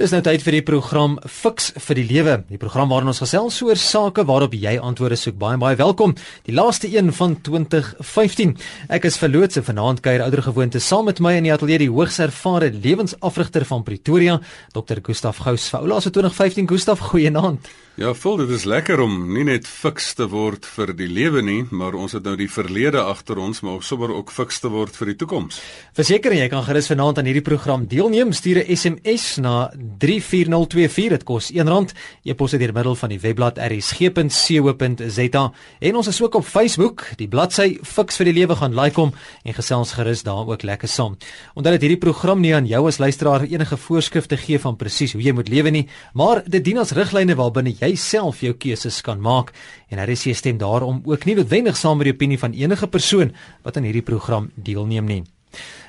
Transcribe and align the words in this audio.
Dis 0.00 0.14
nou 0.14 0.22
tyd 0.24 0.40
vir 0.40 0.54
die 0.56 0.62
program 0.64 1.18
Fix 1.28 1.66
vir 1.84 1.98
die 1.98 2.06
Lewe. 2.08 2.34
Die 2.48 2.56
program 2.56 2.88
waarin 2.88 3.10
ons 3.10 3.18
gesels 3.20 3.58
oor 3.66 3.76
sake 3.76 4.22
waarop 4.24 4.54
jy 4.56 4.78
antwoorde 4.80 5.18
soek. 5.20 5.36
Baie 5.36 5.58
baie 5.60 5.76
welkom. 5.76 6.14
Die 6.46 6.54
laaste 6.56 6.88
een 6.88 7.12
van 7.12 7.34
2015. 7.44 8.54
Ek 8.88 9.04
is 9.10 9.20
verloots 9.20 9.60
en 9.60 9.66
vanaand 9.66 10.00
kuier 10.00 10.24
ouer 10.24 10.40
gewoonte 10.46 10.80
saam 10.80 11.04
met 11.10 11.20
my 11.20 11.34
in 11.36 11.50
die 11.50 11.52
ateljee 11.52 11.82
die 11.84 11.90
hoogs 11.92 12.16
ervare 12.24 12.70
lewensafrigter 12.72 13.68
van 13.68 13.84
Pretoria, 13.84 14.38
Dr. 14.72 15.04
Gustaf 15.04 15.44
Gous. 15.44 15.68
Vir 15.68 15.84
oulaas 15.84 16.08
2015 16.08 16.72
Gustaf, 16.72 17.04
goeienaand. 17.12 17.68
Ja, 18.00 18.14
voel 18.16 18.38
dit 18.40 18.48
is 18.56 18.62
lekker 18.64 18.96
om 19.04 19.26
nie 19.28 19.42
net 19.44 19.66
fiks 19.68 20.14
te 20.16 20.24
word 20.32 20.64
vir 20.64 20.94
die 20.96 21.04
lewe 21.12 21.42
nie, 21.44 21.66
maar 21.68 21.92
ons 21.92 22.14
het 22.16 22.24
nou 22.24 22.32
die 22.40 22.48
verlede 22.48 23.02
agter 23.04 23.36
ons, 23.36 23.58
maar 23.60 23.74
ook 23.76 23.84
sommer 23.84 24.08
ook 24.14 24.30
fiks 24.32 24.56
te 24.62 24.70
word 24.72 24.96
vir 24.96 25.10
die 25.10 25.16
toekoms. 25.20 25.58
Verseker 25.98 26.32
jy 26.32 26.46
kan 26.48 26.64
gerus 26.64 26.88
vanaand 26.88 27.20
aan 27.20 27.28
hierdie 27.28 27.44
program 27.44 27.84
deelneem. 27.90 28.32
Stuur 28.32 28.64
'n 28.64 28.72
SMS 28.72 29.36
na 29.36 29.68
34024. 29.98 31.10
Dit 31.10 31.24
kos 31.28 31.52
R1. 31.52 31.92
Jy 32.24 32.34
pos 32.34 32.50
dit 32.50 32.60
deur 32.60 32.72
middel 32.72 32.94
van 32.94 33.08
die 33.10 33.20
webblad 33.20 33.58
rsg.co.za 33.58 35.52
en 35.80 35.96
ons 35.96 36.06
is 36.08 36.22
ook 36.22 36.34
op 36.34 36.44
Facebook. 36.44 37.04
Die 37.16 37.28
bladsy 37.28 37.78
Fiks 37.82 38.16
vir 38.16 38.24
die 38.24 38.32
Lewe 38.34 38.56
gaan 38.56 38.74
like 38.74 39.00
hom 39.00 39.12
en 39.44 39.54
gesels 39.54 39.92
gerus 39.92 40.22
daar 40.22 40.48
ook 40.48 40.62
lekker 40.62 40.88
saam. 40.88 41.16
Onthou 41.54 41.72
dat 41.72 41.80
hierdie 41.82 41.98
program 41.98 42.40
nie 42.40 42.54
aan 42.54 42.66
jou 42.66 42.86
as 42.86 42.98
luisteraar 42.98 43.42
enige 43.42 43.76
voorskrifte 43.76 44.36
gee 44.36 44.58
van 44.58 44.76
presies 44.76 45.12
hoe 45.12 45.22
jy 45.22 45.32
moet 45.32 45.48
lewe 45.48 45.70
nie, 45.70 45.88
maar 46.14 46.42
dit 46.46 46.64
dien 46.64 46.78
as 46.78 46.92
riglyne 46.92 47.34
waarbinne 47.34 47.76
jy 47.78 47.89
self 47.96 48.40
jou 48.40 48.52
keuses 48.52 49.00
kan 49.00 49.20
maak 49.20 49.52
en 49.88 49.98
'n 49.98 50.34
stem 50.34 50.58
daarom 50.58 51.02
ook 51.04 51.24
nie 51.24 51.34
noodwendig 51.34 51.76
saam 51.76 51.96
met 51.98 52.04
die 52.04 52.14
opinie 52.14 52.38
van 52.38 52.52
enige 52.52 52.86
persoon 52.86 53.32
wat 53.62 53.76
aan 53.76 53.84
hierdie 53.84 54.02
program 54.02 54.50
deelneem 54.54 55.04
nie. 55.04 55.24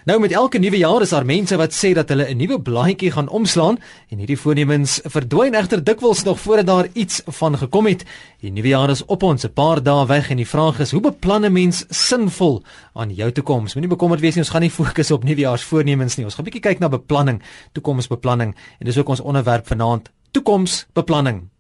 Nou 0.06 0.18
met 0.20 0.32
elke 0.34 0.58
nuwe 0.58 0.78
jaar 0.82 1.04
is 1.06 1.12
daar 1.14 1.26
mense 1.26 1.58
wat 1.58 1.76
sê 1.78 1.92
dat 1.94 2.10
hulle 2.10 2.26
'n 2.26 2.38
nuwe 2.38 2.62
blaadjie 2.62 3.12
gaan 3.12 3.30
oomslaan 3.30 3.78
en 4.10 4.18
hierdie 4.18 4.38
voornemens 4.38 5.00
verdwyn 5.04 5.54
egter 5.54 5.84
dikwels 5.84 6.24
nog 6.24 6.40
voordat 6.40 6.66
daar 6.66 6.88
iets 6.94 7.22
van 7.26 7.58
gekom 7.58 7.86
het. 7.86 8.04
Die 8.40 8.52
nuwe 8.52 8.68
jaar 8.68 8.90
is 8.90 9.06
op 9.06 9.24
ons, 9.24 9.46
'n 9.46 9.54
paar 9.54 9.84
dae 9.84 10.06
weg 10.06 10.30
en 10.30 10.38
die 10.38 10.48
vraag 10.48 10.80
is: 10.80 10.92
hoe 10.92 11.02
beplan 11.02 11.46
'n 11.46 11.52
mens 11.52 11.86
sinvol 11.90 12.64
aan 12.94 13.14
jou 13.14 13.32
toekoms? 13.32 13.74
Moenie 13.74 13.96
bekommerd 13.96 14.22
wees 14.22 14.36
nie, 14.36 14.44
ons 14.44 14.50
gaan 14.50 14.62
nie 14.62 14.72
fokus 14.72 15.12
op 15.12 15.24
nuwejaarsvoornemens 15.24 16.16
nie. 16.16 16.26
Ons 16.26 16.36
gaan 16.36 16.46
'n 16.46 16.50
bietjie 16.50 16.70
kyk 16.70 16.80
na 16.80 16.90
beplanning, 16.90 17.42
toekomsbeplanning 17.72 18.56
en 18.80 18.86
dis 18.86 18.98
ook 18.98 19.10
ons 19.10 19.20
onderwerp 19.20 19.68
vanaand, 19.68 20.10
toekomsbeplanning. 20.32 21.51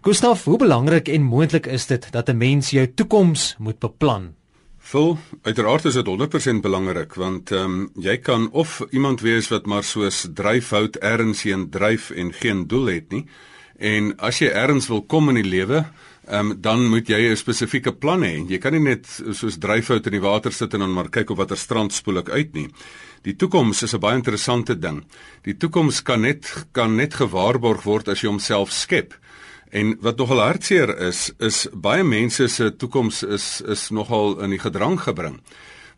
Gustaf, 0.00 0.44
hoe 0.44 0.58
belangrik 0.58 1.08
en 1.08 1.22
moontlik 1.22 1.66
is 1.66 1.86
dit 1.86 2.10
dat 2.10 2.28
'n 2.28 2.36
mens 2.36 2.70
jou 2.70 2.86
toekoms 2.94 3.56
moet 3.58 3.78
beplan? 3.78 4.34
Vol, 4.78 5.18
uiteraard 5.42 5.84
is 5.84 5.94
dit 5.94 6.06
100% 6.06 6.62
belangrik 6.64 7.14
want 7.14 7.50
ehm 7.50 7.64
um, 7.64 7.90
jy 7.94 8.16
kan 8.16 8.50
of 8.50 8.80
iemand 8.90 9.20
wees 9.20 9.48
wat 9.48 9.66
maar 9.66 9.84
soos 9.84 10.26
dryfhout 10.34 10.96
ergens 10.96 11.42
heen 11.42 11.70
dryf 11.70 12.10
en 12.10 12.32
geen 12.32 12.66
doel 12.66 12.86
het 12.86 13.10
nie. 13.10 13.26
En 13.76 14.16
as 14.16 14.38
jy 14.38 14.48
ergens 14.48 14.88
wil 14.88 15.02
kom 15.02 15.28
in 15.28 15.42
die 15.42 15.50
lewe, 15.50 15.84
ehm 16.28 16.50
um, 16.50 16.56
dan 16.60 16.88
moet 16.88 17.08
jy 17.08 17.20
'n 17.30 17.36
spesifieke 17.36 17.92
plan 17.92 18.22
hê. 18.22 18.48
Jy 18.48 18.58
kan 18.58 18.72
nie 18.72 18.80
net 18.80 19.06
soos 19.30 19.58
dryfhout 19.58 20.06
in 20.06 20.12
die 20.12 20.24
water 20.24 20.52
sit 20.52 20.74
en 20.74 20.80
dan 20.80 20.92
maar 20.92 21.10
kyk 21.10 21.30
op 21.30 21.36
watter 21.36 21.56
strand 21.56 21.92
spoel 21.92 22.18
ek 22.18 22.28
uit 22.30 22.54
nie. 22.54 22.68
Die 23.22 23.36
toekoms 23.36 23.82
is 23.82 23.94
'n 23.94 24.00
baie 24.00 24.16
interessante 24.16 24.78
ding. 24.78 25.04
Die 25.42 25.56
toekoms 25.56 26.02
kan 26.02 26.20
net 26.20 26.66
kan 26.72 26.96
net 26.96 27.14
gewaarborg 27.14 27.82
word 27.82 28.08
as 28.08 28.20
jy 28.20 28.28
homself 28.28 28.70
skep. 28.72 29.14
En 29.70 29.96
wat 30.00 30.16
nogal 30.16 30.40
hartseer 30.40 30.94
is, 31.08 31.30
is 31.38 31.66
baie 31.72 32.04
mense 32.04 32.48
se 32.48 32.70
toekoms 32.76 33.22
is 33.22 33.60
is 33.60 33.88
nogal 33.90 34.38
in 34.40 34.56
die 34.56 34.62
gedrang 34.62 35.00
gebring. 35.00 35.40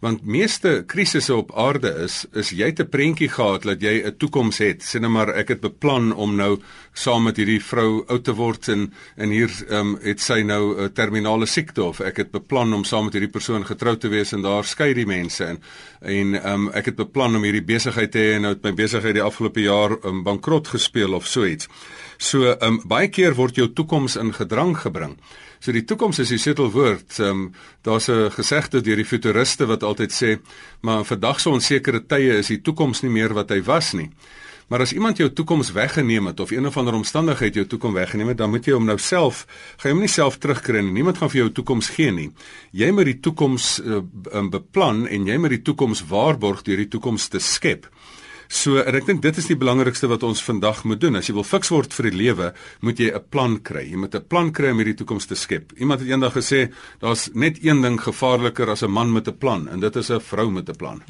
Want 0.00 0.24
meeste 0.24 0.84
krisisse 0.86 1.34
op 1.36 1.50
aarde 1.52 1.90
is 2.02 2.22
is 2.32 2.50
jy 2.56 2.70
te 2.72 2.86
prentjie 2.88 3.28
gehad 3.28 3.66
dat 3.68 3.82
jy 3.84 4.00
'n 4.06 4.16
toekoms 4.16 4.58
het. 4.58 4.82
Sien 4.82 5.02
nou 5.02 5.12
maar 5.12 5.28
ek 5.28 5.48
het 5.48 5.60
beplan 5.60 6.12
om 6.12 6.36
nou 6.36 6.58
saam 6.92 7.22
met 7.22 7.36
hierdie 7.36 7.60
vrou 7.62 8.04
oud 8.06 8.24
te 8.24 8.32
word 8.32 8.68
en 8.68 8.92
en 9.16 9.30
hier 9.30 9.50
ehm 9.68 9.78
um, 9.78 9.98
het 10.02 10.20
sy 10.20 10.40
nou 10.42 10.82
'n 10.82 10.92
terminale 10.92 11.46
siekte 11.46 11.82
of 11.82 12.00
ek 12.00 12.16
het 12.16 12.30
beplan 12.30 12.72
om 12.74 12.84
saam 12.84 13.04
met 13.04 13.12
hierdie 13.12 13.32
persoon 13.32 13.66
getroud 13.66 14.00
te 14.00 14.08
wees 14.08 14.32
en 14.32 14.42
daar 14.42 14.64
skei 14.64 14.94
die 14.94 15.06
mense 15.06 15.44
en 15.44 15.60
en 16.00 16.34
ehm 16.34 16.54
um, 16.54 16.68
ek 16.72 16.84
het 16.84 16.96
beplan 16.96 17.36
om 17.36 17.42
hierdie 17.42 17.64
besigheid 17.64 18.10
te 18.10 18.18
hê 18.18 18.34
en 18.34 18.42
nou 18.42 18.52
het 18.52 18.62
my 18.62 18.72
besigheid 18.72 19.14
die 19.14 19.22
afgelope 19.22 19.60
jaar 19.60 19.98
um, 20.04 20.22
bankrot 20.22 20.68
gespeel 20.68 21.14
of 21.14 21.26
so 21.26 21.44
iets. 21.44 21.68
So 22.20 22.50
ehm 22.50 22.66
um, 22.66 22.80
baie 22.84 23.08
keer 23.08 23.32
word 23.34 23.56
jou 23.56 23.70
toekoms 23.72 24.18
in 24.20 24.34
gedrang 24.36 24.74
gebring. 24.76 25.14
So 25.60 25.72
die 25.72 25.86
toekoms 25.88 26.18
is 26.20 26.28
die 26.28 26.38
sleutelwoord. 26.38 27.16
Ehm 27.18 27.30
um, 27.30 27.54
daar's 27.82 28.08
'n 28.08 28.30
gesegde 28.30 28.80
deur 28.80 28.96
die 28.96 29.08
futuriste 29.08 29.66
wat 29.66 29.82
altyd 29.82 30.12
sê, 30.12 30.38
maar 30.80 31.04
vandag 31.04 31.40
se 31.40 31.48
onsekere 31.48 32.06
tye 32.06 32.38
is 32.38 32.48
die 32.48 32.60
toekoms 32.60 33.00
nie 33.02 33.10
meer 33.10 33.32
wat 33.32 33.50
hy 33.50 33.62
was 33.62 33.92
nie. 33.92 34.10
Maar 34.68 34.80
as 34.80 34.92
iemand 34.92 35.16
jou 35.16 35.32
toekoms 35.32 35.72
weggeneem 35.72 36.26
het 36.26 36.40
of 36.40 36.50
een 36.50 36.66
of 36.66 36.76
ander 36.76 36.94
omstandigheid 36.94 37.54
jou 37.54 37.66
toekoms 37.66 37.94
weggeneem 37.94 38.28
het, 38.28 38.38
dan 38.38 38.50
moet 38.50 38.64
jy 38.64 38.72
hom 38.72 38.84
nou 38.84 38.98
self, 38.98 39.46
gaan 39.76 39.90
jy 39.90 39.94
hom 39.96 40.00
nie 40.00 40.12
self 40.12 40.38
terugkry 40.38 40.80
nie. 40.80 40.92
Niemand 40.92 41.18
gaan 41.18 41.30
vir 41.30 41.40
jou 41.40 41.50
toekoms 41.52 41.88
gee 41.88 42.10
nie. 42.10 42.30
Jy 42.70 42.90
moet 42.90 43.04
die 43.04 43.20
toekoms 43.20 43.80
uh, 43.80 43.98
beplan 44.50 45.08
en 45.08 45.26
jy 45.26 45.38
moet 45.38 45.50
die 45.50 45.62
toekoms 45.62 46.04
waarborg 46.06 46.62
deur 46.62 46.76
die 46.76 46.88
toekoms 46.88 47.28
te 47.28 47.40
skep. 47.42 47.88
So 48.50 48.80
en 48.82 48.96
ek 48.98 49.06
dink 49.06 49.20
dit 49.22 49.36
is 49.38 49.46
die 49.46 49.54
belangrikste 49.58 50.08
wat 50.10 50.24
ons 50.26 50.40
vandag 50.42 50.82
moet 50.88 50.98
doen. 50.98 51.14
As 51.20 51.28
jy 51.30 51.36
wil 51.36 51.46
fiks 51.46 51.70
word 51.70 51.94
vir 51.94 52.08
die 52.10 52.18
lewe, 52.18 52.48
moet 52.82 52.98
jy 52.98 53.12
'n 53.14 53.22
plan 53.30 53.60
kry. 53.62 53.86
Jy 53.86 53.96
moet 53.96 54.14
'n 54.14 54.26
plan 54.26 54.50
kry 54.50 54.72
om 54.72 54.78
hierdie 54.82 54.98
toekoms 54.98 55.26
te 55.26 55.36
skep. 55.36 55.70
Iemand 55.78 56.00
het 56.00 56.10
eendag 56.10 56.34
gesê, 56.34 56.72
daar's 56.98 57.30
net 57.32 57.62
een 57.62 57.80
ding 57.80 58.00
gevaarliker 58.00 58.68
as 58.68 58.82
'n 58.82 58.90
man 58.90 59.12
met 59.12 59.28
'n 59.28 59.38
plan 59.38 59.68
en 59.68 59.78
dit 59.80 59.96
is 59.96 60.10
'n 60.10 60.20
vrou 60.20 60.50
met 60.50 60.68
'n 60.68 60.76
plan. 60.76 61.02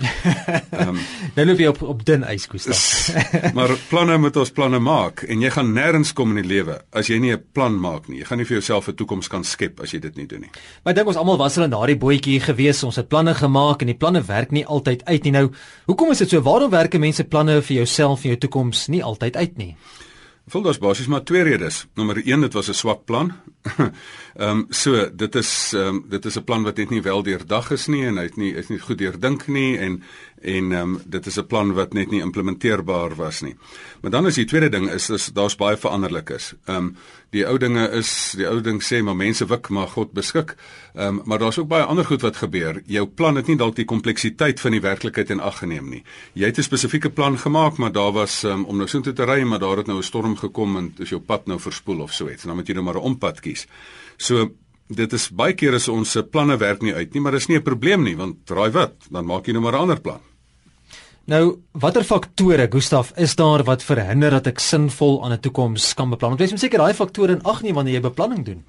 Ehm 0.70 0.88
um, 0.88 0.98
nou 1.34 1.46
loop 1.46 1.58
jy 1.58 1.66
op 1.66 1.82
op 1.82 2.04
dun 2.04 2.24
ys, 2.24 2.46
Gustav. 2.46 3.08
maar 3.56 3.70
planne 3.88 4.18
moet 4.18 4.36
ons 4.36 4.50
planne 4.50 4.78
maak 4.78 5.22
en 5.22 5.40
jy 5.40 5.50
gaan 5.50 5.72
nêrens 5.72 6.12
kom 6.12 6.36
in 6.36 6.42
die 6.42 6.54
lewe 6.56 6.82
as 6.92 7.08
jy 7.08 7.18
nie 7.18 7.32
'n 7.32 7.42
plan 7.52 7.80
maak 7.80 8.08
nie. 8.08 8.18
Jy 8.18 8.24
gaan 8.24 8.38
nie 8.38 8.46
vir 8.46 8.60
jouself 8.60 8.88
'n 8.88 8.94
toekoms 8.94 9.28
kan 9.28 9.44
skep 9.44 9.80
as 9.80 9.92
jy 9.92 9.98
dit 9.98 10.16
nie 10.16 10.26
doen 10.26 10.40
nie. 10.40 10.50
Maar 10.84 10.92
ek 10.92 10.96
dink 10.96 11.08
ons 11.08 11.16
almal 11.16 11.38
was 11.38 11.54
hulle 11.54 11.64
in 11.64 11.72
daardie 11.72 11.96
bootjie 11.96 12.40
gewees. 12.40 12.84
Ons 12.84 12.96
het 12.96 13.08
planne 13.08 13.34
gemaak 13.34 13.80
en 13.80 13.86
die 13.86 13.96
planne 13.96 14.22
werk 14.22 14.50
nie 14.50 14.66
altyd 14.66 15.04
uit 15.04 15.22
nie. 15.24 15.32
Nou, 15.32 15.50
hoekom 15.86 16.10
is 16.10 16.18
dit 16.18 16.28
so? 16.28 16.42
Waarom 16.42 16.70
werk 16.70 16.98
mense 16.98 17.24
planne 17.30 17.60
vir 17.62 17.76
jouself 17.82 18.24
en 18.24 18.34
jou 18.34 18.41
toekoms 18.44 18.88
nie 18.92 19.04
altyd 19.04 19.36
uit 19.36 19.58
nie. 19.58 19.74
Voel 20.50 20.64
daar's 20.66 20.80
basies 20.82 21.06
maar 21.06 21.22
twee 21.22 21.42
redes. 21.46 21.84
Nommer 21.94 22.18
1, 22.26 22.41
dit 22.41 22.52
was 22.52 22.68
'n 22.68 22.74
swak 22.74 23.04
plan. 23.04 23.32
Ehm 24.34 24.48
um, 24.48 24.66
so, 24.68 25.10
dit 25.14 25.34
is 25.34 25.72
ehm 25.74 25.86
um, 25.86 26.04
dit 26.08 26.24
is 26.24 26.36
'n 26.36 26.44
plan 26.44 26.62
wat 26.62 26.76
net 26.76 26.90
nie 26.90 27.02
wel 27.02 27.22
deurdag 27.22 27.70
is 27.70 27.86
nie 27.86 28.04
en 28.06 28.16
hy 28.16 28.22
het 28.22 28.36
nie 28.36 28.54
is 28.54 28.69
nie 28.69 28.78
goed 28.78 28.98
deurdink 28.98 29.46
nie 29.46 29.78
en 29.78 30.02
en 30.40 30.72
um, 30.72 31.00
dit 31.04 31.26
is 31.26 31.36
'n 31.36 31.46
plan 31.46 31.72
wat 31.72 31.92
net 31.92 32.10
nie 32.10 32.20
implementeerbaar 32.20 33.14
was 33.14 33.40
nie. 33.40 33.56
Maar 34.00 34.10
dan 34.10 34.26
is 34.26 34.34
die 34.34 34.44
tweede 34.44 34.68
ding 34.68 34.90
is, 34.90 35.10
is 35.10 35.26
daar's 35.26 35.56
baie 35.56 35.76
veranderlikes. 35.76 36.54
Ehm 36.64 36.76
um, 36.76 36.96
die 37.30 37.46
ou 37.46 37.58
dinge 37.58 37.90
is 37.90 38.32
die 38.36 38.46
ou 38.46 38.60
ding 38.60 38.82
sê 38.82 39.02
maar 39.02 39.16
mense 39.16 39.46
wik 39.46 39.68
maar 39.68 39.88
God 39.88 40.12
beskik. 40.12 40.56
Ehm 40.94 41.06
um, 41.06 41.20
maar 41.24 41.38
daar's 41.38 41.58
ook 41.58 41.68
baie 41.68 41.84
ander 41.84 42.04
goed 42.04 42.22
wat 42.22 42.36
gebeur. 42.36 42.82
Jou 42.86 43.06
plan 43.06 43.36
het 43.36 43.46
nie 43.46 43.56
dalk 43.56 43.76
die 43.76 43.84
kompleksiteit 43.84 44.60
van 44.60 44.70
die 44.70 44.80
werklikheid 44.80 45.30
in 45.30 45.40
ag 45.40 45.58
geneem 45.58 45.88
nie. 45.88 46.04
Jy 46.32 46.46
het 46.46 46.58
'n 46.58 46.62
spesifieke 46.62 47.10
plan 47.10 47.38
gemaak, 47.38 47.76
maar 47.76 47.92
daar 47.92 48.12
was 48.12 48.42
um, 48.42 48.64
om 48.64 48.76
nou 48.76 48.88
soontoe 48.88 49.12
te 49.12 49.24
ry, 49.24 49.42
maar 49.42 49.58
daar 49.58 49.76
het 49.76 49.86
nou 49.86 49.98
'n 49.98 50.02
storm 50.02 50.36
gekom 50.36 50.76
en 50.76 50.92
dis 50.96 51.08
jou 51.08 51.20
pad 51.20 51.46
nou 51.46 51.60
verspoel 51.60 52.00
of 52.00 52.12
so 52.12 52.28
iets. 52.28 52.42
Dan 52.42 52.56
moet 52.56 52.66
jy 52.66 52.74
nou 52.74 52.84
maar 52.84 52.94
'n 52.94 53.04
ompad 53.04 53.40
kies. 53.40 53.66
So 54.16 54.50
dit 54.88 55.12
is 55.12 55.28
baie 55.30 55.54
keer 55.54 55.74
as 55.74 55.88
ons 55.88 56.10
se 56.10 56.22
planne 56.22 56.56
werk 56.56 56.82
nie 56.82 56.94
uit 56.94 57.14
nie, 57.14 57.20
maar 57.20 57.32
dis 57.32 57.48
nie 57.48 57.58
'n 57.58 57.62
probleem 57.62 58.02
nie, 58.02 58.16
want 58.16 58.46
draai 58.46 58.70
wat, 58.70 58.94
dan 59.10 59.26
maak 59.26 59.46
jy 59.46 59.52
nou 59.52 59.62
maar 59.62 59.72
'n 59.72 59.82
ander 59.82 60.00
plan. 60.00 60.29
Nou, 61.30 61.60
watter 61.78 62.02
faktore, 62.02 62.64
Gustaf, 62.70 63.12
is 63.14 63.36
daar 63.38 63.62
wat 63.62 63.84
verhinder 63.86 64.32
dat 64.34 64.48
ek 64.50 64.58
sinvol 64.58 65.20
aan 65.22 65.32
'n 65.32 65.38
toekoms 65.38 65.94
kan 65.94 66.10
beplan? 66.10 66.34
Want 66.34 66.41
jy 66.42 66.50
moet 66.50 66.60
seker 66.60 66.82
daai 66.82 66.94
faktore 66.94 67.32
in 67.32 67.42
ag 67.42 67.62
neem 67.62 67.74
wanneer 67.74 67.94
jy 67.94 68.00
beplanning 68.00 68.44
doen. 68.44 68.64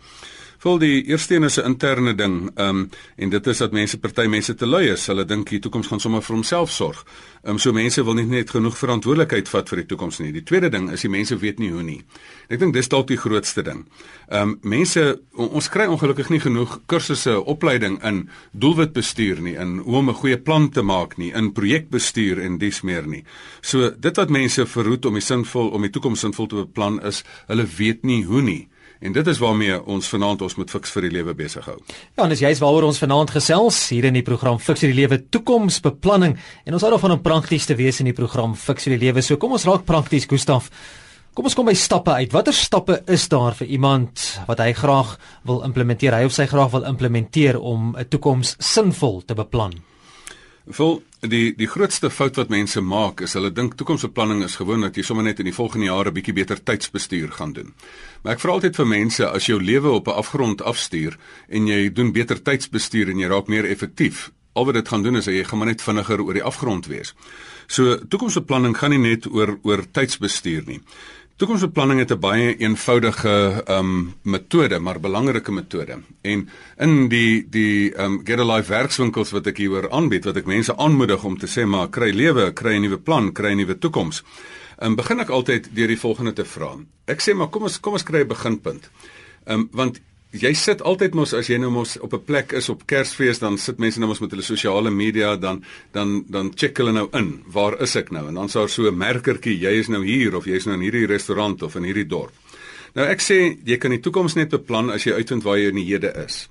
Vol 0.62 0.78
die 0.78 1.00
eerste 1.10 1.36
een 1.36 1.44
is 1.44 1.58
'n 1.58 1.66
interne 1.66 2.14
ding. 2.16 2.52
Ehm 2.56 2.68
um, 2.70 2.90
en 3.16 3.30
dit 3.30 3.48
is 3.48 3.58
dat 3.58 3.72
mense 3.72 4.00
party 4.00 4.28
mense 4.28 4.56
te 4.56 4.68
lui 4.68 4.92
is. 4.92 5.06
Hulle 5.08 5.26
dink 5.26 5.50
die 5.50 5.60
toekoms 5.60 5.88
gaan 5.88 6.00
sommer 6.00 6.22
vir 6.22 6.36
homself 6.36 6.72
sorg. 6.72 7.06
Ehm 7.42 7.52
um, 7.52 7.58
so 7.58 7.72
mense 7.72 8.04
wil 8.04 8.14
nie 8.14 8.26
net 8.26 8.50
genoeg 8.50 8.78
verantwoordelikheid 8.78 9.50
vat 9.50 9.70
vir 9.70 9.78
die 9.78 9.86
toekoms 9.86 10.20
nie. 10.20 10.32
Die 10.32 10.44
tweede 10.44 10.70
ding 10.70 10.92
is 10.92 11.02
die 11.02 11.10
mense 11.10 11.38
weet 11.38 11.60
nie 11.60 11.72
hoe 11.72 11.84
nie. 11.84 12.04
Ek 12.48 12.60
dink 12.60 12.74
dis 12.74 12.88
dalk 12.88 13.08
die 13.08 13.18
grootste 13.18 13.62
ding. 13.64 13.88
Ehm 14.30 14.42
um, 14.42 14.60
mense 14.62 15.20
ons 15.34 15.70
kry 15.70 15.86
ongelukkig 15.86 16.30
nie 16.30 16.40
genoeg 16.40 16.80
kursusse, 16.86 17.46
opleiding 17.46 18.04
in 18.04 18.30
doelwitbestuur 18.52 19.42
nie, 19.42 19.56
in 19.56 19.78
hoe 19.78 19.98
om 19.98 20.10
'n 20.10 20.14
goeie 20.14 20.38
plan 20.38 20.70
te 20.70 20.82
maak 20.82 21.18
nie, 21.18 21.34
in 21.34 21.54
projekbestuur 21.54 22.40
en 22.40 22.58
dis 22.58 22.82
meer 22.82 23.08
nie. 23.08 23.24
So 23.62 23.90
dit 23.90 24.18
wat 24.18 24.30
mense 24.30 24.66
verhoed 24.66 25.06
om 25.06 25.14
die 25.14 25.22
sinvol 25.22 25.70
om 25.70 25.82
die 25.82 25.90
toekoms 25.92 26.20
sinvol 26.20 26.48
te 26.48 26.56
beplan 26.56 27.02
is, 27.02 27.24
hulle 27.48 27.66
weet 27.78 28.04
nie 28.04 28.26
hoe 28.26 28.42
nie. 28.42 28.68
En 29.02 29.12
dit 29.12 29.28
is 29.28 29.40
waarmee 29.42 29.80
ons 29.90 30.08
vanaand 30.14 30.44
ons 30.46 30.56
moet 30.60 30.70
fiks 30.70 30.92
vir 30.94 31.08
die 31.08 31.14
lewe 31.16 31.34
besig 31.34 31.66
hou. 31.66 31.78
Ja, 32.14 32.24
en 32.24 32.30
dis 32.30 32.44
juist 32.44 32.62
waaroor 32.62 32.86
ons 32.92 33.02
vanaand 33.02 33.34
gesels 33.34 33.80
hier 33.90 34.06
in 34.06 34.14
die 34.14 34.26
program 34.26 34.60
Fiks 34.62 34.84
vir 34.86 34.94
die 34.94 35.00
lewe 35.00 35.18
toekomsbeplanning 35.34 36.36
en 36.38 36.78
ons 36.78 36.86
hou 36.86 36.92
daarvan 36.94 37.16
om 37.18 37.24
prakties 37.26 37.66
te 37.66 37.78
wees 37.80 37.98
in 38.04 38.12
die 38.12 38.18
program 38.18 38.54
Fiks 38.54 38.86
vir 38.86 39.00
die 39.00 39.08
lewe. 39.08 39.26
So 39.26 39.42
kom 39.42 39.58
ons 39.58 39.66
raak 39.66 39.88
prakties, 39.90 40.30
Gustaf. 40.30 40.70
Kom 41.34 41.50
ons 41.50 41.58
kom 41.58 41.66
by 41.66 41.74
stappe 41.74 42.14
uit. 42.14 42.34
Watter 42.36 42.54
stappe 42.54 43.00
is 43.10 43.26
daar 43.32 43.58
vir 43.58 43.74
iemand 43.74 44.28
wat 44.46 44.62
hy 44.62 44.74
graag 44.78 45.16
wil 45.50 45.64
implementeer, 45.66 46.20
hy 46.20 46.30
of 46.30 46.36
sy 46.38 46.46
graag 46.52 46.74
wil 46.76 46.86
implementeer 46.86 47.58
om 47.58 47.96
'n 47.98 48.06
toekoms 48.06 48.56
sinvol 48.60 49.24
te 49.26 49.34
beplan? 49.34 49.82
Vol 50.70 51.00
die 51.26 51.56
die 51.58 51.68
grootste 51.68 52.10
fout 52.14 52.36
wat 52.38 52.52
mense 52.54 52.82
maak 52.82 53.22
is 53.26 53.34
hulle 53.34 53.50
dink 53.54 53.74
toekomsbeplanning 53.78 54.44
is 54.46 54.56
gewoon 54.60 54.86
dat 54.86 54.98
jy 54.98 55.04
sommer 55.06 55.26
net 55.26 55.40
in 55.40 55.50
die 55.50 55.56
volgende 55.56 55.88
jare 55.88 56.12
bietjie 56.14 56.36
beter 56.38 56.62
tydsbestuur 56.62 57.32
gaan 57.38 57.54
doen. 57.54 57.74
Maar 58.22 58.36
ek 58.36 58.44
vra 58.44 58.58
altyd 58.58 58.78
vir 58.78 58.90
mense 58.90 59.26
as 59.26 59.48
jou 59.50 59.58
lewe 59.62 59.90
op 59.90 60.08
'n 60.08 60.20
afgrond 60.22 60.62
afstuur 60.62 61.18
en 61.50 61.68
jy 61.68 61.90
doen 61.90 62.12
beter 62.12 62.42
tydsbestuur 62.42 63.10
en 63.10 63.20
jy 63.20 63.28
raak 63.28 63.48
meer 63.48 63.66
effektief, 63.66 64.32
al 64.54 64.66
wat 64.66 64.74
dit 64.74 64.88
gaan 64.88 65.04
doen 65.04 65.16
is 65.16 65.26
jy 65.26 65.44
gaan 65.44 65.60
maar 65.60 65.68
net 65.68 65.82
vinniger 65.82 66.22
oor 66.22 66.34
die 66.34 66.44
afgrond 66.44 66.88
wees. 66.88 67.14
So 67.68 67.98
toekomsbeplanning 67.98 68.78
gaan 68.78 68.90
nie 68.90 69.00
net 69.00 69.28
oor 69.28 69.58
oor 69.64 69.86
tydsbestuur 69.92 70.64
nie. 70.68 70.82
Toekomsbeplanning 71.42 72.00
het 72.00 72.12
'n 72.12 72.20
baie 72.20 72.58
eenvoudige 72.58 73.64
ehm 73.66 73.78
um, 73.78 74.14
metode, 74.22 74.80
maar 74.80 75.00
belangrike 75.00 75.52
metode. 75.52 75.98
En 76.22 76.50
in 76.78 77.08
die 77.08 77.48
die 77.50 77.94
ehm 77.94 78.12
um, 78.12 78.22
Get 78.24 78.40
a 78.40 78.46
Life 78.46 78.70
werkswinkels 78.70 79.32
wat 79.32 79.48
ek 79.48 79.58
hieroor 79.58 79.90
aanbied, 79.90 80.26
wat 80.26 80.38
ek 80.38 80.46
mense 80.46 80.78
aanmoedig 80.78 81.24
om 81.24 81.38
te 81.38 81.48
sê 81.48 81.66
maar 81.66 81.90
kry 81.90 82.12
lewe, 82.12 82.54
kry 82.54 82.76
'n 82.76 82.82
nuwe 82.82 82.98
plan, 82.98 83.32
kry 83.34 83.52
'n 83.52 83.58
nuwe 83.58 83.78
toekoms. 83.78 84.24
Ehm 84.78 84.90
um, 84.90 84.96
begin 84.96 85.20
ek 85.20 85.30
altyd 85.30 85.70
deur 85.74 85.88
die 85.88 86.00
volgende 86.00 86.34
te 86.34 86.46
vra. 86.46 86.78
Ek 87.06 87.22
sê 87.22 87.34
maar 87.34 87.50
kom 87.50 87.64
ons 87.64 87.80
kom 87.80 87.94
ons 87.94 88.04
kry 88.04 88.22
'n 88.22 88.28
beginpunt. 88.28 88.90
Ehm 89.46 89.60
um, 89.60 89.70
want 89.72 90.02
jy 90.32 90.54
sit 90.56 90.82
altyd 90.88 91.16
mos 91.18 91.34
as 91.36 91.50
jy 91.52 91.58
nou 91.60 91.72
mos 91.74 91.98
op 92.00 92.14
'n 92.14 92.24
plek 92.26 92.54
is 92.54 92.70
op 92.70 92.86
Kersfees 92.88 93.40
dan 93.40 93.58
sit 93.58 93.80
mense 93.80 94.00
nou 94.00 94.08
mos 94.08 94.22
met 94.22 94.32
hulle 94.32 94.44
sosiale 94.44 94.90
media 94.90 95.36
dan 95.36 95.64
dan 95.92 96.24
dan 96.30 96.52
check 96.56 96.78
hulle 96.78 96.92
nou 96.92 97.10
in 97.14 97.44
waar 97.48 97.82
is 97.82 97.96
ek 97.96 98.12
nou 98.12 98.28
en 98.28 98.36
dan 98.36 98.50
sou 98.50 98.68
so 98.68 98.88
'n 98.88 98.98
merkertjie 98.98 99.60
jy 99.60 99.80
is 99.80 99.88
nou 99.90 100.04
hier 100.06 100.36
of 100.36 100.46
jy 100.46 100.56
is 100.56 100.66
nou 100.66 100.76
in 100.76 100.82
hierdie 100.82 101.08
restaurant 101.08 101.62
of 101.64 101.76
in 101.76 101.84
hierdie 101.84 102.08
dorp. 102.08 102.32
Nou 102.96 103.06
ek 103.06 103.20
sê 103.20 103.58
jy 103.66 103.78
kan 103.78 103.92
die 103.92 104.00
toekoms 104.00 104.36
net 104.36 104.50
beplan 104.50 104.90
as 104.90 105.04
jy 105.04 105.14
uitvind 105.14 105.44
waar 105.44 105.58
jy 105.58 105.68
in 105.70 105.76
die 105.76 105.86
hede 105.86 106.14
is. 106.26 106.50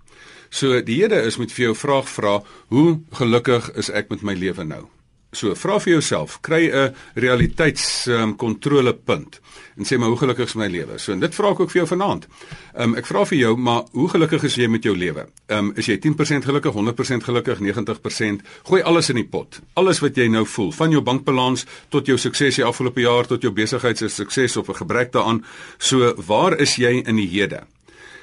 So 0.51 0.81
die 0.83 1.03
hede 1.03 1.23
is 1.23 1.39
met 1.39 1.53
vir 1.53 1.65
jou 1.65 1.75
vraag 1.75 2.09
vra 2.09 2.43
hoe 2.69 3.01
gelukkig 3.13 3.71
is 3.77 3.91
ek 3.91 4.11
met 4.11 4.23
my 4.23 4.35
lewe 4.35 4.65
nou? 4.65 5.00
So 5.33 5.55
vra 5.55 5.79
vir 5.79 5.93
jouself, 5.93 6.41
kry 6.43 6.67
'n 6.67 6.95
realiteitskontrolepunt 7.15 9.37
um, 9.37 9.43
en 9.77 9.85
sê 9.87 9.99
maar 9.99 10.09
hoe 10.09 10.19
gelukkig 10.19 10.47
is 10.47 10.55
my 10.55 10.67
lewe. 10.67 10.99
So 10.99 11.13
en 11.13 11.21
dit 11.21 11.35
vra 11.35 11.51
ek 11.51 11.61
ook 11.61 11.71
vir 11.71 11.81
jou 11.81 11.87
vanaand. 11.87 12.27
Um, 12.75 12.95
ek 12.99 13.07
vra 13.07 13.25
vir 13.25 13.39
jou, 13.39 13.57
maar 13.57 13.83
hoe 13.93 14.09
gelukkig 14.09 14.43
is 14.45 14.55
jy 14.55 14.69
met 14.69 14.83
jou 14.83 14.97
lewe? 14.97 15.27
Um, 15.47 15.73
is 15.77 15.87
jy 15.87 15.99
10% 15.99 16.45
gelukkig, 16.45 16.75
100% 16.75 17.25
gelukkig, 17.25 17.59
90%? 17.61 18.41
Gooi 18.65 18.83
alles 18.83 19.09
in 19.11 19.17
die 19.17 19.29
pot. 19.29 19.61
Alles 19.75 20.01
wat 20.01 20.17
jy 20.17 20.29
nou 20.29 20.47
voel, 20.47 20.73
van 20.73 20.91
jou 20.91 21.01
bankbalans 21.01 21.67
tot 21.89 22.07
jou 22.07 22.19
sukses 22.19 22.57
die 22.57 22.65
afgelope 22.65 23.01
jaar 23.01 23.27
tot 23.27 23.43
jou 23.43 23.53
besigheid 23.53 23.99
se 23.99 24.09
sukses 24.09 24.57
of 24.57 24.69
'n 24.69 24.75
gebrek 24.75 25.13
daaraan. 25.13 25.45
So 25.79 26.15
waar 26.27 26.59
is 26.59 26.77
jy 26.77 27.03
in 27.07 27.17
die 27.17 27.29
hede? 27.29 27.61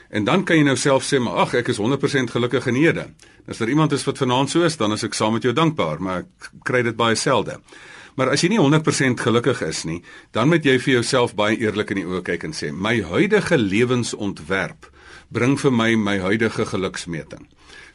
En 0.10 0.24
dan 0.24 0.44
kan 0.44 0.58
jy 0.58 0.64
nou 0.64 0.78
self 0.78 1.04
sê, 1.04 1.20
maar 1.20 1.34
ag, 1.34 1.54
ek 1.54 1.68
is 1.68 1.78
100% 1.78 2.32
gelukkig 2.32 2.68
in 2.68 2.76
hede. 2.76 3.08
As 3.48 3.58
daar 3.62 3.70
iemand 3.72 3.94
is 3.96 4.04
wat 4.04 4.20
vanaand 4.20 4.52
so 4.52 4.66
is, 4.68 4.76
dan 4.78 4.92
is 4.92 5.06
ek 5.08 5.16
saam 5.16 5.38
met 5.38 5.46
jou 5.48 5.54
dankbaar, 5.56 6.02
maar 6.04 6.26
ek 6.26 6.50
kry 6.68 6.82
dit 6.84 6.98
baie 7.00 7.16
selde. 7.16 7.62
Maar 8.20 8.34
as 8.34 8.42
jy 8.44 8.50
nie 8.52 8.60
100% 8.60 9.22
gelukkig 9.24 9.62
is 9.64 9.84
nie, 9.88 10.02
dan 10.36 10.50
moet 10.52 10.66
jy 10.66 10.76
vir 10.82 10.98
jouself 10.98 11.36
baie 11.38 11.56
eerlik 11.56 11.94
in 11.94 12.02
die 12.02 12.08
oë 12.08 12.24
kyk 12.28 12.48
en 12.50 12.56
sê, 12.58 12.74
my 12.74 12.98
huidige 13.06 13.60
lewensontwerp 13.62 14.90
bring 15.30 15.56
vir 15.62 15.72
my 15.72 15.94
my 15.96 16.18
huidige 16.24 16.66
geluksmeting. 16.66 17.46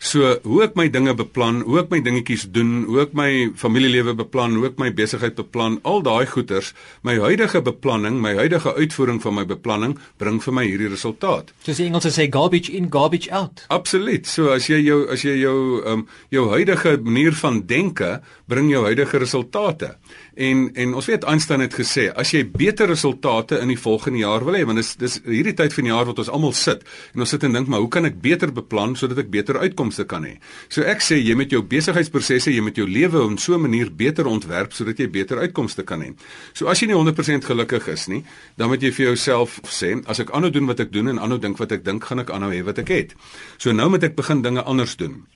So 0.03 0.33
hoe 0.43 0.65
ek 0.65 0.75
my 0.75 0.89
dinge 0.91 1.13
beplan, 1.15 1.61
hoe 1.63 1.79
ek 1.85 1.93
my 1.93 2.01
dingetjies 2.03 2.49
doen, 2.51 2.89
hoe 2.89 3.05
ek 3.05 3.13
my 3.15 3.29
familielewe 3.59 4.17
beplan, 4.19 4.57
hoe 4.59 4.67
ek 4.73 4.81
my 4.83 4.89
besigheid 4.99 5.37
beplan, 5.39 5.77
al 5.87 6.03
daai 6.03 6.27
goeters, 6.27 6.73
my 7.07 7.15
huidige 7.23 7.63
beplanning, 7.63 8.19
my 8.23 8.33
huidige 8.35 8.75
uitvoering 8.75 9.21
van 9.23 9.37
my 9.37 9.45
beplanning 9.47 9.95
bring 10.19 10.41
vir 10.43 10.57
my 10.59 10.65
hierdie 10.67 10.91
resultaat. 10.91 11.53
Soos 11.63 11.79
die 11.79 11.87
Engelse 11.87 12.11
sê 12.17 12.27
garbage 12.35 12.75
in, 12.75 12.91
garbage 12.91 13.31
out. 13.31 13.63
Absoluut. 13.71 14.27
So 14.27 14.51
as 14.51 14.67
jy 14.67 14.81
jou 14.83 15.05
as 15.13 15.23
jy 15.23 15.37
jou 15.39 15.55
um 15.87 16.03
jou 16.35 16.49
huidige 16.51 16.97
manier 16.99 17.39
van 17.39 17.63
denke 17.71 18.17
bring 18.51 18.73
jou 18.73 18.83
huidige 18.89 19.23
resultate. 19.23 19.95
En 20.35 20.67
en 20.75 20.99
ons 20.99 21.09
weet 21.13 21.29
Einstein 21.31 21.63
het 21.63 21.79
gesê 21.79 22.09
as 22.11 22.35
jy 22.35 22.43
beter 22.51 22.91
resultate 22.91 23.63
in 23.63 23.71
die 23.71 23.79
volgende 23.79 24.25
jaar 24.25 24.43
wil 24.43 24.59
hê, 24.59 24.67
want 24.67 24.83
dis 24.83 24.97
dis 24.99 25.21
hierdie 25.29 25.55
tyd 25.55 25.79
van 25.79 25.87
die 25.87 25.95
jaar 25.95 26.11
wat 26.11 26.19
ons 26.25 26.33
almal 26.33 26.59
sit 26.59 26.83
en 27.15 27.23
ons 27.23 27.37
sit 27.37 27.47
en 27.47 27.55
dink 27.55 27.71
maar 27.71 27.85
hoe 27.85 27.93
kan 27.93 28.09
ek 28.09 28.19
beter 28.19 28.51
beplan 28.51 28.97
sodat 28.99 29.23
ek 29.23 29.31
beter 29.31 29.63
uitkomste 29.93 30.05
kan 30.05 30.25
hê. 30.25 30.39
So 30.69 30.83
ek 30.83 31.01
sê 31.01 31.19
jy 31.21 31.35
met 31.37 31.53
jou 31.53 31.63
besigheidsprosesse, 31.63 32.53
jy 32.53 32.63
met 32.63 32.77
jou 32.77 32.87
lewe 32.87 33.23
op 33.23 33.39
so 33.39 33.55
'n 33.55 33.63
manier 33.63 33.91
beter 33.91 34.27
ontwerp 34.27 34.73
sodat 34.73 34.99
jy 34.99 35.09
beter 35.09 35.39
uitkomste 35.39 35.85
kan 35.85 36.01
hê. 36.01 36.15
So 36.55 36.67
as 36.69 36.81
jy 36.81 36.89
nie 36.89 36.97
100% 36.97 37.45
gelukkig 37.45 37.89
is 37.89 38.09
nie, 38.09 38.25
dan 38.57 38.69
moet 38.69 38.83
jy 38.83 38.91
vir 38.91 39.07
jouself 39.07 39.61
sê 39.65 40.03
as 40.07 40.21
ek 40.21 40.31
aanhou 40.31 40.51
doen 40.51 40.67
wat 40.67 40.81
ek 40.81 40.93
doen 40.93 41.09
en 41.09 41.19
aanhou 41.19 41.39
dink 41.39 41.59
wat 41.59 41.73
ek 41.73 41.85
dink, 41.85 42.05
gaan 42.05 42.21
ek 42.21 42.31
aanhou 42.31 42.51
hê 42.51 42.65
wat 42.65 42.79
ek 42.79 42.89
het. 42.89 43.15
So 43.59 43.73
nou 43.73 43.89
moet 43.89 44.05
ek 44.05 44.17
begin 44.17 44.43
dinge 44.43 44.63
anders 44.63 44.97
doen. 44.97 45.27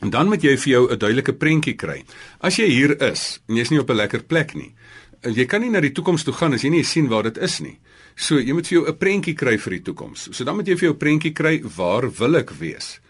En 0.00 0.10
dan 0.10 0.28
moet 0.28 0.42
jy 0.42 0.56
vir 0.56 0.72
jou 0.72 0.90
'n 0.90 0.98
duidelike 0.98 1.32
prentjie 1.32 1.76
kry. 1.76 2.04
As 2.40 2.56
jy 2.56 2.66
hier 2.66 3.02
is 3.02 3.40
en 3.48 3.56
jy's 3.56 3.70
nie 3.70 3.80
op 3.80 3.90
'n 3.90 3.96
lekker 3.96 4.22
plek 4.22 4.54
nie, 4.54 4.74
jy 5.22 5.46
kan 5.46 5.60
nie 5.60 5.70
na 5.70 5.80
die 5.80 5.92
toekoms 5.92 6.24
toe 6.24 6.32
gaan 6.32 6.54
as 6.54 6.62
jy 6.62 6.70
nie 6.70 6.84
sien 6.84 7.08
waar 7.08 7.22
dit 7.22 7.38
is 7.38 7.60
nie. 7.60 7.78
So 8.16 8.38
jy 8.38 8.52
moet 8.52 8.66
vir 8.66 8.78
jou 8.78 8.86
'n 8.88 8.98
prentjie 8.98 9.34
kry 9.34 9.58
vir 9.58 9.70
die 9.70 9.82
toekoms. 9.82 10.28
So 10.32 10.44
dan 10.44 10.56
moet 10.56 10.66
jy 10.66 10.76
vir 10.76 10.88
jou 10.88 10.94
'n 10.94 10.98
prentjie 10.98 11.32
kry 11.32 11.62
waar 11.76 12.10
wil 12.10 12.36
ek 12.36 12.50
wees? 12.50 13.00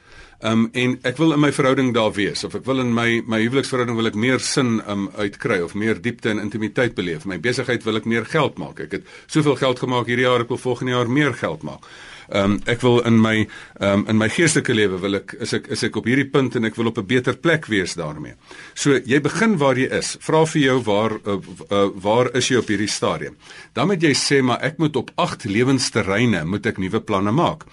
Um 0.41 0.69
en 0.73 0.95
ek 1.05 1.19
wil 1.21 1.35
in 1.35 1.41
my 1.43 1.51
verhouding 1.53 1.91
daar 1.93 2.15
wees 2.17 2.45
of 2.49 2.55
ek 2.57 2.65
wil 2.65 2.81
in 2.81 2.95
my 2.97 3.21
my 3.29 3.43
huweliksverhouding 3.43 3.99
wil 3.99 4.09
ek 4.09 4.17
meer 4.17 4.41
sin 4.41 4.79
um 4.89 5.11
uitkry 5.19 5.59
of 5.61 5.75
meer 5.75 6.01
diepte 6.01 6.31
en 6.33 6.41
intimiteit 6.41 6.95
beleef. 6.97 7.27
My 7.29 7.37
besigheid 7.37 7.85
wil 7.85 8.01
ek 8.01 8.09
meer 8.09 8.25
geld 8.25 8.57
maak. 8.59 8.81
Ek 8.81 8.97
het 8.97 9.11
soveel 9.27 9.59
geld 9.61 9.83
gemaak 9.85 10.09
hierdie 10.09 10.25
jaar, 10.25 10.41
ek 10.41 10.55
wil 10.55 10.63
volgende 10.63 10.97
jaar 10.97 11.13
meer 11.13 11.37
geld 11.37 11.63
maak. 11.63 11.85
Ehm 12.31 12.53
um, 12.53 12.57
ek 12.71 12.81
wil 12.87 13.01
in 13.05 13.17
my 13.21 13.37
ehm 13.43 14.01
um, 14.01 14.07
in 14.09 14.17
my 14.17 14.29
geestelike 14.31 14.75
lewe 14.75 15.01
wil 15.03 15.19
ek 15.19 15.35
is 15.43 15.53
ek 15.57 15.67
is 15.75 15.83
ek 15.83 15.97
op 15.99 16.07
hierdie 16.07 16.29
punt 16.31 16.57
en 16.57 16.65
ek 16.69 16.77
wil 16.79 16.89
op 16.89 16.99
'n 17.03 17.07
beter 17.07 17.37
plek 17.37 17.67
wees 17.67 17.97
daarmee. 17.99 18.37
So 18.75 18.97
jy 18.97 19.21
begin 19.21 19.59
waar 19.59 19.77
jy 19.77 19.91
is. 19.99 20.17
Vra 20.21 20.47
vir 20.47 20.63
jou 20.63 20.79
waar 20.89 21.13
uh, 21.27 21.37
uh, 21.71 21.89
waar 21.95 22.31
is 22.37 22.49
jy 22.49 22.57
op 22.57 22.69
hierdie 22.69 22.89
stadium? 22.89 23.37
Dan 23.75 23.89
moet 23.89 24.03
jy 24.03 24.15
sê 24.15 24.43
maar 24.43 24.63
ek 24.63 24.79
moet 24.79 24.97
op 24.97 25.11
8 25.17 25.45
lewensterreine 25.45 26.45
moet 26.45 26.67
ek 26.67 26.79
nuwe 26.79 27.01
planne 27.01 27.33
maak. 27.33 27.67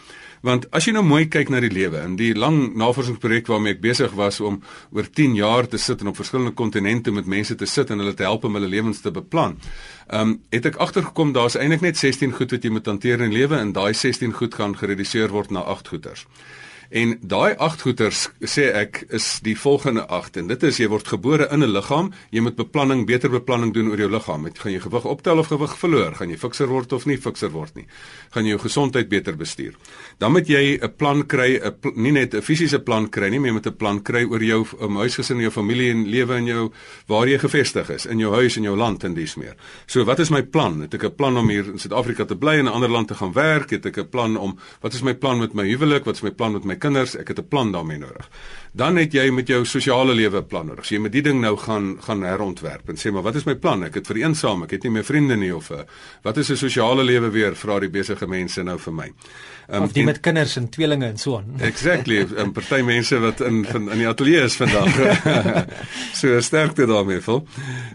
Want 0.46 0.68
as 0.76 0.86
jy 0.86 0.94
nou 0.94 1.04
mooi 1.06 1.26
kyk 1.32 1.50
na 1.50 1.62
die 1.64 1.72
lewe 1.74 2.02
en 2.04 2.16
die 2.20 2.34
lang 2.38 2.76
navorsingsprojek 2.78 3.50
waarmee 3.50 3.78
ek 3.78 3.82
besig 3.82 4.14
was 4.18 4.40
om 4.40 4.60
oor 4.94 5.08
10 5.10 5.36
jaar 5.40 5.68
te 5.68 5.80
sit 5.82 6.02
en 6.02 6.12
op 6.12 6.20
verskillende 6.20 6.54
kontinente 6.58 7.12
met 7.12 7.26
mense 7.26 7.56
te 7.56 7.66
sit 7.66 7.90
en 7.90 8.04
hulle 8.04 8.14
te 8.14 8.28
help 8.28 8.46
om 8.46 8.54
hulle 8.60 8.70
lewens 8.70 9.02
te 9.02 9.12
beplan. 9.12 9.58
Ehm 10.08 10.22
um, 10.22 10.36
het 10.54 10.66
ek 10.66 10.78
agtergekom 10.84 11.34
daar's 11.34 11.58
eintlik 11.58 11.82
net 11.82 11.98
16 11.98 12.32
goed 12.38 12.52
wat 12.52 12.64
jy 12.64 12.72
moet 12.72 12.86
hanteer 12.86 13.22
in 13.22 13.34
lewe 13.34 13.58
en 13.58 13.74
daai 13.74 13.94
16 13.94 14.34
goed 14.34 14.54
gaan 14.54 14.78
gereduseer 14.78 15.34
word 15.34 15.52
na 15.52 15.66
8 15.66 15.88
goeters. 15.88 16.28
En 16.90 17.18
daai 17.20 17.56
agt 17.60 17.82
goeters 17.84 18.30
sê 18.40 18.70
ek 18.72 19.02
is 19.12 19.26
die 19.44 19.58
volgende 19.60 20.06
agt 20.08 20.38
en 20.40 20.48
dit 20.48 20.62
is 20.64 20.78
jy 20.80 20.88
word 20.88 21.08
gebore 21.12 21.50
in 21.52 21.64
'n 21.64 21.72
liggaam, 21.72 22.14
jy 22.32 22.40
moet 22.40 22.56
beplanning, 22.56 23.06
beter 23.06 23.30
beplanning 23.30 23.74
doen 23.74 23.90
oor 23.90 23.98
jou 23.98 24.10
liggaam. 24.10 24.42
Met 24.42 24.60
gaan 24.60 24.72
jy 24.72 24.80
gewig 24.80 25.06
optel 25.06 25.38
of 25.38 25.48
gewig 25.48 25.78
verloor? 25.78 26.16
Gaan 26.16 26.30
jy 26.30 26.38
fikser 26.38 26.68
word 26.68 26.94
of 26.94 27.06
nie 27.06 27.18
fikser 27.18 27.52
word 27.52 27.76
nie? 27.76 27.86
Gaan 28.32 28.46
jy 28.46 28.50
jou 28.50 28.60
gesondheid 28.60 29.10
beter 29.10 29.36
bestuur? 29.36 29.76
Dan 30.18 30.32
moet 30.32 30.48
jy 30.48 30.80
'n 30.82 30.94
plan 30.96 31.28
kry, 31.28 31.60
'n 31.60 31.76
nie 31.96 32.12
net 32.12 32.34
'n 32.34 32.42
fisiese 32.42 32.80
plan 32.80 33.10
kry 33.10 33.30
nie, 33.30 33.40
maar 33.40 33.50
jy 33.50 33.54
moet 33.54 33.68
'n 33.68 33.78
plan 33.78 34.02
kry 34.02 34.24
oor 34.24 34.44
jou 34.44 34.66
um, 34.82 34.96
huisgesin, 34.96 35.40
jou 35.40 35.52
familie 35.52 35.92
en 35.92 36.08
lewe 36.08 36.38
in 36.38 36.46
jou 36.46 36.72
waar 37.08 37.28
jy 37.28 37.38
gevestig 37.38 37.90
is, 37.90 38.06
in 38.06 38.20
jou 38.20 38.34
huis 38.34 38.58
en 38.58 38.64
jou 38.64 38.78
land 38.78 39.04
en 39.04 39.14
dis 39.14 39.36
meer. 39.36 39.56
So 39.88 40.06
wat 40.06 40.20
is 40.20 40.30
my 40.30 40.42
plan? 40.42 40.82
Het 40.82 40.94
ek 40.94 41.04
'n 41.04 41.16
plan 41.16 41.38
om 41.38 41.50
hier 41.50 41.66
in 41.66 41.80
Suid-Afrika 41.80 42.26
te 42.26 42.36
bly 42.36 42.60
en 42.60 42.66
'n 42.66 42.72
ander 42.72 42.90
land 42.90 43.08
te 43.08 43.16
gaan 43.16 43.34
werk? 43.34 43.72
Het 43.72 43.86
ek 43.86 43.98
'n 43.98 44.10
plan 44.10 44.38
om 44.38 44.58
wat 44.82 44.94
is 44.94 45.02
my 45.02 45.14
plan 45.14 45.40
met 45.40 45.54
my 45.54 45.68
huwelik? 45.68 46.06
Wat 46.06 46.16
is 46.16 46.22
my 46.22 46.32
plan 46.32 46.54
met 46.54 46.64
my 46.64 46.77
kinders, 46.78 47.16
ek 47.16 47.28
het 47.28 47.40
'n 47.40 47.48
plan 47.48 47.72
daarmee 47.72 47.98
nodig. 47.98 48.30
Dan 48.78 49.00
het 49.02 49.16
jy 49.16 49.32
met 49.34 49.48
jou 49.50 49.64
sosiale 49.66 50.14
lewe 50.14 50.38
'n 50.38 50.46
plan 50.46 50.66
nodig. 50.68 50.86
So 50.86 50.96
jy 50.96 51.02
moet 51.02 51.12
die 51.12 51.22
ding 51.22 51.42
nou 51.42 51.58
gaan 51.58 51.98
gaan 52.02 52.22
herontwerp 52.22 52.90
en 52.90 52.96
sê 52.96 53.12
maar 53.12 53.24
wat 53.24 53.36
is 53.36 53.46
my 53.46 53.56
plan? 53.56 53.84
Ek 53.84 53.94
het 53.94 54.08
vereensaam, 54.08 54.64
ek 54.64 54.72
het 54.72 54.84
nie 54.84 54.92
meer 54.92 55.04
vriende 55.04 55.36
nie 55.36 55.56
of 55.56 55.70
uh, 55.72 55.78
wat 56.22 56.38
is 56.38 56.52
'n 56.52 56.56
sosiale 56.56 57.04
lewe 57.04 57.30
weer 57.30 57.56
vra 57.56 57.80
die 57.80 57.90
besige 57.90 58.28
mense 58.28 58.64
nou 58.64 58.78
vir 58.78 58.94
my. 58.94 59.12
Um, 59.70 59.84
of 59.84 59.92
die 59.92 60.02
en, 60.02 60.06
met 60.06 60.20
kinders 60.20 60.56
en 60.56 60.70
tweelinge 60.70 61.06
en 61.06 61.18
so 61.18 61.38
aan. 61.38 61.60
Exactly, 61.72 62.22
'n 62.24 62.38
um, 62.38 62.52
party 62.52 62.82
mense 62.82 63.20
wat 63.20 63.42
in 63.42 63.66
van 63.66 63.92
in 63.92 63.98
die 63.98 64.08
ateljee 64.08 64.44
is 64.44 64.56
vandag. 64.56 64.94
so 66.22 66.40
sterkte 66.40 66.86
daarmee 66.86 67.22
vol. 67.22 67.48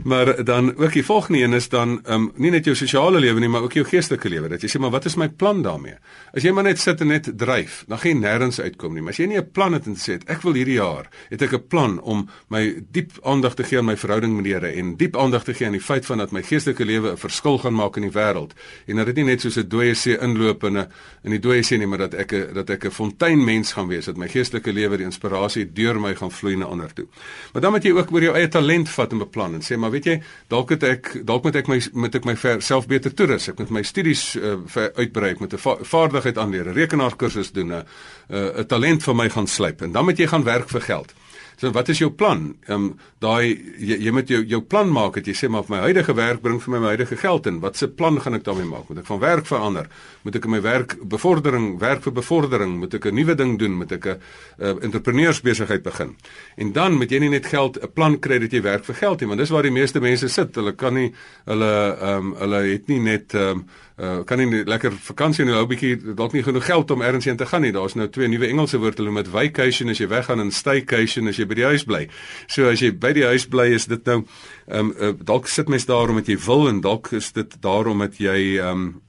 Maar 0.05 0.45
dan 0.45 0.77
ook 0.77 0.93
die 0.93 1.05
volgende 1.05 1.39
een 1.39 1.53
is 1.53 1.69
dan 1.69 2.01
um, 2.09 2.33
nie 2.37 2.51
net 2.51 2.65
jou 2.65 2.77
sosiale 2.77 3.21
lewe 3.21 3.41
nie, 3.41 3.49
maar 3.49 3.63
ook 3.63 3.73
jou 3.73 3.87
geestelike 3.87 4.29
lewe. 4.29 4.49
Dat 4.49 4.61
jy 4.61 4.69
sê 4.69 4.81
maar 4.81 4.91
wat 4.91 5.05
is 5.05 5.17
my 5.17 5.29
plan 5.29 5.63
daarmee? 5.63 5.95
As 6.35 6.43
jy 6.43 6.51
maar 6.51 6.65
net 6.65 6.79
sit 6.79 7.01
en 7.01 7.07
net 7.07 7.33
dryf, 7.37 7.85
dan 7.89 7.99
gaan 7.99 8.11
jy 8.11 8.19
nêrens 8.19 8.61
uitkom 8.61 8.93
nie. 8.93 9.01
Maar 9.01 9.13
as 9.13 9.19
jy 9.19 9.27
nie 9.27 9.39
'n 9.39 9.51
plan 9.53 9.73
het 9.73 9.87
en 9.87 9.97
sê 9.97 10.21
ek 10.27 10.43
wil 10.43 10.53
hierdie 10.53 10.72
jaar, 10.73 11.09
het 11.31 11.43
ek 11.43 11.53
'n 11.53 11.67
plan 11.69 12.01
om 12.01 12.29
my 12.49 12.85
diep 12.91 13.11
aandag 13.23 13.55
te 13.55 13.65
gee 13.65 13.79
aan 13.79 13.85
my 13.85 13.97
verhouding 13.97 14.35
met 14.37 14.45
die 14.45 14.53
Here 14.53 14.73
en 14.73 14.97
diep 14.97 15.17
aandag 15.17 15.45
te 15.45 15.55
gee 15.55 15.67
aan 15.67 15.73
die 15.73 15.81
feit 15.81 16.07
van 16.07 16.19
dat 16.19 16.33
my 16.33 16.43
geestelike 16.43 16.85
lewe 16.85 17.13
'n 17.13 17.17
verskil 17.17 17.59
gaan 17.59 17.75
maak 17.75 17.97
in 17.97 18.03
die 18.03 18.13
wêreld 18.13 18.53
en 18.87 18.97
dat 18.97 19.07
dit 19.07 19.17
nie 19.17 19.25
net 19.25 19.41
soos 19.41 19.57
'n 19.57 19.69
dooie 19.69 19.95
see 19.95 20.19
inloop 20.19 20.65
in 20.65 20.79
'n 20.79 20.87
in 21.25 21.31
die 21.31 21.41
dooie 21.41 21.63
see 21.63 21.79
nie, 21.79 21.87
maar 21.87 21.99
dat 21.99 22.15
ek 22.15 22.33
'n 22.33 22.55
dat 22.55 22.71
ek 22.71 22.85
'n 22.85 22.91
fonteinmens 22.91 23.73
gaan 23.73 23.89
wees, 23.89 24.05
dat 24.05 24.17
my 24.17 24.29
geestelike 24.29 24.73
lewe 24.73 24.97
die 24.97 25.05
inspirasie 25.05 25.73
deur 25.73 26.01
my 26.01 26.15
gaan 26.15 26.31
vloei 26.31 26.57
na 26.57 26.65
ander 26.65 26.93
toe. 26.93 27.07
Maar 27.53 27.63
dan 27.63 27.73
moet 27.73 27.85
jy 27.85 27.93
ook 27.93 28.13
oor 28.13 28.23
jou 28.23 28.35
eie 28.35 28.49
talent 28.49 28.89
vat 28.89 29.13
en 29.13 29.19
beplan 29.19 29.55
en 29.55 29.61
sê 29.61 29.77
maar 29.77 29.91
weet 29.91 30.05
jy, 30.05 30.23
dalk 30.49 30.71
het 30.71 30.83
ek 30.83 31.25
dalk 31.25 31.45
moet 31.45 31.57
ek 31.57 31.69
my 31.69 31.81
moet 31.93 32.15
ek 32.15 32.25
my 32.25 32.37
self 32.59 32.87
beter 32.87 33.15
toerus, 33.15 33.49
ek 33.49 33.59
moet 33.59 33.71
my 33.71 33.83
studies 33.83 34.37
uh, 34.37 34.57
uitbrei, 34.97 35.31
ek 35.31 35.41
moet 35.41 35.53
'n 35.53 35.59
va 35.59 35.77
vaardigheid 35.81 36.39
aanleer, 36.39 36.73
rekenaarkursus 36.73 37.53
doen, 37.53 37.73
'n 37.73 37.85
'n 38.33 38.67
talent 38.67 39.03
vir 39.03 39.15
my 39.15 39.29
gaan 39.29 39.47
slyp 39.47 39.83
en 39.83 39.93
dan 39.93 40.05
moet 40.05 40.19
jy 40.19 40.27
gaan 40.27 40.45
werk 40.45 40.62
vir 40.71 40.81
geld. 40.81 41.15
So 41.63 41.71
wat 41.71 41.89
is 41.93 42.01
jou 42.03 42.11
plan? 42.11 42.57
Ehm 42.67 42.75
um, 42.75 42.87
daai 43.23 43.55
jy, 43.79 43.95
jy 44.03 44.11
moet 44.11 44.31
jou 44.31 44.41
jou 44.51 44.59
plan 44.67 44.89
maak 44.91 45.15
dat 45.15 45.29
jy 45.31 45.35
sê 45.39 45.51
maar 45.53 45.69
my 45.71 45.79
huidige 45.85 46.15
werk 46.19 46.41
bring 46.43 46.57
vir 46.59 46.73
my 46.75 46.81
my 46.83 46.89
huidige 46.97 47.19
geld 47.21 47.47
in. 47.47 47.61
Wat 47.63 47.77
se 47.79 47.87
plan 47.87 48.19
gaan 48.21 48.35
ek 48.35 48.43
daarmee 48.49 48.67
maak? 48.67 48.89
Moet 48.89 49.05
ek 49.05 49.07
van 49.07 49.21
werk 49.23 49.47
verander? 49.47 49.87
Moet 50.27 50.41
ek 50.41 50.49
my 50.51 50.59
werk 50.65 50.97
bevordering, 51.15 51.69
werk 51.79 52.03
vir 52.03 52.17
bevordering, 52.17 52.75
moet 52.81 52.95
ek 52.99 53.07
'n 53.07 53.15
nuwe 53.15 53.37
ding 53.39 53.59
doen, 53.59 53.77
moet 53.79 53.93
ek 53.93 54.07
'n 54.07 54.19
uh, 54.59 54.75
entrepreneursbesigheid 54.83 55.83
begin. 55.83 56.17
En 56.57 56.73
dan 56.73 56.99
moet 56.99 57.11
jy 57.11 57.21
nie 57.21 57.31
net 57.31 57.47
geld 57.47 57.79
'n 57.79 57.93
plan 57.95 58.19
kry 58.19 58.39
dat 58.39 58.51
jy 58.53 58.63
werk 58.63 58.85
vir 58.85 58.95
geld 58.95 59.21
nie, 59.21 59.29
want 59.29 59.39
dis 59.39 59.51
waar 59.51 59.63
die 59.63 59.71
meeste 59.71 60.01
mense 60.01 60.29
sit. 60.29 60.55
Hulle 60.57 60.73
kan 60.73 60.95
nie 60.95 61.15
hulle 61.47 61.97
ehm 62.01 62.27
um, 62.27 62.35
hulle 62.43 62.63
het 62.73 62.89
nie 62.89 62.99
net 62.99 63.35
ehm 63.35 63.63
um, 63.63 63.65
uh, 63.99 64.23
kan 64.25 64.39
nie 64.39 64.65
lekker 64.65 64.93
vakansie 64.93 65.45
nou 65.45 65.63
'n 65.63 65.69
bietjie 65.69 66.15
dalk 66.15 66.33
nie 66.33 66.43
genoeg 66.43 66.67
geld 66.67 66.91
om 66.91 67.03
ergens 67.03 67.25
heen 67.25 67.37
te 67.37 67.47
gaan 67.47 67.63
nie. 67.63 67.73
Daar's 67.73 67.95
nou 67.95 68.09
twee 68.09 68.29
nuwe 68.29 68.47
Engelse 68.47 68.79
woorde 68.79 69.03
hulle 69.03 69.13
met 69.13 69.29
vacation 69.29 69.89
as 69.89 69.99
jy 69.99 70.09
weggaan 70.09 70.41
en 70.41 70.51
staycation 70.51 71.29
as 71.29 71.37
jy 71.37 71.47
by 71.47 71.55
die 71.55 71.65
huis 71.65 71.85
bly. 71.85 72.09
So 72.47 72.69
as 72.69 72.81
jy 72.81 72.93
by 72.93 73.13
die 73.13 73.25
huis 73.25 73.47
bly 73.47 73.73
is 73.73 73.87
dit 73.87 74.05
nou 74.05 74.25
ehm 74.69 74.79
um, 74.79 74.95
uh, 75.01 75.13
dalk 75.25 75.47
sit 75.47 75.69
mens 75.69 75.87
daar 75.87 76.09
omdat 76.09 76.27
jy 76.27 76.39
wil 76.47 76.69
en 76.69 76.81
dalk 76.81 77.13
is 77.13 77.33
dit 77.33 77.63
daarom 77.63 77.99
dat 77.99 78.19
jy 78.19 78.59
ehm 78.59 78.69
um, 78.69 79.03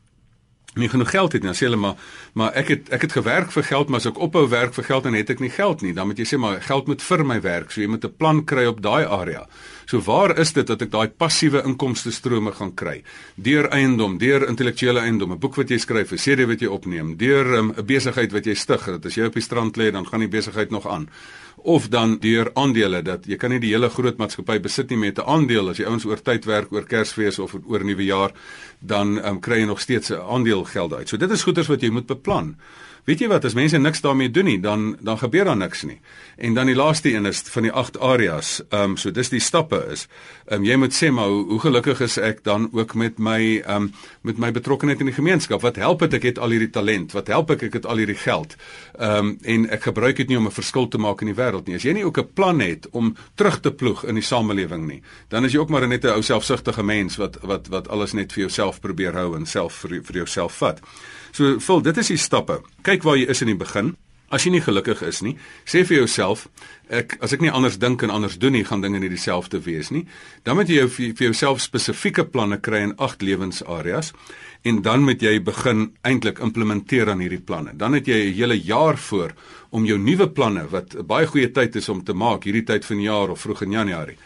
nie 0.76 0.90
genoeg 0.90 1.10
geld 1.10 1.34
het 1.34 1.42
nie. 1.42 1.52
Dan 1.52 1.58
sê 1.58 1.68
hulle 1.68 1.80
maar 1.80 1.96
maar 2.34 2.54
ek 2.58 2.68
het 2.68 2.90
ek 2.90 3.02
het 3.08 3.12
gewerk 3.12 3.52
vir 3.52 3.64
geld, 3.64 3.90
maar 3.90 4.02
as 4.02 4.10
ek 4.10 4.18
ophou 4.18 4.48
werk 4.50 4.74
vir 4.74 4.84
geld 4.84 5.04
dan 5.04 5.14
het 5.14 5.30
ek 5.30 5.40
nie 5.40 5.52
geld 5.54 5.82
nie. 5.82 5.94
Dan 5.94 6.08
moet 6.08 6.18
jy 6.18 6.26
sê 6.26 6.40
maar 6.40 6.62
geld 6.62 6.88
moet 6.88 7.02
vir 7.02 7.24
my 7.26 7.40
werk. 7.42 7.72
So 7.72 7.82
jy 7.82 7.88
moet 7.88 8.06
'n 8.06 8.16
plan 8.18 8.44
kry 8.46 8.66
op 8.66 8.82
daai 8.82 9.06
area. 9.06 9.48
So 9.86 10.00
waar 10.00 10.38
is 10.40 10.54
dit 10.54 10.68
dat 10.68 10.82
ek 10.82 10.92
daai 10.92 11.08
passiewe 11.08 11.64
inkomste 11.64 12.12
strome 12.12 12.52
gaan 12.52 12.74
kry? 12.74 13.04
Deur 13.36 13.70
eiendom, 13.70 14.18
deur 14.18 14.48
intellektuele 14.48 15.00
eiendom, 15.00 15.32
'n 15.32 15.40
boek 15.40 15.56
wat 15.56 15.70
jy 15.70 15.78
skryf, 15.78 16.12
'n 16.12 16.18
serie 16.18 16.48
wat 16.48 16.60
jy 16.62 16.68
opneem, 16.68 17.18
deur 17.18 17.46
um, 17.58 17.68
'n 17.68 17.80
um, 17.80 17.86
besigheid 17.86 18.32
wat 18.32 18.46
jy 18.46 18.54
stig. 18.54 18.86
Dat 18.86 19.06
as 19.06 19.16
jy 19.16 19.26
op 19.26 19.34
die 19.34 19.42
strand 19.42 19.78
lê, 19.78 19.92
dan 19.92 20.06
gaan 20.06 20.20
die 20.20 20.30
besigheid 20.30 20.70
nog 20.72 20.88
aan 20.88 21.10
of 21.64 21.88
dan 21.90 22.18
deur 22.20 22.52
aandele 22.54 23.02
dat 23.02 23.26
jy 23.26 23.38
kan 23.40 23.54
nie 23.54 23.60
die 23.64 23.72
hele 23.72 23.90
groot 23.90 24.18
maatskappy 24.20 24.60
besit 24.60 24.90
nie 24.90 24.98
met 24.98 25.20
'n 25.20 25.28
aandeel 25.28 25.70
as 25.70 25.78
jy 25.78 25.86
ouens 25.86 26.06
oor 26.06 26.22
tyd 26.22 26.46
werk 26.46 26.72
oor 26.72 26.86
Kersfees 26.86 27.40
of 27.40 27.56
oor 27.66 27.84
nuwe 27.84 28.06
jaar 28.06 28.32
dan 28.80 29.18
um, 29.26 29.40
kry 29.40 29.60
jy 29.60 29.66
nog 29.66 29.80
steeds 29.80 30.10
'n 30.12 30.20
aandeelgeld 30.20 30.94
uit. 30.94 31.10
So 31.10 31.18
dit 31.18 31.32
is 31.32 31.44
goeders 31.44 31.68
wat 31.68 31.82
jy 31.82 31.90
moet 31.90 32.08
beplan. 32.08 32.56
Weet 33.04 33.20
jy 33.20 33.28
wat, 33.28 33.44
as 33.44 33.54
mense 33.54 33.78
niks 33.78 34.00
daarmee 34.02 34.32
doen 34.32 34.46
nie, 34.46 34.60
dan 34.64 34.98
dan 35.04 35.18
gebeur 35.20 35.46
daar 35.46 35.58
niks 35.58 35.84
nie. 35.84 36.00
En 36.38 36.54
dan 36.54 36.66
die 36.66 36.76
laaste 36.76 37.12
een 37.12 37.26
is 37.26 37.42
van 37.52 37.64
die 37.68 37.72
8 37.72 38.00
areas. 38.00 38.62
Ehm 38.70 38.82
um, 38.82 38.98
so 38.98 39.12
dis 39.12 39.30
die 39.30 39.40
stappe 39.40 39.86
is. 39.92 40.08
Um, 40.52 40.66
jy 40.68 40.76
moet 40.76 40.92
sê 40.92 41.08
maar 41.12 41.30
hoe, 41.32 41.44
hoe 41.54 41.60
gelukkig 41.64 42.02
is 42.04 42.18
ek 42.18 42.42
dan 42.44 42.68
ook 42.76 42.94
met 43.00 43.20
my 43.20 43.64
um, 43.68 43.94
met 44.28 44.38
my 44.38 44.52
betrokkeheid 44.52 45.00
in 45.00 45.08
die 45.08 45.16
gemeenskap? 45.16 45.62
Wat 45.64 45.80
help 45.80 46.04
dit 46.04 46.18
ek 46.20 46.28
het 46.32 46.42
al 46.44 46.52
hierdie 46.56 46.72
talent? 46.74 47.16
Wat 47.16 47.32
help 47.32 47.54
ek 47.56 47.64
ek 47.70 47.78
het 47.80 47.88
al 47.88 48.04
hierdie 48.04 48.20
geld? 48.20 48.58
Ehm 49.00 49.32
um, 49.32 49.32
en 49.44 49.70
ek 49.72 49.88
gebruik 49.88 50.20
dit 50.20 50.28
nie 50.28 50.38
om 50.38 50.48
'n 50.48 50.52
verskil 50.52 50.88
te 50.88 50.98
maak 50.98 51.22
in 51.22 51.32
die 51.32 51.40
wêreld 51.40 51.68
nie. 51.68 51.76
As 51.76 51.88
jy 51.88 51.94
nie 51.94 52.06
ook 52.06 52.20
'n 52.20 52.34
plan 52.34 52.60
het 52.60 52.88
om 52.92 53.16
terug 53.36 53.60
te 53.60 53.72
ploeg 53.72 54.04
in 54.06 54.16
die 54.16 54.24
samelewing 54.24 54.88
nie, 54.88 55.02
dan 55.30 55.46
is 55.46 55.54
jy 55.54 55.60
ook 55.60 55.70
maar 55.70 55.88
net 55.88 56.04
'n 56.04 56.16
ou 56.16 56.22
selfsugtige 56.22 56.84
mens 56.84 57.16
wat 57.18 57.38
wat 57.42 57.68
wat 57.68 57.88
alles 57.88 58.14
net 58.14 58.34
vir 58.34 58.42
jouself 58.42 58.82
probeer 58.82 59.14
hou 59.14 59.36
en 59.36 59.46
self 59.46 59.74
vir, 59.74 60.04
vir 60.04 60.16
jouself 60.16 60.58
vat. 60.58 60.80
So, 61.32 61.60
vul, 61.60 61.82
dit 61.82 61.98
is 61.98 62.08
die 62.08 62.18
stappe. 62.18 62.62
Kyk 62.82 63.04
waar 63.04 63.18
jy 63.18 63.26
is 63.26 63.42
in 63.42 63.48
die 63.48 63.58
begin. 63.58 63.96
As 64.34 64.48
jy 64.48 64.56
nie 64.56 64.64
gelukkig 64.66 65.04
is 65.06 65.22
nie, 65.22 65.36
sê 65.70 65.84
vir 65.86 66.00
jouself, 66.00 66.48
ek 66.90 67.20
as 67.22 67.36
ek 67.36 67.44
nie 67.46 67.52
anders 67.54 67.78
dink 67.78 68.02
en 68.02 68.14
anders 68.14 68.40
doen 68.42 68.56
nie, 68.58 68.64
gaan 68.66 68.82
dinge 68.82 68.98
nie 69.00 69.12
dieselfde 69.12 69.60
wees 69.62 69.92
nie. 69.94 70.08
Dan 70.44 70.58
moet 70.58 70.72
jy 70.72 70.80
jou, 70.82 70.88
vir 70.90 71.28
jouself 71.28 71.62
spesifieke 71.62 72.26
planne 72.26 72.58
kry 72.58 72.82
in 72.88 72.96
agt 72.98 73.22
lewensareas 73.22 74.10
en 74.66 74.82
dan 74.82 75.04
moet 75.06 75.22
jy 75.22 75.38
begin 75.44 75.92
eintlik 76.08 76.42
implementeer 76.42 77.12
aan 77.14 77.22
hierdie 77.22 77.44
planne. 77.46 77.76
Dan 77.78 77.94
het 77.94 78.08
jy 78.08 78.32
'n 78.32 78.34
hele 78.34 78.58
jaar 78.58 78.98
voor 78.98 79.36
om 79.70 79.86
jou 79.86 79.98
nuwe 79.98 80.30
planne 80.30 80.68
wat 80.70 80.96
'n 80.96 81.06
baie 81.06 81.28
goeie 81.28 81.52
tyd 81.52 81.76
is 81.76 81.90
om 81.90 82.04
te 82.04 82.14
maak 82.14 82.44
hierdie 82.44 82.66
tyd 82.66 82.86
van 82.86 82.98
die 82.98 83.06
jaar 83.06 83.30
of 83.30 83.42
vroeg 83.42 83.62
in 83.62 83.72
Januarie 83.72 84.18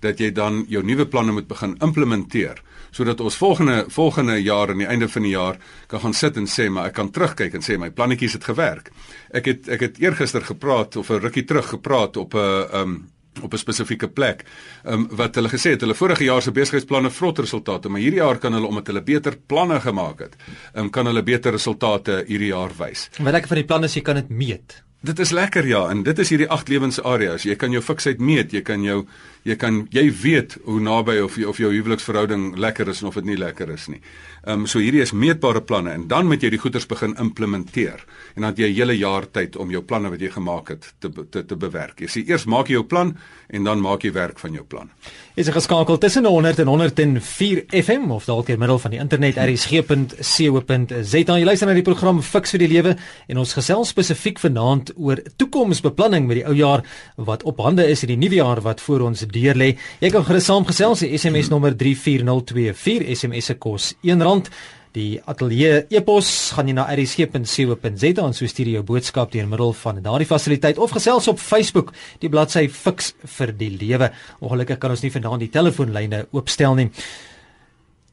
dat 0.00 0.20
jy 0.20 0.30
dan 0.32 0.64
jou 0.68 0.82
nuwe 0.84 1.06
planne 1.06 1.32
moet 1.32 1.48
begin 1.48 1.76
implementeer 1.80 2.62
sodat 2.96 3.20
ons 3.20 3.36
volgende 3.36 3.84
volgende 3.92 4.38
jaar 4.42 4.72
aan 4.72 4.80
die 4.84 4.88
einde 4.88 5.08
van 5.08 5.26
die 5.26 5.34
jaar 5.34 5.58
kan 5.90 6.00
gaan 6.00 6.14
sit 6.16 6.36
en 6.40 6.48
sê 6.50 6.68
maar 6.72 6.90
ek 6.90 6.96
kan 7.00 7.10
terugkyk 7.12 7.58
en 7.58 7.64
sê 7.64 7.76
my 7.80 7.90
plannetjies 7.90 8.38
het 8.38 8.48
gewerk. 8.48 8.90
Ek 9.36 9.50
het 9.52 9.68
ek 9.68 9.84
het 9.88 10.00
eergister 10.02 10.44
gepraat 10.44 10.96
of 10.96 11.10
'n 11.10 11.20
rukkie 11.20 11.44
terug 11.44 11.68
gepraat 11.68 12.16
op 12.16 12.34
'n 12.34 12.66
um 12.72 12.96
op 13.42 13.52
'n 13.52 13.58
spesifieke 13.58 14.08
plek. 14.08 14.44
Um 14.84 15.08
wat 15.10 15.34
hulle 15.34 15.48
gesê 15.48 15.70
het, 15.70 15.80
hulle 15.80 15.94
vorige 15.94 16.24
jaar 16.24 16.42
se 16.42 16.50
besigheidsplanne 16.50 17.10
vrot 17.10 17.38
resultate, 17.38 17.88
maar 17.88 18.00
hierdie 18.00 18.20
jaar 18.20 18.38
kan 18.38 18.52
hulle 18.52 18.66
omdat 18.66 18.86
hulle 18.86 19.02
beter 19.02 19.36
planne 19.46 19.80
gemaak 19.80 20.18
het, 20.18 20.36
um 20.74 20.90
kan 20.90 21.06
hulle 21.06 21.22
beter 21.22 21.52
resultate 21.52 22.24
hierdie 22.26 22.48
jaar 22.48 22.70
wys. 22.78 23.10
Wat 23.18 23.32
lekker 23.32 23.48
van 23.48 23.56
die 23.56 23.64
planne 23.66 23.84
is 23.86 23.94
jy 23.94 24.02
kan 24.02 24.14
dit 24.14 24.28
meet. 24.28 24.82
Dit 25.02 25.18
is 25.18 25.30
lekker 25.30 25.66
ja, 25.66 25.90
en 25.90 26.02
dit 26.02 26.18
is 26.18 26.28
hierdie 26.28 26.48
agt 26.48 26.68
lewensareas. 26.68 27.42
Jy 27.42 27.54
kan 27.56 27.70
jou 27.70 27.82
fiksheid 27.82 28.18
meet, 28.18 28.52
jy 28.52 28.62
kan 28.62 28.82
jou 28.82 29.04
jy 29.46 29.54
kan 29.60 29.84
jy 29.94 30.08
weet 30.22 30.56
hoe 30.64 30.80
naby 30.82 31.20
of 31.22 31.36
of 31.46 31.60
jou 31.62 31.70
huweliksverhouding 31.70 32.56
lekker 32.58 32.90
is 32.90 33.02
of 33.06 33.18
dit 33.20 33.28
nie 33.28 33.38
lekker 33.38 33.70
is 33.74 33.86
nie. 33.92 34.00
Ehm 34.46 34.62
um, 34.62 34.66
so 34.70 34.82
hierdie 34.82 35.02
is 35.02 35.14
meetbare 35.14 35.62
planne 35.62 35.92
en 35.94 36.06
dan 36.10 36.26
moet 36.26 36.42
jy 36.42 36.50
die 36.54 36.60
goeders 36.62 36.86
begin 36.86 37.14
implementeer. 37.22 38.02
En 38.34 38.42
dan 38.42 38.50
het 38.50 38.58
jy 38.58 38.70
'n 38.70 38.74
hele 38.74 38.96
jaar 38.98 39.30
tyd 39.30 39.56
om 39.56 39.70
jou 39.70 39.82
planne 39.82 40.10
wat 40.10 40.20
jy 40.20 40.30
gemaak 40.30 40.68
het 40.68 40.94
te 40.98 41.10
te 41.30 41.46
te 41.46 41.56
bewerk. 41.56 42.00
Jy 42.00 42.06
sê 42.06 42.28
eers 42.28 42.44
maak 42.44 42.68
jy 42.68 42.74
jou 42.74 42.84
plan 42.84 43.16
en 43.48 43.64
dan 43.64 43.80
maak 43.80 44.02
jy 44.02 44.12
werk 44.12 44.38
van 44.38 44.52
jou 44.52 44.64
plan. 44.64 44.90
Is 45.34 45.48
geskakel 45.48 45.98
tussen 45.98 46.24
100 46.24 46.58
en 46.58 46.66
104 46.66 47.64
FM 47.68 48.10
of 48.10 48.24
dalk 48.24 48.46
deur 48.46 48.58
middel 48.58 48.78
van 48.78 48.90
die 48.90 49.00
internet 49.00 49.36
rsg.co.za. 49.36 51.36
Jy 51.36 51.44
luister 51.44 51.66
na 51.66 51.74
die 51.74 51.82
program 51.82 52.22
Fix 52.22 52.50
vir 52.50 52.58
die 52.58 52.68
Lewe 52.68 52.96
en 53.28 53.38
ons 53.38 53.52
gesels 53.52 53.88
spesifiek 53.88 54.38
vanaand 54.38 54.92
oor 54.96 55.22
toekomsbeplanning 55.36 56.26
met 56.26 56.36
die 56.36 56.46
ou 56.46 56.54
jaar 56.54 56.82
wat 57.16 57.42
op 57.42 57.58
hande 57.58 57.86
is 57.86 58.02
in 58.02 58.08
die 58.08 58.16
nuwe 58.16 58.34
jaar 58.34 58.60
wat 58.60 58.80
voor 58.80 59.00
ons 59.00 59.26
deur 59.36 59.58
lê. 59.60 59.74
Jy 60.00 60.10
kan 60.14 60.24
gerus 60.26 60.48
saamgesels 60.50 61.04
die 61.04 61.12
SMS 61.18 61.52
nommer 61.52 61.76
34024 61.78 63.06
SMS 63.14 63.52
se 63.52 63.60
kos 63.60 63.92
R1 64.02 64.50
die 64.96 65.18
ateljee 65.28 65.84
epos 65.92 66.30
gaan 66.56 66.70
jy 66.70 66.74
na 66.76 66.86
rsg.co.za 66.88 68.24
en 68.24 68.34
so 68.36 68.48
stuur 68.48 68.70
jy 68.70 68.78
jou 68.78 68.84
boodskap 68.88 69.32
deur 69.34 69.48
middel 69.50 69.74
van 69.76 70.00
daardie 70.04 70.28
fasiliteit 70.28 70.80
of 70.80 70.94
gesels 70.96 71.28
op 71.28 71.42
Facebook 71.42 71.92
die 72.22 72.30
bladsy 72.32 72.66
Fix 72.72 73.12
vir 73.36 73.52
die 73.56 73.72
lewe. 73.76 74.10
Ongelukkig 74.40 74.80
kan 74.80 74.94
ons 74.94 75.04
nie 75.04 75.12
vanaand 75.12 75.44
die 75.44 75.52
telefoonlyne 75.52 76.26
oopstel 76.32 76.78
nie. 76.80 76.88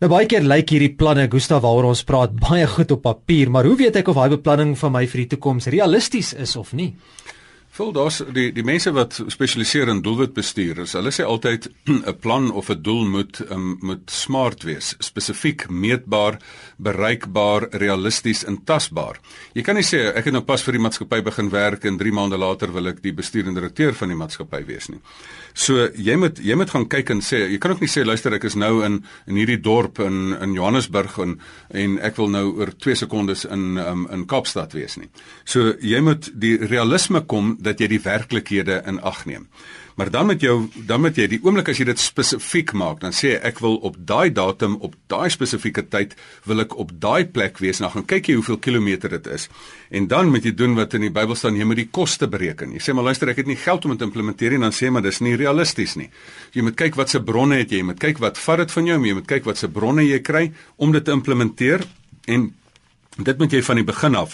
Nou 0.03 0.09
baie 0.11 0.27
keer 0.27 0.43
lyk 0.43 0.73
hierdie 0.73 0.91
planne 0.99 1.29
Gustav 1.31 1.63
waaroor 1.63 1.93
ons 1.93 2.03
praat 2.03 2.33
baie 2.35 2.65
goed 2.67 2.91
op 2.91 3.05
papier, 3.05 3.47
maar 3.47 3.63
hoe 3.69 3.77
weet 3.79 4.01
ek 4.01 4.11
of 4.11 4.19
daai 4.19 4.35
beplanning 4.35 4.75
van 4.75 4.91
my 4.97 5.05
vir 5.07 5.23
die 5.23 5.29
toekoms 5.37 5.69
realisties 5.71 6.33
is 6.35 6.57
of 6.59 6.73
nie? 6.75 6.89
Vol 7.73 7.89
daar's 7.89 8.19
die 8.35 8.51
die 8.53 8.61
mense 8.65 8.91
wat 8.93 9.15
spesialiseer 9.33 9.89
in 9.89 10.03
doelwitbestuur. 10.05 10.83
Hulle 10.91 11.13
sê 11.15 11.25
altyd 11.25 11.71
'n 11.89 12.17
plan 12.21 12.51
of 12.51 12.69
'n 12.69 12.81
doel 12.85 13.07
moet 13.09 13.39
um, 13.49 13.77
moet 13.81 14.11
smart 14.11 14.63
wees, 14.63 14.93
spesifiek, 14.99 15.65
meetbaar, 15.69 16.37
bereikbaar, 16.77 17.67
realisties 17.71 18.43
en 18.45 18.61
tasbaar. 18.63 19.17
Jy 19.53 19.63
kan 19.65 19.75
nie 19.75 19.87
sê 19.89 20.13
ek 20.13 20.29
het 20.29 20.33
nou 20.33 20.43
pas 20.45 20.61
vir 20.61 20.77
die 20.77 20.83
maatskappy 20.85 21.21
begin 21.21 21.49
werk 21.49 21.85
en 21.85 21.97
3 21.97 22.11
maande 22.13 22.37
later 22.37 22.71
wil 22.73 22.87
ek 22.87 23.01
die 23.01 23.13
bestuurende 23.13 23.59
direkteur 23.59 23.93
van 23.93 24.09
die 24.09 24.21
maatskappy 24.21 24.65
wees 24.65 24.89
nie. 24.89 25.01
So 25.53 25.87
jy 25.93 26.15
moet 26.17 26.39
jy 26.41 26.55
moet 26.57 26.71
gaan 26.73 26.87
kyk 26.89 27.11
en 27.13 27.21
sê 27.21 27.43
jy 27.51 27.59
kan 27.61 27.75
ook 27.75 27.83
nie 27.83 27.91
sê 27.91 28.05
luister 28.05 28.33
ek 28.33 28.47
is 28.49 28.57
nou 28.57 28.81
in 28.85 29.03
in 29.29 29.37
hierdie 29.37 29.59
dorp 29.61 30.01
in 30.01 30.33
in 30.33 30.55
Johannesburg 30.57 31.19
en 31.21 31.37
en 31.69 31.99
ek 32.01 32.17
wil 32.17 32.31
nou 32.33 32.45
oor 32.57 32.73
2 32.73 32.95
sekondes 33.05 33.45
in 33.45 33.77
um, 33.77 34.07
in 34.11 34.25
Kaapstad 34.25 34.73
wees 34.73 34.97
nie. 34.97 35.09
So 35.45 35.75
jy 35.79 36.01
moet 36.01 36.31
die 36.33 36.57
realisme 36.57 37.21
kom 37.21 37.57
dat 37.61 37.79
jy 37.79 37.91
die 37.93 38.03
werklikhede 38.03 38.81
in 38.87 38.99
ag 38.99 39.25
neem. 39.29 39.47
Maar 39.95 40.09
dan 40.09 40.25
met 40.25 40.41
jou 40.41 40.69
dan 40.87 41.01
met 41.01 41.17
jy 41.17 41.27
die 41.35 41.39
oomblik 41.43 41.69
as 41.69 41.77
jy 41.77 41.85
dit 41.85 41.99
spesifiek 42.01 42.73
maak, 42.77 42.99
dan 43.03 43.13
sê 43.13 43.35
ek 43.45 43.61
wil 43.61 43.77
op 43.85 43.97
daai 43.97 44.31
datum 44.33 44.79
op 44.81 44.95
daai 45.11 45.29
spesifieke 45.33 45.85
tyd 45.85 46.15
wil 46.49 46.63
ek 46.63 46.73
op 46.81 46.93
daai 47.01 47.25
plek 47.29 47.59
wees. 47.61 47.81
Nou 47.83 47.91
gaan 47.93 48.07
kyk 48.09 48.31
jy 48.31 48.37
hoeveel 48.39 48.57
kilometer 48.63 49.13
dit 49.13 49.29
is. 49.35 49.49
En 49.93 50.07
dan 50.09 50.31
moet 50.33 50.47
jy 50.49 50.55
doen 50.57 50.73
wat 50.79 50.95
in 50.97 51.05
die 51.05 51.13
Bybel 51.13 51.37
staan, 51.37 51.59
jy 51.59 51.67
moet 51.69 51.83
die 51.83 51.89
koste 51.93 52.27
bereken. 52.27 52.73
Jy 52.73 52.81
sê 52.81 52.97
maar 52.97 53.09
luister, 53.11 53.29
ek 53.29 53.43
het 53.43 53.51
nie 53.51 53.59
geld 53.59 53.85
om 53.85 53.93
dit 53.93 54.01
te 54.01 54.09
implementeer 54.09 54.55
nie, 54.55 54.63
dan 54.65 54.73
sê 54.73 54.89
maar 54.89 55.05
dis 55.05 55.21
nie 55.21 55.35
realisties 55.37 55.95
nie. 55.99 56.09
Jy 56.57 56.65
moet 56.65 56.79
kyk 56.79 56.97
wat 56.97 57.13
se 57.13 57.21
bronne 57.21 57.61
het 57.61 57.71
jy, 57.71 57.83
jy 57.83 57.91
moet 57.91 58.01
kyk 58.01 58.21
wat 58.23 58.41
vat 58.41 58.63
dit 58.63 58.75
van 58.77 58.91
jou, 58.93 58.99
jy 59.05 59.15
moet 59.19 59.29
kyk 59.29 59.45
wat 59.49 59.61
se 59.61 59.69
bronne 59.69 60.07
jy 60.07 60.19
kry 60.25 60.47
om 60.81 60.93
dit 60.95 61.05
te 61.05 61.13
implementeer 61.13 61.85
en 62.33 62.49
dit 63.13 63.37
moet 63.37 63.53
jy 63.53 63.61
van 63.61 63.77
die 63.77 63.85
begin 63.85 64.15
af 64.17 64.33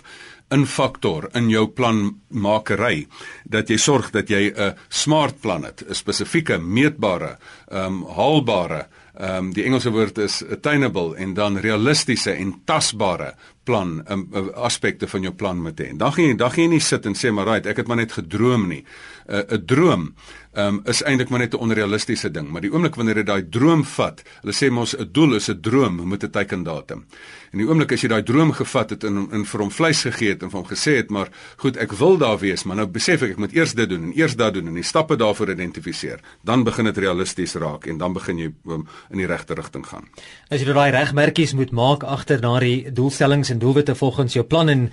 infaktor 0.49 1.29
in 1.37 1.49
jou 1.49 1.67
planmakery 1.67 3.07
dat 3.45 3.69
jy 3.69 3.77
sorg 3.77 4.11
dat 4.11 4.29
jy 4.29 4.51
'n 4.51 4.75
smart 4.89 5.41
plan 5.41 5.63
het, 5.63 5.83
'n 5.87 5.93
spesifieke, 5.93 6.57
meetbare, 6.57 7.37
ehm 7.71 7.85
um, 7.85 8.05
haalbare, 8.15 8.87
ehm 9.19 9.35
um, 9.35 9.53
die 9.53 9.63
Engelse 9.63 9.91
woord 9.91 10.17
is 10.17 10.43
attainable 10.51 11.15
en 11.17 11.33
dan 11.33 11.57
realistiese 11.57 12.31
en 12.31 12.61
tasbare 12.65 13.33
plan, 13.63 14.03
um, 14.09 14.27
aspekte 14.53 15.07
van 15.07 15.21
jou 15.21 15.33
plan 15.33 15.61
moet 15.61 15.79
hê. 15.79 15.89
Dan 15.97 16.13
gaan 16.13 16.25
jy 16.25 16.35
dan 16.35 16.51
gaan 16.51 16.63
jy 16.63 16.69
nie 16.69 16.79
sit 16.79 17.05
en 17.05 17.15
sê 17.15 17.31
maar 17.31 17.45
right, 17.45 17.65
ek 17.65 17.77
het 17.77 17.87
maar 17.87 17.97
net 17.97 18.11
gedroom 18.11 18.67
nie. 18.67 18.83
'n 19.29 19.35
uh, 19.35 19.57
'n 19.57 19.65
droom 19.65 20.13
um, 20.57 20.81
is 20.85 21.03
eintlik 21.03 21.29
maar 21.29 21.39
net 21.39 21.53
'n 21.53 21.61
onrealistiese 21.61 22.31
ding, 22.31 22.49
maar 22.49 22.61
die 22.61 22.71
oomblik 22.73 22.95
wanneer 22.95 23.17
jy 23.17 23.23
daai 23.23 23.49
droom 23.49 23.83
vat, 23.83 24.23
hulle 24.41 24.53
sê 24.53 24.71
mos 24.71 24.95
'n 24.97 25.09
doel 25.11 25.35
is 25.35 25.49
'n 25.49 25.61
droom 25.61 26.07
met 26.09 26.23
'n 26.23 26.31
teikendatum. 26.31 27.05
En 27.51 27.61
die 27.61 27.67
oomblik 27.67 27.95
as 27.95 28.03
jy 28.03 28.09
daai 28.11 28.23
droom 28.25 28.51
gevat 28.53 28.93
het 28.93 29.05
en 29.07 29.23
in 29.33 29.45
vir 29.49 29.63
hom 29.63 29.71
vleis 29.73 30.03
gegee 30.05 30.35
het 30.35 30.43
en 30.45 30.51
vir 30.51 30.59
hom 30.59 30.67
gesê 30.69 30.95
het, 30.99 31.09
maar 31.13 31.31
goed, 31.61 31.79
ek 31.81 31.95
wil 31.97 32.19
daar 32.21 32.37
wees, 32.41 32.65
maar 32.69 32.77
nou 32.81 32.87
besef 32.93 33.23
ek 33.25 33.35
ek 33.35 33.41
moet 33.41 33.55
eers 33.57 33.73
dit 33.77 33.89
doen 33.89 34.09
en 34.09 34.13
eers 34.17 34.35
dat 34.39 34.53
doen 34.57 34.69
en 34.69 34.77
die 34.77 34.85
stappe 34.85 35.17
daarvoor 35.19 35.53
identifiseer, 35.55 36.21
dan 36.45 36.65
begin 36.67 36.89
dit 36.89 37.01
realisties 37.05 37.55
raak 37.61 37.87
en 37.89 37.97
dan 38.01 38.13
begin 38.13 38.41
jy 38.41 38.51
um, 38.69 38.85
in 39.09 39.21
die 39.21 39.29
regte 39.29 39.57
rigting 39.57 39.85
gaan. 39.87 40.09
As 40.49 40.61
jy 40.61 40.73
daai 40.73 40.91
regmerkies 40.93 41.55
moet 41.57 41.73
maak 41.75 42.05
agter 42.05 42.41
daardie 42.41 42.91
doelstellings 42.93 43.53
en 43.53 43.61
doelwitte 43.61 43.95
volgens 43.97 44.37
jou 44.37 44.45
plan 44.45 44.69
en 44.69 44.87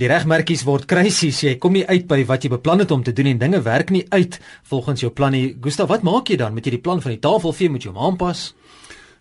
die 0.00 0.10
regmerkies 0.10 0.64
word 0.66 0.86
kruisies, 0.90 1.42
jy 1.44 1.56
kom 1.62 1.74
nie 1.76 1.86
uit 1.86 2.06
by 2.10 2.22
wat 2.28 2.46
jy 2.46 2.52
beplan 2.54 2.82
het 2.82 2.94
om 2.94 3.02
te 3.06 3.14
doen 3.14 3.32
en 3.34 3.42
dinge 3.42 3.62
werk 3.66 3.90
nie 3.90 4.06
uit 4.10 4.38
volgens 4.70 5.02
jou 5.04 5.10
plan 5.12 5.34
nie. 5.34 5.56
Gustav, 5.62 5.90
wat 5.90 6.06
maak 6.06 6.30
jy 6.30 6.38
dan 6.40 6.54
met 6.54 6.66
jy 6.66 6.78
die 6.78 6.84
plan 6.84 7.02
van 7.02 7.14
die 7.14 7.22
tafel 7.22 7.54
vee 7.56 7.70
met 7.70 7.86
jou 7.86 7.94
aanpas? 7.96 8.50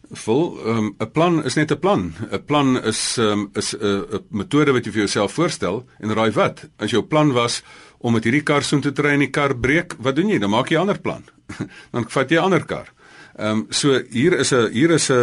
Vol 0.09 0.57
'n 0.57 0.95
um, 0.97 1.11
plan 1.13 1.43
is 1.45 1.55
net 1.55 1.71
'n 1.71 1.79
plan. 1.79 2.13
'n 2.31 2.43
Plan 2.45 2.83
is 2.83 3.17
um, 3.17 3.49
is 3.53 3.75
'n 3.77 3.85
uh, 3.85 4.19
metode 4.29 4.71
wat 4.71 4.85
jy 4.85 4.91
vir 4.91 5.05
jouself 5.05 5.33
voorstel 5.33 5.85
en 5.99 6.13
raai 6.13 6.31
wat? 6.31 6.69
As 6.77 6.91
jou 6.91 7.03
plan 7.03 7.31
was 7.31 7.61
om 7.99 8.13
met 8.13 8.23
hierdie 8.23 8.43
kar 8.43 8.63
soontoe 8.63 8.91
te 8.91 9.01
ry 9.01 9.13
en 9.13 9.19
die 9.19 9.29
kar 9.29 9.53
breek, 9.55 9.93
wat 9.99 10.15
doen 10.15 10.29
jy? 10.29 10.39
Dan 10.39 10.49
maak 10.49 10.69
jy 10.69 10.77
'n 10.77 10.81
ander 10.81 10.99
plan. 10.99 11.23
dan 11.93 12.09
vat 12.09 12.29
jy 12.29 12.37
'n 12.37 12.43
ander 12.43 12.65
kar. 12.65 12.89
Ehm 13.37 13.57
um, 13.57 13.67
so 13.69 14.01
hier 14.09 14.33
is 14.33 14.51
'n 14.51 14.71
hier 14.73 14.91
is 14.91 15.09
'n 15.09 15.15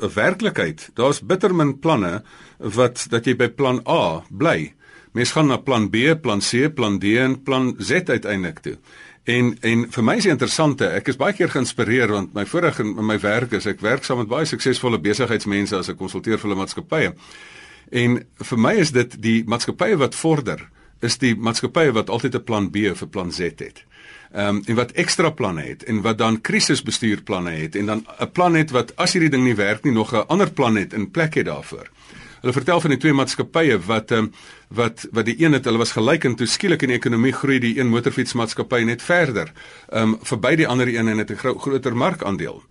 'n 0.00 0.14
werklikheid. 0.14 0.90
Daar's 0.94 1.20
bittermin 1.20 1.78
planne 1.78 2.22
wat 2.58 3.06
dat 3.10 3.26
jy 3.26 3.36
by 3.36 3.48
plan 3.48 3.82
A 3.86 4.24
bly. 4.30 4.74
Mens 5.12 5.32
gaan 5.32 5.46
na 5.46 5.56
plan 5.56 5.90
B, 5.90 6.16
plan 6.20 6.40
C, 6.40 6.70
plan 6.72 6.98
D 6.98 7.04
en 7.20 7.42
plan 7.42 7.74
Z 7.78 8.08
uiteindelik 8.08 8.58
toe. 8.58 8.76
En 9.24 9.56
en 9.60 9.84
vir 9.94 10.04
my 10.04 10.16
is 10.18 10.26
dit 10.26 10.34
interessante. 10.34 10.88
Ek 10.98 11.08
is 11.12 11.18
baie 11.18 11.34
keer 11.36 11.50
geïnspireer 11.52 12.10
want 12.10 12.32
my 12.34 12.42
vorige 12.46 12.82
in 12.82 13.06
my 13.06 13.18
werk 13.22 13.52
is 13.54 13.68
ek 13.70 13.80
werk 13.80 14.04
saam 14.04 14.18
met 14.18 14.30
baie 14.30 14.48
suksesvolle 14.48 14.98
besigheidsmense 14.98 15.76
as 15.76 15.88
'n 15.88 15.96
konsulteur 15.96 16.38
vir 16.38 16.48
hulle 16.48 16.58
maatskappye. 16.58 17.14
En 17.90 18.24
vir 18.48 18.58
my 18.58 18.74
is 18.74 18.90
dit 18.90 19.22
die 19.22 19.44
maatskappye 19.46 19.96
wat 19.96 20.14
vorder, 20.14 20.68
is 21.00 21.18
die 21.18 21.34
maatskappye 21.36 21.92
wat 21.92 22.10
altyd 22.10 22.34
'n 22.34 22.44
plan 22.44 22.70
B 22.70 22.76
'n 22.76 23.08
plan 23.10 23.32
Z 23.32 23.38
het. 23.38 23.84
Ehm 24.32 24.56
um, 24.56 24.62
en 24.66 24.74
wat 24.74 24.92
ekstra 24.92 25.30
planne 25.30 25.62
het 25.62 25.84
en 25.84 26.00
wat 26.02 26.18
dan 26.18 26.40
krisisbestuurplanne 26.40 27.50
het 27.50 27.76
en 27.76 27.86
dan 27.86 28.06
'n 28.20 28.30
plan 28.32 28.54
het 28.54 28.70
wat 28.70 28.96
as 28.96 29.12
hierdie 29.12 29.30
ding 29.30 29.44
nie 29.44 29.54
werk 29.54 29.84
nie 29.84 29.92
nog 29.92 30.14
'n 30.14 30.26
ander 30.26 30.50
plan 30.50 30.76
het 30.76 30.92
in 30.92 31.10
plek 31.10 31.34
het 31.34 31.46
daarvoor. 31.46 31.90
Hulle 32.42 32.52
vertel 32.52 32.80
van 32.82 32.90
die 32.90 32.98
twee 32.98 33.14
maatskappye 33.14 33.78
wat 33.86 34.10
ehm 34.10 34.26
um, 34.26 34.32
wat 34.74 35.04
wat 35.14 35.26
die 35.28 35.36
een 35.38 35.52
het 35.52 35.64
hulle 35.68 35.78
was 35.78 35.92
gelyk 35.94 36.24
en 36.24 36.34
toe 36.34 36.46
skielik 36.46 36.82
in 36.82 36.90
die 36.90 36.96
ekonomie 36.98 37.32
groei 37.32 37.58
die 37.62 37.76
een 37.78 37.90
motorfietsmaatskappy 37.92 38.82
net 38.88 39.02
verder. 39.02 39.52
Ehm 39.88 40.16
um, 40.16 40.16
verby 40.26 40.56
die 40.58 40.66
ander 40.66 40.88
een 40.90 41.08
en 41.08 41.18
het 41.18 41.30
'n 41.30 41.38
gro 41.38 41.58
groter 41.58 41.96
markandeel. 41.96 42.62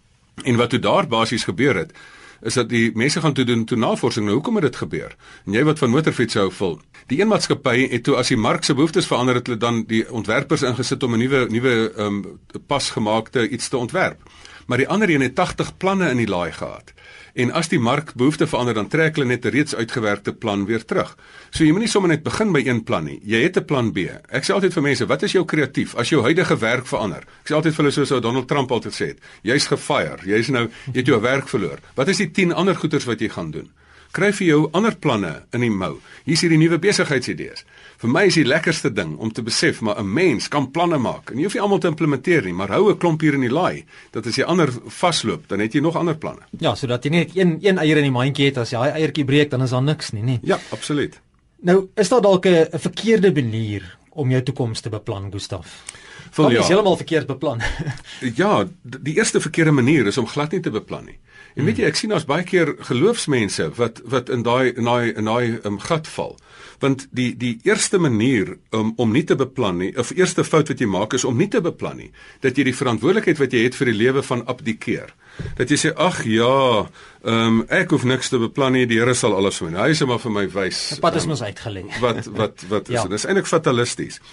En 0.43 0.55
wat 0.55 0.69
toe 0.69 0.79
daar 0.79 1.07
basies 1.07 1.43
gebeur 1.43 1.75
het 1.75 1.93
is 2.41 2.53
dat 2.53 2.69
die 2.69 2.91
mense 2.93 3.21
gaan 3.21 3.33
toe 3.33 3.45
doen 3.45 3.65
toe 3.65 3.77
navorsing. 3.77 4.25
Nou 4.25 4.35
hoekom 4.35 4.55
het 4.55 4.63
dit 4.63 4.75
gebeur? 4.75 5.15
En 5.45 5.53
jy 5.53 5.63
wat 5.63 5.79
van 5.79 5.89
motorfiets 5.89 6.33
hou 6.33 6.51
vol 6.51 6.81
die 7.07 7.21
een 7.21 7.27
maatskappy 7.27 7.87
het 7.91 8.03
toe 8.03 8.15
as 8.15 8.27
die 8.31 8.37
mark 8.37 8.63
se 8.63 8.73
behoeftes 8.73 9.07
verander 9.07 9.35
het 9.35 9.47
hulle 9.47 9.59
dan 9.59 9.83
die 9.87 10.03
ontwerpers 10.11 10.61
ingesit 10.61 11.03
om 11.03 11.13
'n 11.13 11.19
nuwe 11.19 11.47
nuwe 11.49 11.91
ehm 11.95 12.05
um, 12.05 12.39
pasgemaakte 12.67 13.49
iets 13.49 13.67
te 13.69 13.77
ontwerp. 13.77 14.19
Maar 14.67 14.77
die 14.77 14.87
ander 14.87 15.09
een 15.09 15.21
het 15.21 15.35
80 15.35 15.77
planne 15.77 16.09
in 16.09 16.17
die 16.17 16.27
laai 16.27 16.51
gehad 16.51 16.93
En 17.33 17.51
as 17.55 17.69
die 17.71 17.79
mark 17.79 18.13
behoefte 18.19 18.47
verander 18.47 18.75
dan 18.75 18.87
trek 18.91 19.15
hulle 19.15 19.27
net 19.27 19.45
'n 19.45 19.49
reeds 19.49 19.75
uitgewerkte 19.75 20.33
plan 20.33 20.65
weer 20.65 20.85
terug. 20.85 21.17
So 21.49 21.63
jy 21.63 21.71
moenie 21.71 21.87
sommer 21.87 22.09
net 22.09 22.23
begin 22.23 22.51
by 22.51 22.63
een 22.65 22.83
plan 22.83 23.03
nie. 23.03 23.19
Jy 23.23 23.41
het 23.43 23.57
'n 23.57 23.65
plan 23.65 23.91
B. 23.91 23.97
Ek 24.29 24.43
sê 24.43 24.53
altyd 24.53 24.73
vir 24.73 24.83
mense, 24.83 25.05
wat 25.05 25.23
is 25.23 25.31
jou 25.31 25.45
kreatief 25.45 25.95
as 25.95 26.09
jou 26.09 26.21
huidige 26.21 26.57
werk 26.57 26.87
verander? 26.87 27.23
Ek 27.43 27.49
sê 27.49 27.55
altyd 27.55 27.73
vir 27.73 27.83
hulle 27.83 27.91
soos 27.91 28.11
ou 28.11 28.19
Donald 28.19 28.47
Trump 28.47 28.71
altyd 28.71 28.93
sê, 28.93 29.15
jy's 29.43 29.67
gefire. 29.67 30.19
Jy's 30.25 30.49
nou 30.49 30.69
jy 30.85 30.99
het 30.99 31.07
jou 31.07 31.21
werk 31.21 31.47
verloor. 31.47 31.79
Wat 31.95 32.07
is 32.07 32.17
die 32.17 32.31
10 32.31 32.53
ander 32.53 32.75
goeders 32.75 33.05
wat 33.05 33.19
jy 33.19 33.29
gaan 33.29 33.51
doen? 33.51 33.69
Kry 34.11 34.33
vir 34.33 34.47
jou 34.47 34.69
ander 34.73 34.95
planne 34.95 35.45
in 35.55 35.61
die 35.61 35.71
mou. 35.71 36.01
Hier's 36.25 36.41
hierdie 36.41 36.57
nuwe 36.59 36.79
besigheidsidees. 36.79 37.63
Vir 38.01 38.09
my 38.09 38.23
is 38.25 38.37
die 38.39 38.47
lekkerste 38.47 38.89
ding 38.89 39.11
om 39.21 39.29
te 39.29 39.43
besef 39.45 39.81
maar 39.85 39.99
'n 40.01 40.13
mens 40.13 40.47
kan 40.47 40.71
planne 40.71 40.97
maak. 40.97 41.29
En 41.29 41.37
jy 41.37 41.43
hoef 41.43 41.53
nie 41.53 41.61
almal 41.61 41.79
te 41.79 41.87
implementeer 41.87 42.43
nie, 42.43 42.53
maar 42.53 42.69
hou 42.69 42.89
'n 42.89 42.97
klomp 42.97 43.21
hier 43.21 43.33
in 43.33 43.41
die 43.41 43.53
laai 43.53 43.85
dat 44.11 44.25
as 44.25 44.35
jy 44.35 44.43
ander 44.43 44.71
vasloop, 44.87 45.47
dan 45.47 45.59
het 45.59 45.73
jy 45.73 45.81
nog 45.81 45.95
ander 45.95 46.17
planne. 46.17 46.41
Ja, 46.59 46.75
sodat 46.75 47.03
jy 47.03 47.09
net 47.11 47.35
een 47.35 47.59
een 47.61 47.77
eier 47.77 47.97
in 47.97 48.03
die 48.03 48.11
mandjie 48.11 48.45
het 48.45 48.57
as 48.57 48.71
jy 48.71 48.77
daai 48.77 48.91
eiertjie 48.91 49.25
breek, 49.25 49.49
dan 49.49 49.61
is 49.61 49.69
daar 49.69 49.83
niks 49.83 50.11
nie, 50.11 50.23
nie. 50.23 50.39
Ja, 50.41 50.59
absoluut. 50.71 51.21
Nou, 51.61 51.89
is 51.95 52.09
daar 52.09 52.21
dalk 52.21 52.45
'n 52.45 52.67
verkeerde 52.79 53.31
manier 53.33 53.97
om 54.09 54.29
jou 54.29 54.43
toekoms 54.43 54.81
te 54.81 54.89
beplan, 54.89 55.31
Gustaf? 55.31 55.83
Vol 56.31 56.51
ja. 56.51 56.59
Is 56.59 56.67
heeltemal 56.67 56.95
verkeerd 56.95 57.27
beplan. 57.27 57.61
ja, 58.41 58.67
die 58.81 59.15
eerste 59.15 59.41
verkeerde 59.41 59.71
manier 59.71 60.07
is 60.07 60.17
om 60.17 60.27
glad 60.27 60.51
nie 60.51 60.59
te 60.59 60.71
beplan 60.71 61.05
nie. 61.05 61.17
En 61.55 61.67
weet 61.67 61.81
jy, 61.81 61.87
ek 61.89 61.99
sien 61.99 62.13
ons 62.15 62.25
baie 62.27 62.45
keer 62.47 62.73
geloofsmense 62.87 63.67
wat 63.77 63.99
wat 64.11 64.31
in 64.31 64.45
daai 64.47 64.71
in 64.71 64.87
daai 64.87 65.11
in 65.11 65.27
daai 65.27 65.59
um, 65.67 65.79
gat 65.83 66.07
val. 66.15 66.37
Want 66.81 67.07
die 67.15 67.31
die 67.37 67.53
eerste 67.67 67.99
manier 68.01 68.55
um, 68.75 68.93
om 69.01 69.11
nie 69.13 69.23
te 69.27 69.35
beplan 69.37 69.81
nie, 69.83 69.91
of 69.99 70.13
eerste 70.15 70.45
fout 70.47 70.71
wat 70.71 70.81
jy 70.81 70.87
maak 70.89 71.15
is 71.17 71.27
om 71.27 71.37
nie 71.37 71.49
te 71.51 71.61
beplan 71.63 71.99
nie, 71.99 72.11
dat 72.45 72.57
jy 72.57 72.69
die 72.69 72.77
verantwoordelikheid 72.77 73.41
wat 73.41 73.55
jy 73.55 73.65
het 73.67 73.77
vir 73.77 73.91
die 73.91 73.97
lewe 73.99 74.23
van 74.25 74.45
abdikeer. 74.49 75.11
Dat 75.59 75.71
jy 75.71 75.79
sê 75.79 75.91
ag 75.95 76.23
ja, 76.27 76.87
um, 77.23 77.61
ek 77.71 77.93
hoef 77.95 78.07
niks 78.07 78.31
te 78.31 78.39
beplan 78.41 78.75
nie, 78.77 78.87
die 78.87 78.99
Here 79.01 79.15
sal 79.17 79.35
alles 79.35 79.59
doen. 79.59 79.75
Hy 79.79 79.91
sê 79.97 80.07
maar 80.07 80.23
vir 80.23 80.35
my 80.39 80.47
wys. 80.55 80.81
Die 80.95 81.03
pad 81.03 81.19
is 81.19 81.27
um, 81.27 81.35
mos 81.35 81.43
uitgelê. 81.43 81.85
Wat 81.99 82.31
wat 82.31 82.65
wat 82.71 82.89
is 82.91 82.97
ja. 82.97 83.05
dit? 83.05 83.17
Dis 83.17 83.27
eintlik 83.27 83.51
fatalisties. 83.51 84.23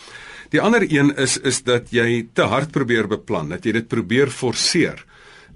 Die 0.55 0.63
ander 0.65 0.87
een 0.87 1.11
is 1.21 1.37
is 1.37 1.61
dat 1.67 1.91
jy 1.93 2.29
te 2.33 2.47
hard 2.49 2.73
probeer 2.73 3.11
beplan, 3.11 3.51
dat 3.53 3.67
jy 3.67 3.75
dit 3.83 3.89
probeer 3.91 4.31
forceer 4.33 5.05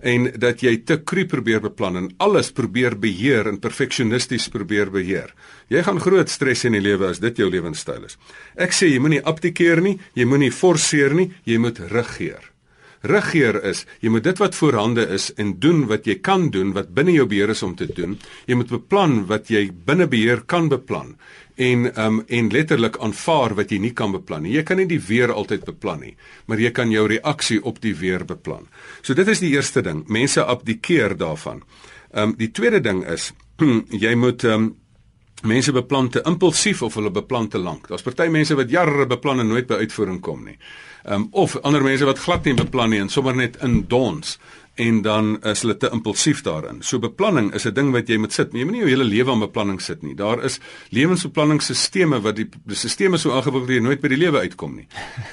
en 0.02 0.28
dat 0.42 0.62
jy 0.62 0.76
te 0.86 0.98
kru 1.06 1.24
probeer 1.30 1.62
beplan 1.62 1.98
en 2.00 2.10
alles 2.22 2.50
probeer 2.54 2.96
beheer 2.98 3.48
en 3.48 3.60
perfeksionisties 3.62 4.48
probeer 4.52 4.90
beheer. 4.90 5.32
Jy 5.70 5.82
gaan 5.86 6.02
groot 6.02 6.30
stres 6.30 6.66
in 6.68 6.76
die 6.76 6.82
lewe 6.82 7.08
as 7.12 7.22
dit 7.22 7.38
jou 7.38 7.48
lewenstyl 7.50 8.08
is. 8.08 8.18
Ek 8.58 8.74
sê 8.74 8.90
jy 8.90 9.02
moenie 9.02 9.22
abdikeer 9.22 9.82
nie, 9.84 9.98
jy 10.18 10.26
moenie 10.28 10.52
forceer 10.52 11.14
nie, 11.16 11.30
jy 11.46 11.60
moet 11.62 11.78
regeer. 11.92 12.52
Regeer 13.02 13.56
is 13.66 13.82
jy 13.98 14.12
moet 14.14 14.26
dit 14.28 14.38
wat 14.38 14.54
voorhande 14.54 15.02
is 15.10 15.32
en 15.42 15.56
doen 15.58 15.86
wat 15.90 16.06
jy 16.06 16.20
kan 16.22 16.50
doen 16.54 16.70
wat 16.76 16.92
binne 16.94 17.16
jou 17.16 17.26
beheer 17.26 17.50
is 17.50 17.62
om 17.66 17.74
te 17.74 17.88
doen. 17.90 18.14
Jy 18.46 18.58
moet 18.60 18.70
beplan 18.70 19.24
wat 19.30 19.50
jy 19.50 19.68
binne 19.86 20.06
beheer 20.10 20.44
kan 20.46 20.70
beplan 20.70 21.16
en 21.56 21.88
um 22.00 22.22
en 22.26 22.50
letterlik 22.50 22.98
aanvaar 22.98 23.54
wat 23.54 23.70
jy 23.70 23.78
nie 23.78 23.92
kan 23.92 24.12
beplan 24.12 24.42
nie. 24.42 24.54
Jy 24.56 24.62
kan 24.62 24.76
nie 24.80 24.88
die 24.90 25.00
weer 25.00 25.32
altyd 25.32 25.64
beplan 25.64 26.00
nie, 26.00 26.14
maar 26.46 26.60
jy 26.60 26.70
kan 26.70 26.90
jou 26.90 27.06
reaksie 27.08 27.60
op 27.64 27.80
die 27.80 27.94
weer 27.96 28.24
beplan. 28.24 28.68
So 29.02 29.14
dit 29.14 29.28
is 29.28 29.40
die 29.40 29.52
eerste 29.54 29.82
ding. 29.82 30.04
Mense 30.08 30.44
abdikeer 30.44 31.16
daarvan. 31.16 31.62
Um 32.12 32.36
die 32.38 32.50
tweede 32.50 32.80
ding 32.80 33.04
is 33.08 33.32
jy 34.04 34.14
moet 34.14 34.44
um 34.44 34.72
mense 35.42 35.72
beplan 35.74 36.08
te 36.08 36.22
impulsief 36.28 36.82
of 36.82 36.94
hulle 36.94 37.10
beplan 37.10 37.48
te 37.48 37.58
lank. 37.58 37.88
Daar's 37.88 38.04
party 38.06 38.28
mense 38.30 38.54
wat 38.54 38.70
jare 38.70 39.06
beplan 39.10 39.42
en 39.42 39.48
nooit 39.50 39.66
by 39.66 39.82
uitvoering 39.82 40.20
kom 40.22 40.44
nie. 40.46 40.58
Um 41.04 41.28
of 41.30 41.56
ander 41.62 41.82
mense 41.82 42.04
wat 42.04 42.18
glad 42.18 42.44
nie 42.44 42.54
beplan 42.54 42.90
nie 42.90 43.00
en 43.00 43.08
sommer 43.08 43.34
net 43.34 43.56
in 43.62 43.84
dons 43.88 44.38
en 44.74 45.02
dan 45.02 45.42
is 45.42 45.60
hulle 45.60 45.76
te 45.76 45.90
impulsief 45.92 46.40
daarin. 46.42 46.80
So 46.82 46.98
beplanning 46.98 47.52
is 47.54 47.66
'n 47.66 47.74
ding 47.74 47.92
wat 47.92 48.08
jy 48.08 48.16
moet 48.16 48.32
sit. 48.32 48.52
Jy 48.52 48.64
moet 48.64 48.72
nie 48.72 48.80
jou 48.80 48.88
hele 48.88 49.04
lewe 49.04 49.30
aan 49.30 49.38
beplanning 49.38 49.80
sit 49.80 50.02
nie. 50.02 50.14
Daar 50.14 50.44
is 50.44 50.60
lewensbeplanningsstelsels 50.88 52.22
wat 52.22 52.36
die 52.36 52.48
die 52.64 52.76
stelsels 52.76 53.20
so 53.20 53.32
aangebou 53.32 53.60
dat 53.60 53.68
jy 53.68 53.80
nooit 53.80 54.00
by 54.00 54.08
die 54.08 54.16
lewe 54.16 54.38
uitkom 54.38 54.76
nie. 54.76 54.86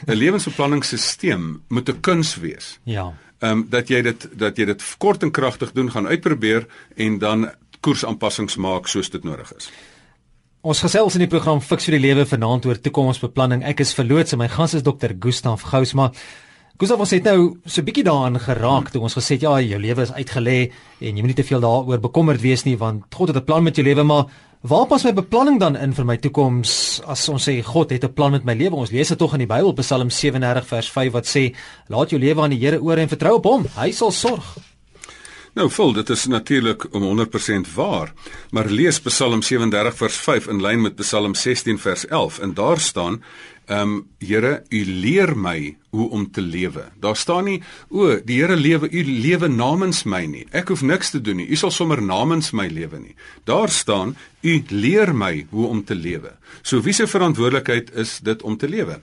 'n 0.08 0.18
Lewensbeplanningsstelsel 0.24 1.60
moet 1.68 1.90
'n 1.90 2.00
kuns 2.02 2.36
wees. 2.36 2.80
Ja. 2.84 3.14
Ehm 3.40 3.52
um, 3.52 3.66
dat 3.70 3.88
jy 3.88 4.02
dit 4.02 4.28
dat 4.38 4.58
jy 4.58 4.66
dit 4.66 4.84
kort 4.98 5.24
en 5.24 5.32
kragtig 5.32 5.72
doen 5.72 5.92
gaan 5.92 6.08
uitprobeer 6.08 6.68
en 6.96 7.18
dan 7.18 7.52
koersaanpassings 7.80 8.56
maak 8.56 8.88
soos 8.88 9.10
dit 9.10 9.24
nodig 9.24 9.54
is. 9.56 9.72
Ons 10.60 10.82
gesels 10.84 11.16
in 11.16 11.22
die 11.24 11.30
program 11.32 11.62
Fix 11.64 11.86
vir 11.88 11.96
die 11.96 12.02
lewe 12.10 12.26
vanaand 12.28 12.66
oor 12.68 12.80
toekomsbeplanning. 12.84 13.62
Ek 13.64 13.80
is 13.80 13.94
verloots 13.96 14.36
en 14.36 14.42
my 14.42 14.50
gas 14.52 14.74
is 14.76 14.84
dokter 14.84 15.14
Gustaf 15.16 15.64
Gous, 15.64 15.94
Gustav 16.80 17.00
ons 17.00 17.12
het 17.12 17.24
nou 17.24 17.56
so 17.66 17.80
'n 17.80 17.86
bietjie 17.86 18.04
daaraan 18.04 18.40
geraak 18.40 18.92
toe 18.92 19.02
ons 19.02 19.16
gesê 19.16 19.40
ja, 19.40 19.60
jou 19.60 19.80
lewe 19.80 20.02
is 20.02 20.12
uitgelê 20.12 20.72
en 21.00 21.16
jy 21.16 21.22
moenie 21.22 21.36
te 21.36 21.44
veel 21.44 21.60
daaroor 21.60 22.00
bekommerd 22.00 22.42
wees 22.42 22.64
nie 22.66 22.76
want 22.76 23.04
God 23.16 23.30
het 23.30 23.38
'n 23.38 23.46
plan 23.46 23.64
met 23.64 23.76
jou 23.76 23.86
lewe, 23.86 24.04
maar 24.04 24.26
waar 24.64 24.88
pas 24.88 25.04
my 25.04 25.14
beplanning 25.14 25.60
dan 25.60 25.76
in 25.78 25.94
vir 25.94 26.06
my 26.06 26.18
toekoms 26.18 27.02
as 27.08 27.30
ons 27.30 27.48
sê 27.48 27.64
God 27.64 27.90
het 27.92 28.04
'n 28.04 28.14
plan 28.14 28.32
met 28.32 28.44
my 28.44 28.54
lewe? 28.54 28.76
Ons 28.76 28.92
lees 28.92 29.08
dit 29.08 29.18
tog 29.18 29.34
in 29.34 29.40
die 29.40 29.48
Bybel, 29.48 29.74
Psalm 29.74 30.10
37 30.10 30.66
vers 30.68 30.90
5 30.90 31.12
wat 31.14 31.26
sê: 31.26 31.56
"Laat 31.88 32.10
jou 32.10 32.20
lewe 32.20 32.42
aan 32.42 32.52
die 32.52 32.60
Here 32.60 32.82
oor 32.82 32.98
en 32.98 33.08
vertrou 33.08 33.36
op 33.36 33.46
hom, 33.46 33.66
hy 33.78 33.92
sal 33.92 34.12
sorg." 34.12 34.69
Nou, 35.60 35.68
vol, 35.76 35.90
dit 35.92 36.10
is 36.10 36.22
natuurlik 36.32 36.86
om 36.96 37.04
100% 37.04 37.74
waar, 37.76 38.14
maar 38.56 38.70
lees 38.72 39.02
Psalm 39.04 39.42
37 39.44 39.98
vers 40.00 40.16
5 40.16 40.46
in 40.48 40.62
lyn 40.64 40.82
met 40.82 40.96
Psalm 40.96 41.36
16 41.36 41.80
vers 41.80 42.06
11 42.08 42.40
en 42.40 42.54
daar 42.54 42.80
staan 42.80 43.24
Ehm 43.70 43.82
um, 43.82 44.08
Here, 44.20 44.64
U 44.70 44.80
leer 44.86 45.36
my 45.38 45.78
hoe 45.90 46.10
om 46.10 46.32
te 46.32 46.42
lewe. 46.42 46.88
Daar 47.00 47.16
staan 47.16 47.46
nie 47.46 47.62
o, 47.90 48.18
die 48.26 48.40
Here 48.42 48.58
lewe, 48.58 48.90
U 48.90 49.04
lewe 49.04 49.48
namens 49.48 50.04
my 50.10 50.26
nie. 50.26 50.46
Ek 50.52 50.74
hoef 50.74 50.82
niks 50.82 51.14
te 51.14 51.22
doen 51.22 51.38
nie. 51.38 51.48
U 51.48 51.56
sal 51.56 51.72
sommer 51.72 52.02
namens 52.02 52.50
my 52.52 52.68
lewe 52.68 53.00
nie. 53.00 53.16
Daar 53.46 53.70
staan 53.70 54.16
U 54.42 54.56
leer 54.70 55.14
my 55.14 55.46
hoe 55.52 55.68
om 55.68 55.84
te 55.86 55.96
lewe. 55.96 56.34
So 56.62 56.82
wie 56.82 56.94
se 56.94 57.08
verantwoordelikheid 57.08 57.94
is 57.94 58.20
dit 58.26 58.42
om 58.42 58.58
te 58.58 58.70
lewe? 58.70 59.00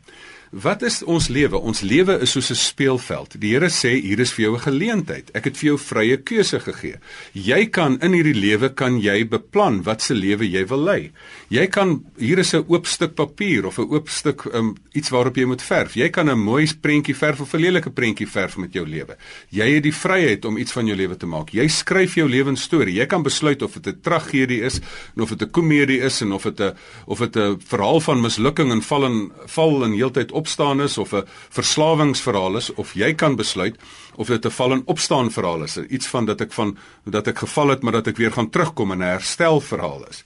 Wat 0.54 0.82
is 0.86 1.00
ons 1.02 1.26
lewe? 1.28 1.58
Ons 1.58 1.80
lewe 1.82 2.20
is 2.22 2.30
soos 2.30 2.50
'n 2.50 2.54
speelveld. 2.54 3.40
Die 3.40 3.50
Here 3.52 3.68
sê 3.68 4.00
hier 4.00 4.20
is 4.20 4.32
vir 4.32 4.44
jou 4.44 4.54
'n 4.54 4.60
geleentheid. 4.60 5.30
Ek 5.34 5.44
het 5.44 5.56
vir 5.56 5.66
jou 5.66 5.78
vrye 5.78 6.16
keuse 6.16 6.60
gegee. 6.60 6.98
Jy 7.32 7.66
kan 7.66 7.98
in 8.00 8.12
hierdie 8.12 8.40
lewe 8.40 8.68
kan 8.74 9.00
jy 9.00 9.28
beplan 9.28 9.82
wat 9.82 10.02
se 10.02 10.14
lewe 10.14 10.48
jy 10.48 10.66
wil 10.66 10.78
lei. 10.78 11.12
Jy 11.48 11.66
kan 11.66 12.04
hier 12.18 12.38
is 12.38 12.54
'n 12.54 12.64
oop 12.68 12.86
stuk 12.86 13.14
papier 13.14 13.66
of 13.66 13.78
'n 13.78 13.90
oop 13.90 14.08
stuk 14.08 14.46
um, 14.56 14.74
iets 14.92 15.08
waarop 15.08 15.36
jy 15.36 15.44
moet 15.44 15.62
verf. 15.62 15.94
Jy 15.94 16.08
kan 16.10 16.30
'n 16.30 16.38
mooi 16.38 16.66
prentjie 16.80 17.14
verf 17.14 17.40
of 17.40 17.52
'n 17.54 17.60
lelike 17.60 17.90
prentjie 17.90 18.28
verf 18.28 18.56
met 18.56 18.72
jou 18.72 18.86
lewe. 18.86 19.16
Jy 19.50 19.74
het 19.74 19.82
die 19.82 19.94
vryheid 19.94 20.44
om 20.44 20.56
iets 20.56 20.72
van 20.72 20.86
jou 20.86 20.96
lewe 20.96 21.16
te 21.16 21.26
maak. 21.26 21.50
Jy 21.50 21.68
skryf 21.68 22.14
jou 22.14 22.28
lewensstorie. 22.28 22.94
Jy 22.94 23.06
kan 23.06 23.22
besluit 23.22 23.62
of 23.62 23.72
dit 23.72 23.94
'n 23.94 24.00
tragedie 24.00 24.62
is 24.62 24.80
of 25.16 25.28
dit 25.28 25.42
'n 25.42 25.50
komedie 25.50 26.00
is 26.00 26.20
en 26.22 26.32
of 26.32 26.42
dit 26.42 26.60
'n 26.60 26.74
of 27.06 27.18
dit 27.18 27.36
'n 27.36 27.60
verhaal 27.60 28.00
van 28.00 28.20
mislukking 28.20 28.70
en 28.72 28.82
val 28.82 29.04
en 29.04 29.32
val 29.46 29.84
en 29.84 29.92
heeltyd 29.92 30.32
op 30.32 30.46
opstaan 30.46 30.80
is 30.80 30.98
of 30.98 31.12
'n 31.12 31.26
verslawingsverhaal 31.50 32.56
is 32.56 32.74
of 32.74 32.94
jy 32.94 33.14
kan 33.14 33.36
besluit 33.36 33.76
of 34.14 34.26
dit 34.26 34.44
'n 34.46 34.50
val 34.50 34.72
en 34.72 34.82
opstaan 34.84 35.30
verhaal 35.30 35.62
is, 35.62 35.76
iets 35.76 36.06
van 36.06 36.24
dat 36.24 36.40
ek 36.40 36.52
van 36.52 36.78
dat 37.04 37.26
ek 37.26 37.38
geval 37.38 37.68
het 37.68 37.82
maar 37.82 37.92
dat 37.92 38.06
ek 38.06 38.16
weer 38.16 38.32
gaan 38.32 38.50
terugkom 38.50 38.92
en 38.92 38.98
'n 38.98 39.02
herstel 39.16 39.60
verhaal 39.60 40.06
is. 40.10 40.24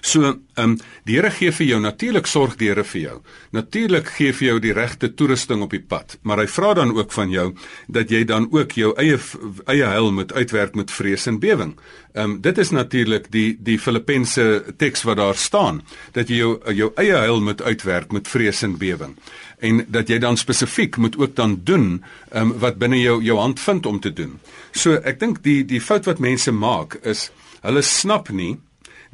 So, 0.00 0.22
ehm 0.24 0.70
um, 0.70 0.76
die 1.04 1.16
Here 1.16 1.30
gee 1.30 1.52
vir 1.52 1.66
jou 1.66 1.80
natuurlik 1.80 2.26
sorg 2.26 2.56
die 2.56 2.68
Here 2.68 2.84
vir 2.84 3.00
jou. 3.00 3.16
Natuurlik 3.52 4.08
gee 4.16 4.32
vir 4.32 4.46
jou 4.48 4.58
die 4.60 4.72
regte 4.72 5.10
toerusting 5.14 5.62
op 5.62 5.70
die 5.70 5.82
pad, 5.82 6.16
maar 6.22 6.40
hy 6.40 6.46
vra 6.46 6.74
dan 6.74 6.94
ook 6.96 7.12
van 7.12 7.30
jou 7.30 7.46
dat 7.88 8.10
jy 8.10 8.24
dan 8.24 8.48
ook 8.52 8.72
jou 8.72 8.92
eie 8.96 9.18
eie 9.66 9.86
heil 9.86 10.12
moet 10.12 10.32
uitwerk 10.32 10.74
met 10.74 10.90
vrees 10.90 11.26
en 11.26 11.38
bewering. 11.40 11.76
Ehm 12.14 12.30
um, 12.30 12.40
dit 12.40 12.58
is 12.58 12.70
natuurlik 12.70 13.30
die 13.30 13.56
die 13.60 13.78
Filippense 13.78 14.74
teks 14.76 15.02
wat 15.04 15.16
daar 15.16 15.36
staan 15.36 15.82
dat 16.12 16.28
jy 16.28 16.36
jou 16.36 16.74
jou 16.74 16.92
eie 16.96 17.16
heil 17.16 17.40
moet 17.40 17.62
uitwerk 17.62 18.12
met 18.12 18.28
vrees 18.28 18.62
en 18.62 18.78
bewering 18.78 19.16
en 19.58 19.84
dat 19.88 20.08
jy 20.08 20.18
dan 20.18 20.36
spesifiek 20.36 20.96
moet 20.96 21.16
ook 21.16 21.34
dan 21.36 21.60
doen 21.64 22.04
ehm 22.30 22.50
um, 22.50 22.58
wat 22.58 22.78
binne 22.78 23.00
jou 23.00 23.22
jou 23.22 23.38
hand 23.38 23.60
vind 23.60 23.86
om 23.86 24.00
te 24.00 24.12
doen. 24.12 24.38
So 24.72 24.94
ek 24.94 25.20
dink 25.20 25.42
die 25.42 25.64
die 25.64 25.80
fout 25.80 26.04
wat 26.04 26.18
mense 26.18 26.52
maak 26.52 26.98
is 27.02 27.30
hulle 27.62 27.82
snap 27.82 28.28
nie 28.30 28.56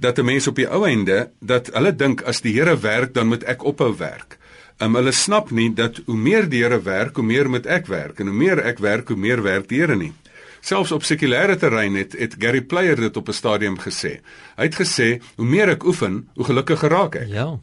dat 0.00 0.18
'n 0.18 0.24
mens 0.24 0.46
op 0.46 0.56
die 0.56 0.68
ou 0.68 0.86
einde 0.86 1.30
dat 1.40 1.70
hulle 1.72 1.96
dink 1.96 2.22
as 2.22 2.40
die 2.40 2.52
Here 2.52 2.78
werk 2.80 3.14
dan 3.14 3.26
moet 3.26 3.44
ek 3.44 3.64
ophou 3.64 3.96
werk. 3.96 4.38
Um, 4.78 4.94
hulle 4.94 5.12
snap 5.12 5.50
nie 5.50 5.74
dat 5.74 6.00
hoe 6.06 6.16
meer 6.16 6.48
die 6.48 6.62
Here 6.62 6.82
werk, 6.82 7.16
hoe 7.16 7.24
meer 7.24 7.50
moet 7.50 7.66
ek 7.66 7.86
werk 7.86 8.20
en 8.20 8.26
hoe 8.26 8.36
meer 8.36 8.62
ek 8.64 8.78
werk, 8.78 9.08
hoe 9.08 9.16
meer 9.16 9.42
werk 9.42 9.68
die 9.68 9.80
Here 9.80 9.96
nie. 9.96 10.12
Selfs 10.60 10.92
op 10.92 11.04
sekulêre 11.04 11.56
terrein 11.56 11.94
het 11.96 12.12
het 12.18 12.36
Gary 12.38 12.60
Player 12.60 12.96
dit 12.96 13.16
op 13.16 13.28
'n 13.28 13.32
stadium 13.32 13.78
gesê. 13.78 14.20
Hy 14.56 14.64
het 14.64 14.74
gesê 14.74 15.20
hoe 15.36 15.46
meer 15.46 15.68
ek 15.68 15.84
oefen, 15.84 16.28
hoe 16.34 16.44
gelukkiger 16.44 16.90
raak 16.90 17.14
ek. 17.14 17.28
Ja. 17.28 17.60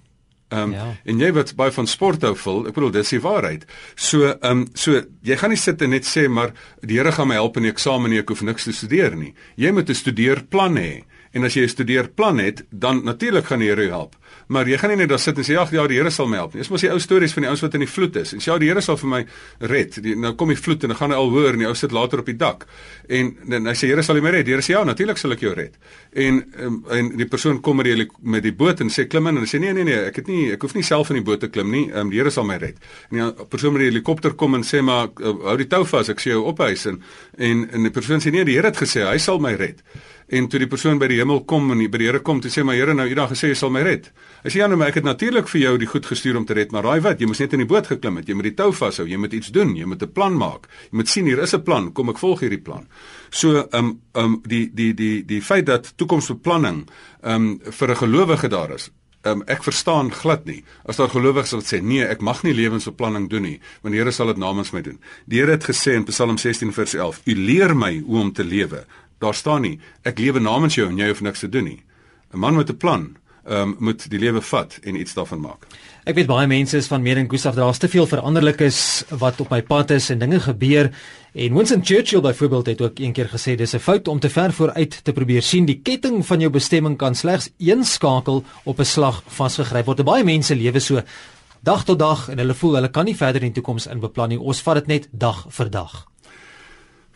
Ehm 0.48 0.62
um, 0.62 0.72
ja. 0.72 0.96
en 1.04 1.20
jy 1.20 1.32
wat 1.36 1.56
baie 1.56 1.72
van 1.72 1.88
sport 1.88 2.22
hou 2.22 2.36
vol, 2.36 2.68
ek 2.68 2.74
bedoel 2.74 2.92
dis 2.92 3.10
die 3.10 3.20
waarheid. 3.20 3.66
So 3.96 4.30
ehm 4.30 4.52
um, 4.52 4.68
so 4.74 5.02
jy 5.22 5.36
gaan 5.36 5.50
nie 5.50 5.60
sit 5.60 5.82
en 5.82 5.90
net 5.90 6.06
sê 6.06 6.30
maar 6.30 6.54
die 6.82 6.98
Here 6.98 7.12
gaan 7.12 7.28
my 7.28 7.36
help 7.36 7.58
in 7.58 7.64
die 7.64 7.72
eksamen 7.72 8.10
nie, 8.10 8.20
ek 8.20 8.30
hoef 8.30 8.42
niks 8.42 8.64
te 8.64 8.72
studeer 8.72 9.16
nie. 9.16 9.34
Jy 9.56 9.72
moet 9.72 9.90
'n 9.90 9.94
studeerplan 9.94 10.78
hê. 10.78 11.04
En 11.38 11.46
as 11.46 11.54
jy 11.54 11.64
'n 11.64 11.70
studeerplan 11.70 12.40
het, 12.42 12.66
dan 12.70 13.04
natuurlik 13.04 13.46
gaan 13.46 13.60
die 13.60 13.68
Here 13.68 13.82
jou 13.82 13.92
help. 13.92 14.16
Maar 14.48 14.68
jy 14.68 14.78
gaan 14.78 14.90
nie 14.90 14.98
net 14.98 15.10
daar 15.10 15.20
sit 15.20 15.38
en 15.38 15.44
sê 15.44 15.58
ag 15.58 15.72
ja, 15.72 15.88
die 15.88 15.98
Here 15.98 16.10
sal 16.10 16.28
my 16.28 16.38
help 16.38 16.54
nie. 16.54 16.62
Dis 16.62 16.70
mos 16.70 16.82
die 16.82 16.90
ou 16.92 17.00
stories 17.00 17.34
van 17.34 17.44
die 17.44 17.50
ouens 17.50 17.62
wat 17.62 17.74
in 17.74 17.80
die 17.80 17.90
vloed 17.90 18.16
is. 18.16 18.34
En 18.34 18.40
sê 18.40 18.46
ja, 18.46 18.58
die 18.58 18.68
Here 18.68 18.82
sal 18.82 18.98
vir 18.98 19.10
my 19.10 19.26
red. 19.60 20.02
Die, 20.04 20.16
nou 20.16 20.34
kom 20.36 20.48
die 20.48 20.58
vloed 20.58 20.84
en 20.84 20.94
dan 20.94 20.98
gaan 20.98 21.12
hy 21.12 21.18
al 21.18 21.30
hoor 21.30 21.54
en 21.54 21.60
die 21.60 21.68
ou 21.68 21.76
sit 21.76 21.92
later 21.92 22.20
op 22.20 22.26
die 22.26 22.36
dak. 22.36 22.66
En 23.10 23.36
dan 23.46 23.66
hy 23.66 23.74
sê 23.74 23.88
Here 23.88 24.04
sal 24.04 24.22
my 24.22 24.30
red. 24.30 24.46
Die 24.46 24.54
Here 24.54 24.64
sê 24.64 24.74
ja, 24.74 24.84
natuurlik 24.84 25.18
sal 25.18 25.32
ek 25.32 25.40
jou 25.40 25.54
red. 25.54 25.76
En 26.14 26.44
um, 26.60 26.86
en 26.90 27.18
die 27.18 27.28
persoon 27.28 27.62
kom 27.62 27.78
met 27.78 27.86
die 27.86 28.08
met 28.22 28.44
die 28.44 28.54
boot 28.54 28.82
en 28.82 28.90
sê 28.90 29.08
klim 29.08 29.28
in 29.28 29.38
en 29.38 29.44
hy 29.44 29.48
sê 29.48 29.60
nee 29.60 29.74
nee 29.74 29.84
nee, 29.84 30.00
ek 30.08 30.16
het 30.16 30.28
nie 30.28 30.52
ek 30.54 30.62
hoef 30.62 30.74
nie 30.74 30.84
self 30.84 31.10
in 31.10 31.16
die 31.16 31.24
boot 31.24 31.40
te 31.40 31.50
klim 31.50 31.72
nie. 31.72 31.92
Um, 31.94 32.10
die 32.10 32.18
Here 32.18 32.32
sal 32.32 32.46
my 32.46 32.58
red. 32.58 32.78
En 33.12 33.18
die 33.18 33.46
persoon 33.46 33.74
met 33.74 33.82
die 33.82 33.92
helikopter 33.92 34.34
kom 34.34 34.56
en 34.56 34.64
sê 34.64 34.82
maar 34.82 35.10
uh, 35.20 35.34
hou 35.44 35.58
die 35.58 35.68
tou 35.68 35.84
vas, 35.86 36.10
ek 36.10 36.20
sê 36.20 36.32
jou 36.32 36.46
ophuis 36.48 36.86
en 36.86 37.02
en 37.38 37.70
en 37.70 37.84
die 37.84 37.92
persoon 37.92 38.24
sê 38.24 38.32
nee, 38.32 38.46
die 38.46 38.56
Here 38.56 38.72
het 38.72 38.78
gesê 38.78 39.06
hy 39.06 39.18
sal 39.18 39.40
my 39.40 39.54
red 39.60 39.84
en 40.28 40.48
toe 40.52 40.60
die 40.60 40.68
persoon 40.68 41.00
by 41.00 41.08
die 41.08 41.20
hemel 41.22 41.44
kom 41.48 41.72
en 41.72 41.80
die 41.80 41.88
by 41.92 42.02
die 42.02 42.08
Here 42.10 42.20
kom 42.26 42.42
toe 42.44 42.52
sê 42.52 42.64
maar 42.68 42.76
Here 42.76 42.94
nou 42.96 43.08
eendag 43.08 43.32
gesê 43.32 43.52
jy 43.54 43.58
sal 43.60 43.72
my 43.72 43.84
red. 43.88 44.10
Hy 44.44 44.52
sê 44.52 44.62
ja 44.62 44.68
nou 44.68 44.78
maar 44.80 44.92
ek 44.92 45.00
het 45.00 45.08
natuurlik 45.08 45.48
vir 45.52 45.62
jou 45.62 45.74
die 45.80 45.88
goed 45.88 46.10
gestuur 46.10 46.40
om 46.40 46.46
te 46.48 46.58
red, 46.58 46.74
maar 46.76 46.84
raai 46.84 47.00
wat, 47.06 47.22
jy 47.22 47.30
moes 47.30 47.40
net 47.40 47.56
in 47.56 47.64
die 47.64 47.70
boot 47.70 47.88
geklim 47.88 48.20
het, 48.20 48.28
jy 48.28 48.36
moet 48.36 48.50
die 48.50 48.56
tou 48.60 48.70
vashou, 48.76 49.08
jy 49.08 49.20
moet 49.20 49.34
iets 49.38 49.54
doen, 49.56 49.76
jy 49.76 49.88
moet 49.88 50.04
'n 50.04 50.12
plan 50.12 50.36
maak. 50.36 50.68
Jy 50.92 50.98
moet 50.98 51.08
sien 51.10 51.26
hier 51.26 51.40
is 51.40 51.54
'n 51.56 51.64
plan, 51.64 51.92
kom 51.94 52.10
ek 52.10 52.20
volg 52.20 52.42
hierdie 52.42 52.64
plan. 52.64 52.88
So 53.30 53.56
ehm 53.56 53.74
um, 53.74 54.02
ehm 54.14 54.26
um, 54.26 54.42
die 54.46 54.70
die 54.74 54.94
die 54.94 55.26
die 55.26 55.42
feit 55.42 55.66
dat 55.66 55.94
toekomsbeplanning 55.98 56.88
ehm 57.24 57.34
um, 57.34 57.60
vir 57.72 57.90
'n 57.92 57.96
gelowige 57.96 58.50
daar 58.50 58.74
is 58.74 58.92
Um, 59.26 59.42
ek 59.50 59.64
verstaan 59.66 60.12
glad 60.14 60.46
nie 60.46 60.62
as 60.86 61.00
daar 61.00 61.10
gelowiges 61.10 61.56
wat 61.56 61.66
sê 61.66 61.80
nee 61.82 62.06
ek 62.06 62.22
mag 62.22 62.44
nie 62.46 62.54
lewensbeplanning 62.54 63.26
doen 63.32 63.42
nie 63.42 63.56
want 63.82 63.92
die 63.92 64.00
Here 64.00 64.12
sal 64.12 64.28
dit 64.28 64.38
namens 64.38 64.72
my 64.72 64.82
doen. 64.86 65.00
Die 65.26 65.42
Here 65.42 65.52
het 65.52 65.66
gesê 65.66 65.96
in 65.98 66.06
Psalm 66.06 66.38
16 66.38 66.72
vers 66.72 66.94
11: 66.94 67.22
U 67.26 67.36
leer 67.36 67.74
my 67.76 67.98
hoe 68.06 68.22
om 68.22 68.32
te 68.32 68.46
lewe 68.46 68.86
daar 69.20 69.34
staan 69.34 69.62
nie 69.62 69.80
ek 70.04 70.20
lewe 70.20 70.40
namens 70.40 70.76
jou 70.76 70.90
en 70.90 70.98
jy 70.98 71.08
hoef 71.08 71.22
niks 71.22 71.40
te 71.40 71.50
doen 71.50 71.64
nie. 71.64 71.84
'n 72.34 72.40
man 72.40 72.56
met 72.56 72.70
'n 72.70 72.78
plan 72.78 73.18
um, 73.50 73.76
moet 73.80 74.10
die 74.10 74.20
lewe 74.20 74.42
vat 74.42 74.78
en 74.84 74.96
iets 75.00 75.14
daarvan 75.14 75.40
maak. 75.40 75.68
Ek 76.08 76.16
weet 76.16 76.28
baie 76.30 76.48
mense 76.48 76.78
is 76.78 76.88
van 76.88 77.04
mening 77.04 77.30
Gustaf 77.32 77.56
daar's 77.56 77.80
te 77.82 77.90
veel 77.92 78.08
veranderlikes 78.08 79.04
wat 79.20 79.42
op 79.44 79.50
my 79.52 79.62
pad 79.62 79.92
is 79.96 80.10
en 80.10 80.20
dinge 80.20 80.40
gebeur. 80.40 80.92
En 81.34 81.54
Winston 81.54 81.84
Churchill 81.86 82.22
byvoorbeeld 82.22 82.66
het 82.66 82.82
ook 82.82 83.00
eendag 83.00 83.32
gesê 83.32 83.56
dis 83.56 83.76
'n 83.76 83.80
fout 83.80 84.08
om 84.08 84.20
te 84.20 84.30
ver 84.30 84.54
vooruit 84.54 85.04
te 85.04 85.14
probeer 85.14 85.42
sien. 85.42 85.66
Die 85.66 85.80
ketting 85.84 86.26
van 86.26 86.40
jou 86.40 86.52
bestemming 86.52 86.98
kan 86.98 87.16
slegs 87.16 87.50
een 87.58 87.84
skakel 87.84 88.44
op 88.64 88.80
'n 88.80 88.86
slag 88.86 89.24
vasgegryp 89.28 89.86
word. 89.86 90.04
Baie 90.04 90.24
mense 90.24 90.56
lewe 90.56 90.80
so 90.80 91.02
dag 91.62 91.84
tot 91.84 92.00
dag 92.00 92.30
en 92.30 92.38
hulle 92.38 92.54
voel 92.54 92.74
hulle 92.76 92.90
kan 92.90 93.06
nie 93.06 93.16
verder 93.16 93.42
in 93.42 93.52
die 93.52 93.62
toekoms 93.62 93.88
in 93.88 94.00
beplan 94.00 94.30
nie. 94.30 94.40
Ons 94.40 94.62
vat 94.62 94.76
dit 94.76 94.88
net 94.88 95.10
dag 95.12 95.46
vir 95.50 95.70
dag 95.70 96.08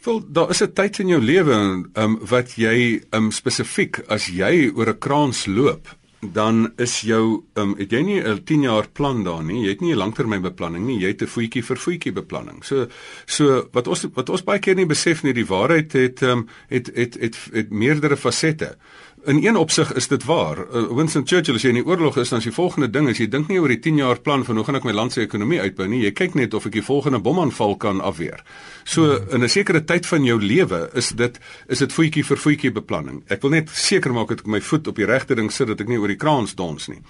Wel, 0.01 0.23
daar 0.27 0.49
is 0.49 0.61
'n 0.63 0.73
tyd 0.73 0.99
in 0.99 1.07
jou 1.07 1.21
lewe 1.21 1.85
um, 1.93 2.19
wat 2.25 2.55
jy 2.57 3.03
um, 3.13 3.31
spesifiek 3.31 3.99
as 4.07 4.25
jy 4.25 4.71
oor 4.73 4.89
'n 4.89 4.97
kraans 4.97 5.45
loop, 5.45 5.87
dan 6.21 6.73
is 6.77 7.01
jou 7.01 7.43
um, 7.53 7.75
het 7.77 7.91
jy 7.91 8.01
nie 8.01 8.21
'n 8.21 8.43
10 8.43 8.61
jaar 8.61 8.89
plan 8.89 9.23
daar 9.23 9.43
nie. 9.43 9.61
Jy 9.61 9.69
het 9.69 9.81
nie 9.81 9.93
'n 9.93 9.97
langtermynbeplanning 9.97 10.85
nie. 10.85 10.99
Jy 10.99 11.07
het 11.07 11.21
'n 11.21 11.27
voetjie 11.27 11.63
vir 11.63 11.77
voetjie 11.77 12.11
beplanning. 12.11 12.63
So 12.63 12.87
so 13.25 13.69
wat 13.71 13.87
ons 13.87 14.07
wat 14.13 14.29
ons 14.29 14.43
baie 14.43 14.59
keer 14.59 14.75
nie 14.75 14.85
besef 14.85 15.23
nie, 15.23 15.33
die 15.33 15.45
waarheid 15.45 15.93
het 15.93 16.21
um, 16.21 16.47
het, 16.67 16.87
het 16.87 17.13
het 17.13 17.21
het 17.21 17.37
het 17.53 17.69
meerdere 17.69 18.17
fasette. 18.17 18.77
In 19.23 19.45
een 19.45 19.55
opsig 19.55 19.93
is 19.93 20.07
dit 20.07 20.23
waar. 20.23 20.57
Uh, 20.57 20.87
Winston 20.97 21.27
Churchill 21.27 21.55
as 21.55 21.61
jy 21.61 21.69
in 21.69 21.77
die 21.77 21.85
oorlog 21.85 22.15
is, 22.17 22.31
dan 22.33 22.39
is 22.41 22.47
die 22.47 22.53
volgende 22.53 22.87
ding 22.89 23.05
is 23.09 23.19
jy 23.21 23.27
dink 23.29 23.51
nie 23.51 23.59
oor 23.61 23.69
die 23.69 23.77
10 23.79 23.99
jaar 24.01 24.17
plan 24.19 24.41
van 24.47 24.57
hoe 24.57 24.63
gaan 24.65 24.79
ek 24.79 24.87
my 24.87 24.95
land 24.97 25.13
se 25.13 25.21
ekonomie 25.21 25.59
uitbou 25.61 25.85
nie. 25.91 25.99
Jy 26.01 26.11
kyk 26.17 26.37
net 26.39 26.55
of 26.57 26.65
ek 26.65 26.73
die 26.73 26.81
volgende 26.81 27.19
bomaanval 27.21 27.75
kan 27.77 28.01
afweer. 28.01 28.41
So 28.83 29.19
in 29.29 29.43
'n 29.43 29.49
sekere 29.49 29.83
tyd 29.85 30.09
van 30.09 30.25
jou 30.25 30.39
lewe 30.41 30.89
is 30.93 31.09
dit 31.09 31.37
is 31.67 31.79
dit 31.79 31.93
voetjie 31.93 32.25
vir 32.25 32.37
voetjie 32.37 32.71
beplanning. 32.71 33.21
Ek 33.29 33.41
wil 33.41 33.51
net 33.51 33.69
seker 33.69 34.13
maak 34.13 34.29
dat 34.29 34.39
ek 34.39 34.47
my 34.47 34.61
voet 34.61 34.87
op 34.87 34.95
die 34.95 35.05
regte 35.05 35.35
ding 35.35 35.51
sit 35.51 35.67
dat 35.67 35.81
ek 35.81 35.87
nie 35.87 35.99
oor 35.99 36.07
die 36.07 36.17
kraans 36.17 36.55
dons 36.55 36.87
nie. 36.87 37.01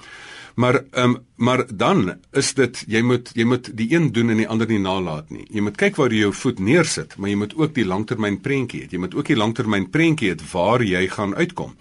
Maar 0.56 0.84
ehm 0.92 1.04
um, 1.04 1.20
maar 1.42 1.66
dan 1.74 2.20
is 2.38 2.54
dit 2.54 2.84
jy 2.88 3.02
moet 3.02 3.32
jy 3.34 3.44
moet 3.50 3.72
die 3.78 3.88
een 3.96 4.12
doen 4.14 4.30
en 4.30 4.38
die 4.38 4.48
ander 4.48 4.68
nie 4.68 4.80
nalat 4.80 5.30
nie. 5.30 5.48
Jy 5.50 5.62
moet 5.66 5.78
kyk 5.78 5.96
waar 5.98 6.14
jy 6.14 6.20
jou 6.28 6.34
voet 6.34 6.60
neersit, 6.60 7.16
maar 7.18 7.30
jy 7.30 7.36
moet 7.36 7.56
ook 7.58 7.74
die 7.74 7.86
langtermyn 7.86 8.38
prentjie 8.42 8.84
hê. 8.84 8.92
Jy 8.92 9.02
moet 9.02 9.16
ook 9.16 9.28
die 9.28 9.40
langtermyn 9.40 9.90
prentjie 9.90 10.34
hê 10.34 10.38
waar 10.52 10.84
jy 10.86 11.08
gaan 11.08 11.36
uitkom. 11.36 11.74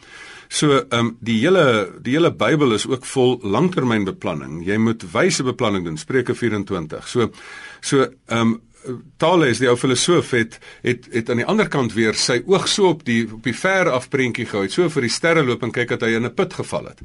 So 0.49 0.81
ehm 0.81 0.99
um, 0.99 1.13
die 1.21 1.39
hele 1.43 1.91
die 2.03 2.17
hele 2.17 2.33
Bybel 2.33 2.73
is 2.73 2.87
ook 2.87 3.05
vol 3.05 3.39
langtermynbeplanning. 3.43 4.65
Jy 4.67 4.79
moet 4.79 5.05
wyse 5.13 5.45
beplanning 5.47 5.85
doen. 5.85 5.99
Spreuke 5.99 6.35
24. 6.35 7.09
So 7.09 7.31
so 7.81 8.09
ehm 8.27 8.41
um, 8.41 8.59
Thales 9.21 9.61
die 9.61 9.69
ou 9.69 9.77
filosoof 9.77 10.31
het 10.31 10.57
het 10.83 11.07
het 11.13 11.31
aan 11.31 11.43
die 11.43 11.47
ander 11.47 11.69
kant 11.69 11.93
weer 11.93 12.17
sy 12.17 12.41
oog 12.47 12.69
so 12.69 12.89
op 12.95 13.05
die 13.05 13.27
op 13.29 13.45
die 13.45 13.55
ver 13.55 13.91
af 13.93 14.09
prentjie 14.09 14.47
gehou. 14.49 14.69
So 14.69 14.89
vir 14.89 15.07
die 15.07 15.13
sterre 15.13 15.45
loop 15.45 15.63
en 15.63 15.75
kyk 15.75 15.93
dat 15.95 16.09
hy 16.09 16.17
in 16.17 16.27
'n 16.27 16.35
put 16.35 16.55
geval 16.55 16.89
het. 16.89 17.01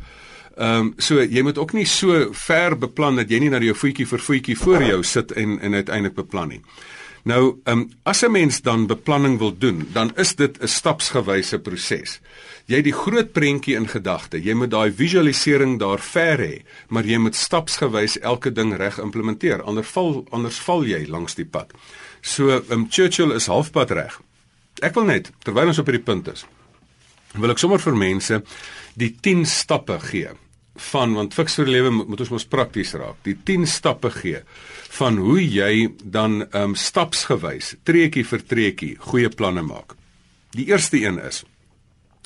Ehm 0.55 0.79
um, 0.79 0.93
so 0.97 1.19
jy 1.19 1.41
moet 1.43 1.57
ook 1.57 1.73
nie 1.75 1.85
so 1.85 2.29
ver 2.31 2.77
beplan 2.79 3.17
dat 3.19 3.29
jy 3.29 3.41
nie 3.43 3.49
na 3.51 3.59
jou 3.59 3.75
voetjie 3.75 4.05
vir 4.07 4.21
voetjie 4.23 4.55
voor 4.57 4.83
jou 4.83 5.01
sit 5.03 5.31
en 5.31 5.59
en 5.59 5.73
uiteindelik 5.73 6.15
beplan 6.15 6.47
nie. 6.47 6.61
Nou, 7.25 7.57
ehm 7.63 7.79
um, 7.79 7.89
as 8.03 8.23
'n 8.23 8.31
mens 8.31 8.61
dan 8.61 8.87
beplanning 8.87 9.37
wil 9.37 9.57
doen, 9.57 9.87
dan 9.91 10.11
is 10.15 10.35
dit 10.35 10.61
'n 10.61 10.67
stapsgewyse 10.67 11.59
proses. 11.59 12.19
Jy 12.65 12.75
het 12.75 12.83
die 12.83 12.93
groot 12.93 13.31
prentjie 13.31 13.75
in 13.75 13.87
gedagte. 13.87 14.43
Jy 14.43 14.53
moet 14.53 14.69
daai 14.69 14.91
visualisering 14.91 15.79
daar 15.79 15.99
ver 15.99 16.37
hê, 16.37 16.63
maar 16.87 17.05
jy 17.05 17.17
moet 17.17 17.35
stapsgewys 17.35 18.19
elke 18.19 18.51
ding 18.51 18.75
reg 18.75 18.99
implementeer. 18.99 19.63
Anders 19.63 19.87
val 19.87 20.27
anders 20.29 20.59
val 20.59 20.85
jy 20.85 21.05
langs 21.07 21.35
die 21.35 21.45
pad. 21.45 21.73
So, 22.21 22.49
ehm 22.49 22.71
um, 22.71 22.87
Churchill 22.89 23.31
is 23.31 23.47
halfpad 23.47 23.91
reg. 23.91 24.21
Ek 24.81 24.93
wil 24.93 25.03
net 25.03 25.31
terwyl 25.43 25.67
ons 25.67 25.79
op 25.79 25.85
hierdie 25.85 26.05
punt 26.05 26.27
is, 26.27 26.45
wil 27.33 27.49
ek 27.49 27.57
sommer 27.57 27.79
vir 27.79 27.95
mense 27.95 28.43
die 28.93 29.15
10 29.21 29.45
stappe 29.45 29.99
gee 29.99 30.29
van 30.91 31.13
want 31.15 31.33
fiks 31.33 31.55
vir 31.59 31.71
lewe 31.71 31.91
moet, 31.91 32.19
ons 32.19 32.33
mos 32.33 32.47
prakties 32.47 32.93
raak. 32.99 33.17
Die 33.23 33.37
10 33.47 33.67
stappe 33.67 34.11
gee 34.11 34.41
van 34.99 35.17
hoe 35.17 35.41
jy 35.41 35.89
dan 36.03 36.41
ehm 36.45 36.71
um, 36.71 36.75
stapsgewys, 36.75 37.75
treetjie 37.83 38.25
vir 38.27 38.45
treetjie, 38.47 38.95
goeie 38.99 39.29
planne 39.29 39.63
maak. 39.65 39.95
Die 40.55 40.67
eerste 40.71 41.01
een 41.01 41.19
is 41.19 41.43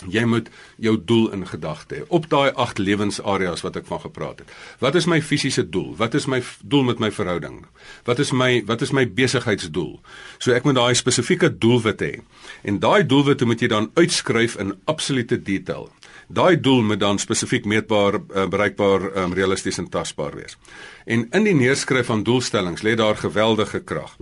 Jy 0.08 0.22
moet 0.24 0.48
jou 0.80 0.94
doel 1.04 1.26
in 1.36 1.42
gedagte 1.48 1.98
hê 1.98 2.06
op 2.08 2.30
daai 2.32 2.54
8 2.56 2.78
lewensareas 2.80 3.66
wat 3.66 3.76
ek 3.82 3.88
van 3.90 4.00
gepraat 4.00 4.40
het. 4.40 4.52
Wat 4.80 4.96
is 4.96 5.10
my 5.12 5.20
fisiese 5.20 5.66
doel? 5.68 5.92
Wat 6.00 6.16
is 6.16 6.28
my 6.32 6.40
doel 6.64 6.86
met 6.88 7.02
my 7.04 7.10
verhouding? 7.12 7.66
Wat 8.08 8.20
is 8.24 8.32
my 8.32 8.64
wat 8.70 8.82
is 8.82 8.94
my 8.96 9.04
besigheidsdoel? 9.04 10.00
So 10.40 10.56
ek 10.56 10.64
moet 10.64 10.80
daai 10.80 10.96
spesifieke 10.96 11.52
doelwit 11.52 12.00
hê. 12.00 12.14
En 12.64 12.80
daai 12.80 13.04
doelwitte 13.04 13.46
moet 13.46 13.60
jy 13.60 13.68
dan 13.68 13.92
uitskryf 14.00 14.56
in 14.56 14.78
absolute 14.88 15.42
detail. 15.44 15.90
Daai 16.30 16.60
doel 16.62 16.84
moet 16.86 17.00
dan 17.00 17.18
spesifiek 17.18 17.66
meetbaar, 17.66 18.14
uh, 18.14 18.48
bereikbaar, 18.48 19.08
um, 19.18 19.34
realisties 19.34 19.78
en 19.82 19.90
tasbaar 19.90 20.36
wees. 20.38 20.58
En 21.10 21.26
in 21.34 21.48
die 21.48 21.56
neerskryf 21.58 22.06
van 22.06 22.22
doelstellings 22.24 22.84
lê 22.86 22.94
daar 22.96 23.18
geweldige 23.18 23.80
krag. 23.82 24.14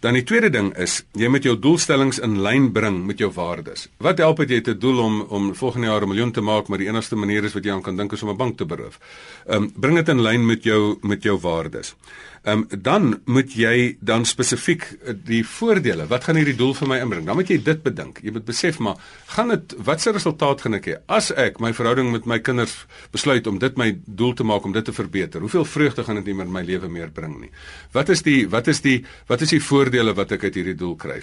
Dan 0.00 0.16
die 0.16 0.24
tweede 0.24 0.48
ding 0.48 0.70
is, 0.80 1.02
jy 1.12 1.28
moet 1.28 1.44
jou 1.44 1.52
doelstellings 1.60 2.22
in 2.24 2.38
lyn 2.40 2.70
bring 2.72 3.02
met 3.04 3.18
jou 3.20 3.28
waardes. 3.36 3.84
Wat 4.00 4.22
help 4.24 4.40
dit 4.40 4.54
jy 4.54 4.60
te 4.64 4.74
doel 4.80 5.02
om 5.04 5.18
om 5.28 5.50
volgende 5.54 5.90
jaar 5.90 6.02
'n 6.02 6.08
miljoen 6.08 6.32
te 6.32 6.40
maak, 6.40 6.68
maar 6.68 6.78
die 6.78 6.88
enigste 6.88 7.16
manier 7.16 7.44
is 7.44 7.52
wat 7.52 7.64
jy 7.64 7.72
aan 7.72 7.82
kan 7.82 7.96
dink 7.96 8.12
is 8.12 8.22
om 8.22 8.30
'n 8.30 8.36
bank 8.36 8.56
te 8.56 8.64
beroof. 8.64 8.98
Ehm 9.46 9.62
um, 9.62 9.72
bring 9.76 9.96
dit 9.96 10.08
in 10.08 10.22
lyn 10.22 10.46
met 10.46 10.64
jou 10.64 10.98
met 11.02 11.22
jou 11.22 11.38
waardes. 11.38 11.94
Ehm 12.42 12.64
um, 12.70 12.80
dan 12.82 13.20
moet 13.24 13.52
jy 13.52 13.96
dan 14.00 14.24
spesifiek 14.24 14.82
eh, 15.04 15.12
die 15.24 15.46
voordele, 15.46 16.06
wat 16.06 16.24
gaan 16.24 16.36
hierdie 16.36 16.56
doel 16.56 16.72
vir 16.74 16.88
my 16.88 16.98
inbring? 16.98 17.26
Dan 17.26 17.36
moet 17.36 17.48
jy 17.48 17.62
dit 17.62 17.82
bedink. 17.82 18.20
Jy 18.22 18.32
moet 18.32 18.44
besef 18.44 18.78
maar, 18.78 18.96
gaan 19.26 19.48
dit 19.48 19.74
watse 19.84 20.10
resultaat 20.10 20.60
gaan 20.60 20.74
ek 20.74 20.86
hê 20.86 20.94
as 21.06 21.30
ek 21.36 21.60
my 21.60 21.72
verhouding 21.72 22.10
met 22.12 22.24
my 22.24 22.38
kinders 22.38 22.86
besluit 23.12 23.46
om 23.46 23.58
dit 23.58 23.76
my 23.76 23.98
doel 24.06 24.32
te 24.32 24.44
maak 24.44 24.64
om 24.64 24.72
dit 24.72 24.84
te 24.84 24.92
verbeter? 24.92 25.40
Hoeveel 25.40 25.64
vreugde 25.64 26.04
gaan 26.04 26.14
dit 26.14 26.29
nie 26.30 26.46
in 26.46 26.52
my 26.52 26.62
lewe 26.66 26.88
meer 26.88 27.10
bring 27.14 27.36
nie? 27.40 27.50
Wat 27.92 28.08
is 28.08 28.22
die 28.26 28.46
wat 28.50 28.68
is 28.70 28.80
die 28.84 29.00
wat 29.28 29.42
is 29.42 29.50
die 29.54 29.62
voordele 29.62 30.14
wat 30.14 30.32
ek 30.32 30.44
uit 30.48 30.54
hierdie 30.60 30.76
doel 30.78 30.96
kry? 30.96 31.18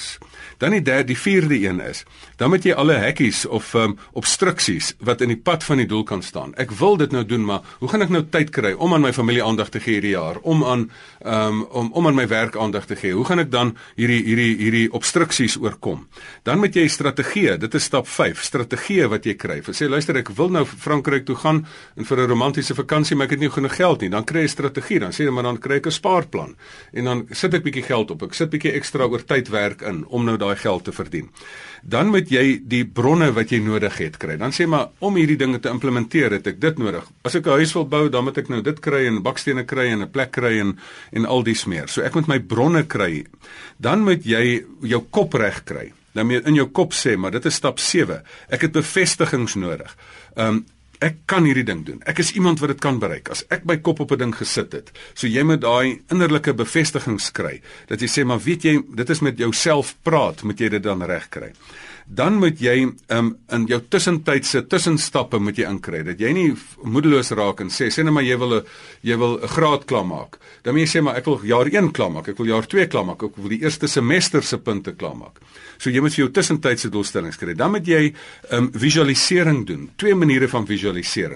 Dan 0.61 0.75
die 0.75 0.83
derde, 0.83 1.07
die 1.11 1.17
vierde 1.17 1.57
een 1.57 1.79
is, 1.81 2.03
dan 2.37 2.51
moet 2.51 2.65
jy 2.67 2.75
alle 2.77 2.97
hekkies 3.01 3.45
of 3.45 3.73
um, 3.75 3.95
obstruksies 4.19 4.93
wat 4.99 5.23
in 5.25 5.31
die 5.33 5.39
pad 5.39 5.63
van 5.63 5.81
die 5.81 5.87
doel 5.89 6.03
kan 6.07 6.21
staan. 6.21 6.53
Ek 6.59 6.73
wil 6.79 6.97
dit 6.99 7.13
nou 7.15 7.23
doen, 7.25 7.45
maar 7.47 7.65
hoe 7.79 7.89
gaan 7.89 8.05
ek 8.05 8.13
nou 8.13 8.23
tyd 8.33 8.51
kry 8.53 8.73
om 8.73 8.93
aan 8.93 9.05
my 9.05 9.13
familie 9.15 9.43
aandag 9.43 9.71
te 9.73 9.81
gee 9.83 9.97
hierdie 9.97 10.13
jaar? 10.15 10.41
Om 10.43 10.65
aan 10.67 10.87
um, 11.23 11.63
om 11.71 11.91
om 11.97 12.07
aan 12.07 12.17
my 12.17 12.27
werk 12.27 12.57
aandag 12.57 12.85
te 12.85 12.97
gee. 12.99 13.15
Hoe 13.15 13.25
gaan 13.25 13.41
ek 13.43 13.51
dan 13.53 13.73
hierdie 13.95 14.21
hierdie 14.25 14.53
hierdie 14.59 14.85
obstruksies 14.95 15.57
oorkom? 15.61 16.05
Dan 16.47 16.61
moet 16.61 16.75
jy 16.75 16.87
strategie, 16.91 17.57
dit 17.57 17.79
is 17.79 17.87
stap 17.87 18.07
5, 18.11 18.43
strategie 18.43 19.07
wat 19.07 19.25
jy 19.25 19.37
kry. 19.39 19.59
Sê 19.71 19.89
luister 19.89 20.19
ek 20.19 20.33
wil 20.37 20.51
nou 20.53 20.65
Frankryk 20.67 21.27
toe 21.27 21.37
gaan 21.39 21.65
en 21.95 22.05
vir 22.05 22.23
'n 22.23 22.29
romantiese 22.29 22.75
vakansie, 22.75 23.15
maar 23.15 23.27
ek 23.27 23.37
het 23.37 23.39
nie 23.39 23.49
genoeg 23.49 23.75
geld 23.75 24.01
nie. 24.01 24.09
Dan 24.09 24.25
kry 24.25 24.41
jy 24.41 24.47
strategie, 24.87 24.99
dan 24.99 25.11
sê 25.11 25.27
jy 25.27 25.33
maar 25.33 25.43
dan 25.43 25.59
kry 25.59 25.77
ek 25.77 25.87
'n 25.87 25.91
spaarplan. 25.91 26.55
En 26.93 27.03
dan 27.03 27.27
sit 27.31 27.53
ek 27.53 27.63
bietjie 27.63 27.83
geld 27.83 28.11
op. 28.11 28.23
Ek 28.23 28.33
sit 28.33 28.49
bietjie 28.49 28.73
ekstra 28.73 29.05
oor 29.05 29.23
tyd 29.23 29.49
werk 29.49 29.81
in 29.81 30.05
om 30.07 30.25
nou 30.25 30.37
daai 30.37 30.55
geld 30.55 30.83
te 30.83 30.91
verdien 30.91 31.29
dan 31.83 32.09
moet 32.11 32.29
jy 32.31 32.59
die 32.67 32.83
bronne 32.85 33.31
wat 33.31 33.51
jy 33.51 33.59
nodig 33.63 33.97
het 34.01 34.17
kry. 34.17 34.37
Dan 34.37 34.51
sê 34.51 34.67
maar 34.67 34.89
om 34.99 35.15
hierdie 35.15 35.37
dinge 35.37 35.59
te 35.59 35.69
implementeer 35.69 36.31
het 36.31 36.47
ek 36.47 36.59
dit 36.59 36.77
nodig. 36.77 37.05
As 37.23 37.35
ek 37.35 37.45
'n 37.45 37.59
huis 37.59 37.73
wil 37.73 37.85
bou, 37.85 38.09
dan 38.09 38.23
moet 38.23 38.37
ek 38.37 38.49
nou 38.49 38.61
dit 38.61 38.79
kry 38.79 39.07
en 39.07 39.21
bakstene 39.23 39.63
kry 39.63 39.87
en 39.91 40.01
'n 40.01 40.11
plek 40.11 40.31
kry 40.31 40.59
en 40.59 40.77
en 41.11 41.25
al 41.25 41.43
die 41.43 41.55
smeer. 41.55 41.87
So 41.87 42.01
ek 42.01 42.15
moet 42.15 42.27
my 42.27 42.39
bronne 42.39 42.83
kry. 42.83 43.25
Dan 43.79 44.03
moet 44.03 44.23
jy 44.23 44.65
jou 44.81 45.05
kop 45.09 45.33
reg 45.33 45.63
kry. 45.63 45.93
Dan 46.13 46.27
moet 46.27 46.47
in 46.47 46.55
jou 46.55 46.67
kop 46.67 46.93
sê, 46.93 47.17
maar 47.17 47.31
dit 47.31 47.45
is 47.45 47.55
stap 47.55 47.79
7. 47.79 48.23
Ek 48.49 48.61
het 48.61 48.71
bevestigings 48.71 49.55
nodig. 49.55 49.95
Ehm 50.35 50.47
um, 50.47 50.65
ek 50.99 51.15
kan 51.25 51.45
hierdie 51.45 51.65
ding 51.65 51.85
doen. 51.85 52.01
Ek 52.05 52.19
is 52.19 52.31
iemand 52.33 52.59
wat 52.59 52.69
dit 52.73 52.81
kan 52.81 52.99
bereik. 52.99 53.29
As 53.29 53.45
ek 53.49 53.65
my 53.65 53.77
kop 53.77 53.99
op 53.99 54.11
'n 54.11 54.17
ding 54.17 54.35
gesit 54.35 54.71
het, 54.73 54.91
so 55.13 55.27
jy 55.27 55.43
moet 55.43 55.61
daai 55.61 56.01
innerlike 56.11 56.53
bevestiging 56.53 57.19
kry 57.33 57.61
dat 57.87 58.01
jy 58.01 58.07
sê 58.07 58.25
maar 58.25 58.39
weet 58.39 58.63
jy, 58.63 58.81
dit 58.95 59.09
is 59.09 59.21
met 59.21 59.37
jouself 59.37 59.95
praat, 60.03 60.43
moet 60.43 60.59
jy 60.59 60.69
dit 60.69 60.83
dan 60.83 61.01
reg 61.01 61.29
kry 61.29 61.53
dan 62.07 62.37
moet 62.39 62.61
jy 62.63 62.87
um, 63.11 63.33
in 63.51 63.65
jou 63.67 63.79
tussentydse 63.91 64.63
tussenstappe 64.71 65.39
moet 65.43 65.57
jy 65.59 65.67
inkry 65.67 65.99
dat 66.07 66.21
jy 66.23 66.31
nie 66.35 66.45
moedeloos 66.87 67.33
raak 67.35 67.59
en 67.63 67.71
sê 67.73 67.89
sê 67.91 68.05
net 68.05 68.15
maar 68.15 68.23
jy 68.23 68.37
wil 68.39 68.55
'n 68.55 68.63
jy 69.03 69.17
wil 69.17 69.35
'n 69.43 69.47
graad 69.47 69.85
klaar 69.85 70.05
maak. 70.05 70.39
Dan 70.63 70.73
moet 70.73 70.87
jy 70.87 70.99
sê 70.99 71.03
maar 71.03 71.17
ek 71.17 71.25
wil 71.25 71.41
jaar 71.43 71.67
1 71.67 71.91
klaar 71.91 72.11
maak, 72.11 72.27
ek 72.29 72.37
wil 72.37 72.47
jaar 72.47 72.65
2 72.65 72.87
klaar 72.87 73.05
maak, 73.05 73.23
ek 73.23 73.35
wil 73.35 73.49
die 73.49 73.61
eerste 73.61 73.87
semester 73.87 74.41
se 74.41 74.57
punte 74.57 74.95
klaar 74.95 75.15
maak. 75.15 75.39
So 75.77 75.89
jy 75.89 75.99
moet 75.99 76.13
vir 76.13 76.25
jou 76.25 76.31
tussentydse 76.31 76.89
doelstellings 76.89 77.37
kry. 77.37 77.53
Dan 77.53 77.71
moet 77.71 77.85
jy 77.85 78.13
um, 78.51 78.71
visualisering 78.71 79.65
doen. 79.65 79.89
Twee 79.95 80.15
maniere 80.15 80.47
van 80.47 80.65
visualisering. 80.65 80.86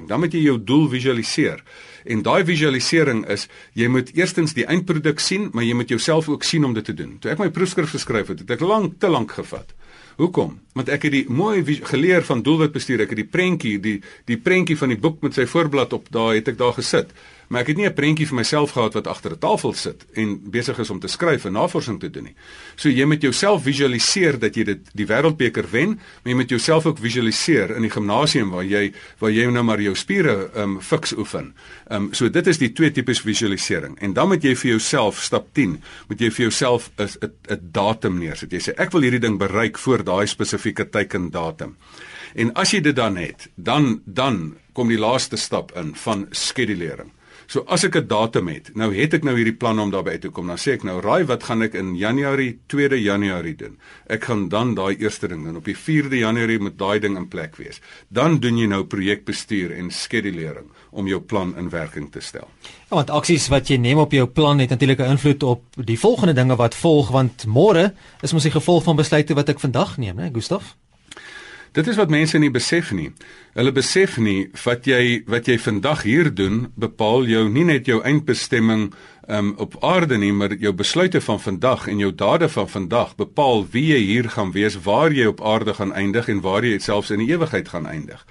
Dan 0.07 0.19
moet 0.19 0.33
jy 0.33 0.45
jou 0.45 0.57
doel 0.63 0.87
visualiseer. 0.89 1.63
En 2.05 2.23
daai 2.25 2.43
visualisering 2.45 3.25
is 3.29 3.47
jy 3.77 3.87
moet 3.91 4.09
eerstens 4.17 4.55
die 4.57 4.65
eindproduk 4.65 5.19
sien, 5.19 5.49
maar 5.53 5.63
jy 5.63 5.75
moet 5.77 5.89
jouself 5.89 6.29
ook 6.29 6.43
sien 6.43 6.65
om 6.65 6.73
dit 6.73 6.85
te 6.85 6.95
doen. 6.97 7.17
Toe 7.19 7.31
ek 7.31 7.41
my 7.41 7.49
proefskrif 7.53 7.93
geskryf 7.93 8.33
het, 8.33 8.45
het 8.45 8.55
ek 8.57 8.65
lank 8.65 8.97
te 8.99 9.11
lank 9.11 9.35
gevat. 9.37 9.75
Hoekom? 10.21 10.57
Want 10.77 10.89
ek 10.93 11.07
het 11.07 11.13
die 11.15 11.25
mooi 11.29 11.63
geleer 11.87 12.25
van 12.27 12.41
doelwitbestuur, 12.45 13.05
ek 13.05 13.13
het 13.13 13.21
die 13.21 13.29
prentjie, 13.29 13.77
die 13.81 13.99
die 14.29 14.37
prentjie 14.37 14.77
van 14.77 14.93
die 14.93 14.99
boek 15.01 15.21
met 15.25 15.37
sy 15.37 15.47
voorblad 15.49 15.93
op 15.97 16.09
daai 16.13 16.41
het 16.41 16.51
ek 16.51 16.59
daar 16.59 16.75
gesit 16.77 17.13
maar 17.51 17.65
ek 17.65 17.73
het 17.73 17.77
nie 17.77 17.85
'n 17.85 17.93
prentjie 17.93 18.27
vir 18.27 18.35
myself 18.35 18.71
gehad 18.71 18.93
wat 18.93 19.07
agter 19.07 19.31
'n 19.31 19.39
tafel 19.39 19.73
sit 19.73 20.05
en 20.13 20.39
besig 20.51 20.79
is 20.79 20.89
om 20.89 20.99
te 20.99 21.07
skryf 21.07 21.45
en 21.45 21.53
navorsing 21.53 21.99
te 21.99 22.09
doen 22.09 22.23
nie. 22.23 22.35
So 22.75 22.89
jy 22.89 23.05
moet 23.05 23.21
jouself 23.21 23.63
visualiseer 23.63 24.39
dat 24.39 24.55
jy 24.55 24.63
dit 24.63 24.79
die 24.93 25.05
wêreldbeker 25.05 25.69
wen, 25.71 25.89
maar 25.89 26.31
jy 26.31 26.35
moet 26.35 26.49
jouself 26.49 26.85
ook 26.85 26.97
visualiseer 26.97 27.75
in 27.75 27.81
die 27.81 27.89
gimnasium 27.89 28.49
waar 28.49 28.63
jy 28.63 28.93
waar 29.19 29.31
jy 29.31 29.45
nou 29.51 29.63
maar 29.63 29.81
jou 29.81 29.95
spiere 29.95 30.49
um 30.55 30.81
fiks 30.81 31.13
oefen. 31.13 31.53
Um 31.89 32.13
so 32.13 32.29
dit 32.29 32.47
is 32.47 32.57
die 32.57 32.71
twee 32.71 32.91
tipes 32.91 33.21
visualisering. 33.21 33.99
En 33.99 34.13
dan 34.13 34.27
moet 34.27 34.43
jy 34.43 34.55
vir 34.55 34.69
jouself 34.69 35.21
stap 35.21 35.47
10, 35.53 35.83
moet 36.07 36.19
jy 36.19 36.29
vir 36.31 36.41
jouself 36.41 36.91
'n 36.97 37.07
'n 37.49 37.69
datum 37.71 38.19
neersit. 38.19 38.51
Jy 38.51 38.59
sê 38.59 38.73
ek 38.77 38.91
wil 38.91 39.01
hierdie 39.01 39.19
ding 39.19 39.37
bereik 39.37 39.77
voor 39.77 40.03
daai 40.03 40.27
spesifieke 40.27 40.89
teiken 40.89 41.29
datum. 41.29 41.75
En 42.35 42.53
as 42.53 42.71
jy 42.71 42.81
dit 42.81 42.95
dan 42.95 43.17
het, 43.17 43.49
dan 43.55 44.01
dan 44.05 44.55
kom 44.73 44.87
die 44.87 44.99
laaste 44.99 45.37
stap 45.37 45.71
in 45.75 45.95
van 45.95 46.27
skedulering. 46.31 47.11
So 47.51 47.65
as 47.67 47.83
ek 47.83 47.97
'n 47.97 48.07
datum 48.07 48.47
het, 48.47 48.69
nou 48.79 48.95
het 48.95 49.13
ek 49.13 49.25
nou 49.27 49.35
hierdie 49.35 49.57
plan 49.57 49.79
om 49.79 49.89
daarby 49.91 50.11
uit 50.11 50.21
te 50.21 50.29
kom. 50.29 50.47
Dan 50.47 50.57
sê 50.57 50.71
ek 50.71 50.83
nou, 50.83 51.01
"Raai, 51.01 51.25
wat 51.25 51.43
gaan 51.43 51.61
ek 51.61 51.73
in 51.73 51.97
Januarie, 51.97 52.59
2de 52.67 53.01
Januarie 53.01 53.55
doen?" 53.55 53.77
Ek 54.07 54.23
gaan 54.23 54.47
dan 54.47 54.73
daai 54.73 54.95
eerste 54.95 55.27
ding 55.27 55.43
doen. 55.43 55.57
Op 55.57 55.65
die 55.65 55.75
4de 55.75 56.17
Januarie 56.17 56.59
moet 56.59 56.77
daai 56.77 56.99
ding 56.99 57.17
in 57.17 57.27
plek 57.27 57.57
wees. 57.57 57.81
Dan 58.07 58.39
doen 58.39 58.57
jy 58.57 58.67
nou 58.67 58.83
projekbestuur 58.83 59.71
en 59.71 59.91
skedulering 59.91 60.71
om 60.91 61.07
jou 61.07 61.19
plan 61.19 61.57
in 61.57 61.69
werking 61.69 62.11
te 62.11 62.21
stel. 62.21 62.47
Ja, 62.89 62.95
want 62.95 63.09
aksies 63.09 63.47
wat 63.47 63.67
jy 63.67 63.75
neem 63.77 63.97
op 63.97 64.11
jou 64.11 64.27
plan 64.27 64.59
het 64.59 64.69
natuurlik 64.69 64.99
'n 64.99 65.11
invloed 65.11 65.43
op 65.43 65.63
die 65.75 65.99
volgende 65.99 66.33
dinge 66.33 66.55
wat 66.55 66.75
volg, 66.75 67.09
want 67.09 67.45
môre 67.47 67.93
is 68.21 68.33
mos 68.33 68.43
die 68.43 68.51
gevolg 68.51 68.83
van 68.83 68.95
besluite 68.95 69.33
wat 69.33 69.49
ek 69.49 69.59
vandag 69.59 69.97
neem, 69.97 70.15
né, 70.15 70.29
Gustaf? 70.33 70.77
Dit 71.71 71.87
is 71.87 71.95
wat 71.95 72.09
mense 72.11 72.35
nie 72.37 72.51
besef 72.51 72.89
nie. 72.91 73.13
Hulle 73.55 73.71
besef 73.71 74.17
nie 74.19 74.49
wat 74.65 74.87
jy 74.89 75.21
wat 75.31 75.47
jy 75.47 75.55
vandag 75.55 76.01
hier 76.03 76.27
doen 76.35 76.65
bepaal 76.75 77.23
jou 77.31 77.45
nie 77.47 77.63
net 77.63 77.87
jou 77.87 78.01
eindbestemming 78.03 78.89
um, 79.31 79.53
op 79.55 79.77
aarde 79.79 80.17
nie, 80.19 80.33
maar 80.35 80.57
jou 80.59 80.73
besluite 80.75 81.21
van 81.23 81.39
vandag 81.39 81.87
en 81.87 82.03
jou 82.03 82.11
dade 82.11 82.49
van 82.51 82.67
vandag 82.67 83.15
bepaal 83.15 83.63
wie 83.71 83.85
jy 83.93 84.01
hier 84.09 84.27
gaan 84.35 84.51
wees, 84.51 84.75
waar 84.83 85.15
jy 85.15 85.29
op 85.31 85.39
aarde 85.39 85.77
gaan 85.79 85.95
eindig 85.95 86.27
en 86.27 86.43
waar 86.43 86.67
jy 86.67 86.75
selfs 86.83 87.13
in 87.15 87.23
die 87.23 87.31
ewigheid 87.31 87.71
gaan 87.71 87.87
eindig. 87.87 88.25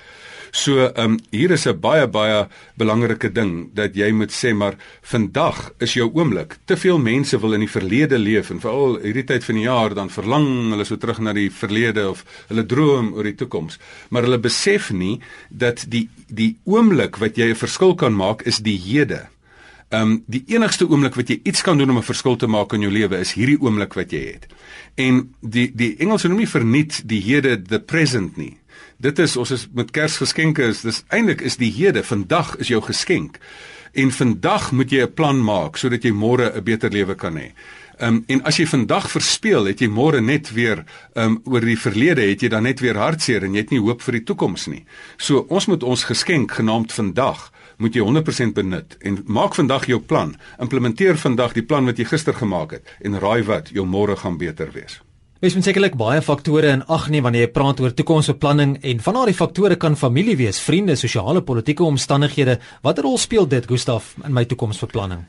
So 0.51 0.89
ehm 0.89 1.13
um, 1.13 1.19
hier 1.31 1.51
is 1.51 1.67
'n 1.67 1.81
baie 1.81 2.09
baie 2.09 2.49
belangrike 2.75 3.33
ding 3.33 3.71
dat 3.75 3.95
jy 3.95 4.11
moet 4.13 4.33
sê 4.33 4.55
maar 4.55 4.75
vandag 5.03 5.73
is 5.79 5.95
jou 5.95 6.11
oomblik. 6.13 6.59
Te 6.65 6.77
veel 6.77 6.99
mense 6.99 7.39
wil 7.41 7.53
in 7.53 7.61
die 7.61 7.71
verlede 7.71 8.19
leef 8.19 8.51
en 8.51 8.61
veral 8.61 8.99
hierdie 8.99 9.25
tyd 9.25 9.45
van 9.45 9.55
die 9.55 9.65
jaar 9.65 9.95
dan 9.95 10.11
verlang 10.11 10.71
hulle 10.71 10.85
so 10.85 10.97
terug 10.97 11.19
na 11.19 11.33
die 11.33 11.51
verlede 11.51 12.09
of 12.09 12.25
hulle 12.49 12.67
droom 12.67 13.13
oor 13.15 13.25
die 13.25 13.35
toekoms. 13.35 13.79
Maar 14.09 14.23
hulle 14.23 14.39
besef 14.39 14.91
nie 14.91 15.21
dat 15.51 15.85
die 15.89 16.09
die 16.27 16.57
oomblik 16.65 17.17
wat 17.17 17.37
jy 17.37 17.51
'n 17.51 17.55
verskil 17.55 17.95
kan 17.95 18.15
maak 18.15 18.43
is 18.43 18.59
die 18.59 18.79
hede. 18.79 19.29
Ehm 19.91 20.03
um, 20.03 20.23
die 20.27 20.45
enigste 20.47 20.89
oomblik 20.89 21.15
wat 21.15 21.29
jy 21.29 21.41
iets 21.45 21.63
kan 21.63 21.79
doen 21.79 21.91
om 21.91 21.99
'n 21.99 22.03
verskil 22.03 22.37
te 22.37 22.47
maak 22.47 22.73
in 22.73 22.81
jou 22.81 22.93
lewe 22.93 23.19
is 23.19 23.33
hierdie 23.33 23.61
oomblik 23.61 23.95
wat 23.95 24.11
jy 24.11 24.33
het. 24.35 24.47
En 24.95 25.35
die 25.41 25.71
die 25.75 25.97
Engelse 25.99 26.29
noem 26.29 26.39
nie 26.39 26.47
verniet 26.47 27.03
die 27.05 27.23
hede 27.23 27.63
the 27.63 27.79
present 27.79 28.37
nie 28.37 28.60
dit 28.99 29.19
is 29.19 29.37
ons 29.37 29.51
is 29.51 29.69
met 29.75 29.91
Kersgeskenke 29.91 30.63
is 30.63 30.83
dis 30.83 31.05
eintlik 31.09 31.41
is 31.41 31.57
die 31.57 31.73
hede 31.73 32.03
vandag 32.03 32.57
is 32.57 32.69
jou 32.69 32.81
geskenk 32.83 33.39
en 33.93 34.11
vandag 34.11 34.73
moet 34.73 34.91
jy 34.91 35.03
'n 35.03 35.15
plan 35.15 35.45
maak 35.45 35.77
sodat 35.77 36.05
jy 36.05 36.13
môre 36.13 36.53
'n 36.55 36.65
beter 36.65 36.91
lewe 36.91 37.15
kan 37.15 37.37
hê. 37.37 37.53
Ehm 37.99 38.15
um, 38.15 38.25
en 38.27 38.43
as 38.43 38.57
jy 38.57 38.67
vandag 38.67 39.11
verspeel, 39.11 39.65
het 39.65 39.81
jy 39.81 39.89
môre 39.89 40.21
net 40.21 40.53
weer 40.53 40.85
ehm 41.15 41.25
um, 41.25 41.41
oor 41.45 41.61
die 41.61 41.79
verlede 41.79 42.23
het 42.23 42.41
jy 42.41 42.49
dan 42.49 42.63
net 42.63 42.81
weer 42.81 42.97
hartseer 42.97 43.45
en 43.45 43.53
jy 43.53 43.61
het 43.61 43.71
nie 43.71 43.81
hoop 43.81 44.03
vir 44.03 44.13
die 44.13 44.25
toekoms 44.25 44.67
nie. 44.67 44.85
So 45.19 45.45
ons 45.49 45.67
moet 45.67 45.83
ons 45.83 46.05
geskenk 46.05 46.53
genaamd 46.53 46.93
vandag 46.93 47.53
moet 47.77 47.95
jy 47.95 48.01
100% 48.01 48.55
benut 48.55 48.97
en 49.01 49.23
maak 49.27 49.55
vandag 49.55 49.87
jou 49.87 50.01
plan. 50.01 50.37
Implementeer 50.59 51.17
vandag 51.17 51.53
die 51.53 51.63
plan 51.63 51.85
wat 51.85 51.99
jy 51.99 52.05
gister 52.05 52.35
gemaak 52.35 52.71
het 52.71 52.97
en 53.01 53.21
raai 53.21 53.43
wat, 53.43 53.69
jou 53.69 53.87
môre 53.87 54.17
gaan 54.17 54.39
beter 54.39 54.73
wees. 54.73 55.01
Mens 55.41 55.55
moet 55.57 55.65
sekerlik 55.65 55.95
baie 55.97 56.21
faktore 56.21 56.69
in 56.69 56.83
ag 56.93 57.07
neem 57.09 57.25
wanneer 57.25 57.47
jy 57.47 57.53
praat 57.55 57.79
oor 57.81 57.95
toekomsbeplanning 57.97 58.75
en 58.85 58.99
van 59.01 59.17
daardie 59.17 59.37
faktore 59.39 59.79
kan 59.81 59.95
familie 59.97 60.35
wees, 60.37 60.59
vriende, 60.61 60.99
sosiale, 61.01 61.41
politieke 61.41 61.81
omstandighede. 61.87 62.59
Watter 62.85 63.09
rol 63.09 63.17
speel 63.17 63.49
dit, 63.49 63.65
Gustaf, 63.65 64.11
in 64.21 64.37
my 64.37 64.45
toekomsbeplanning? 64.45 65.23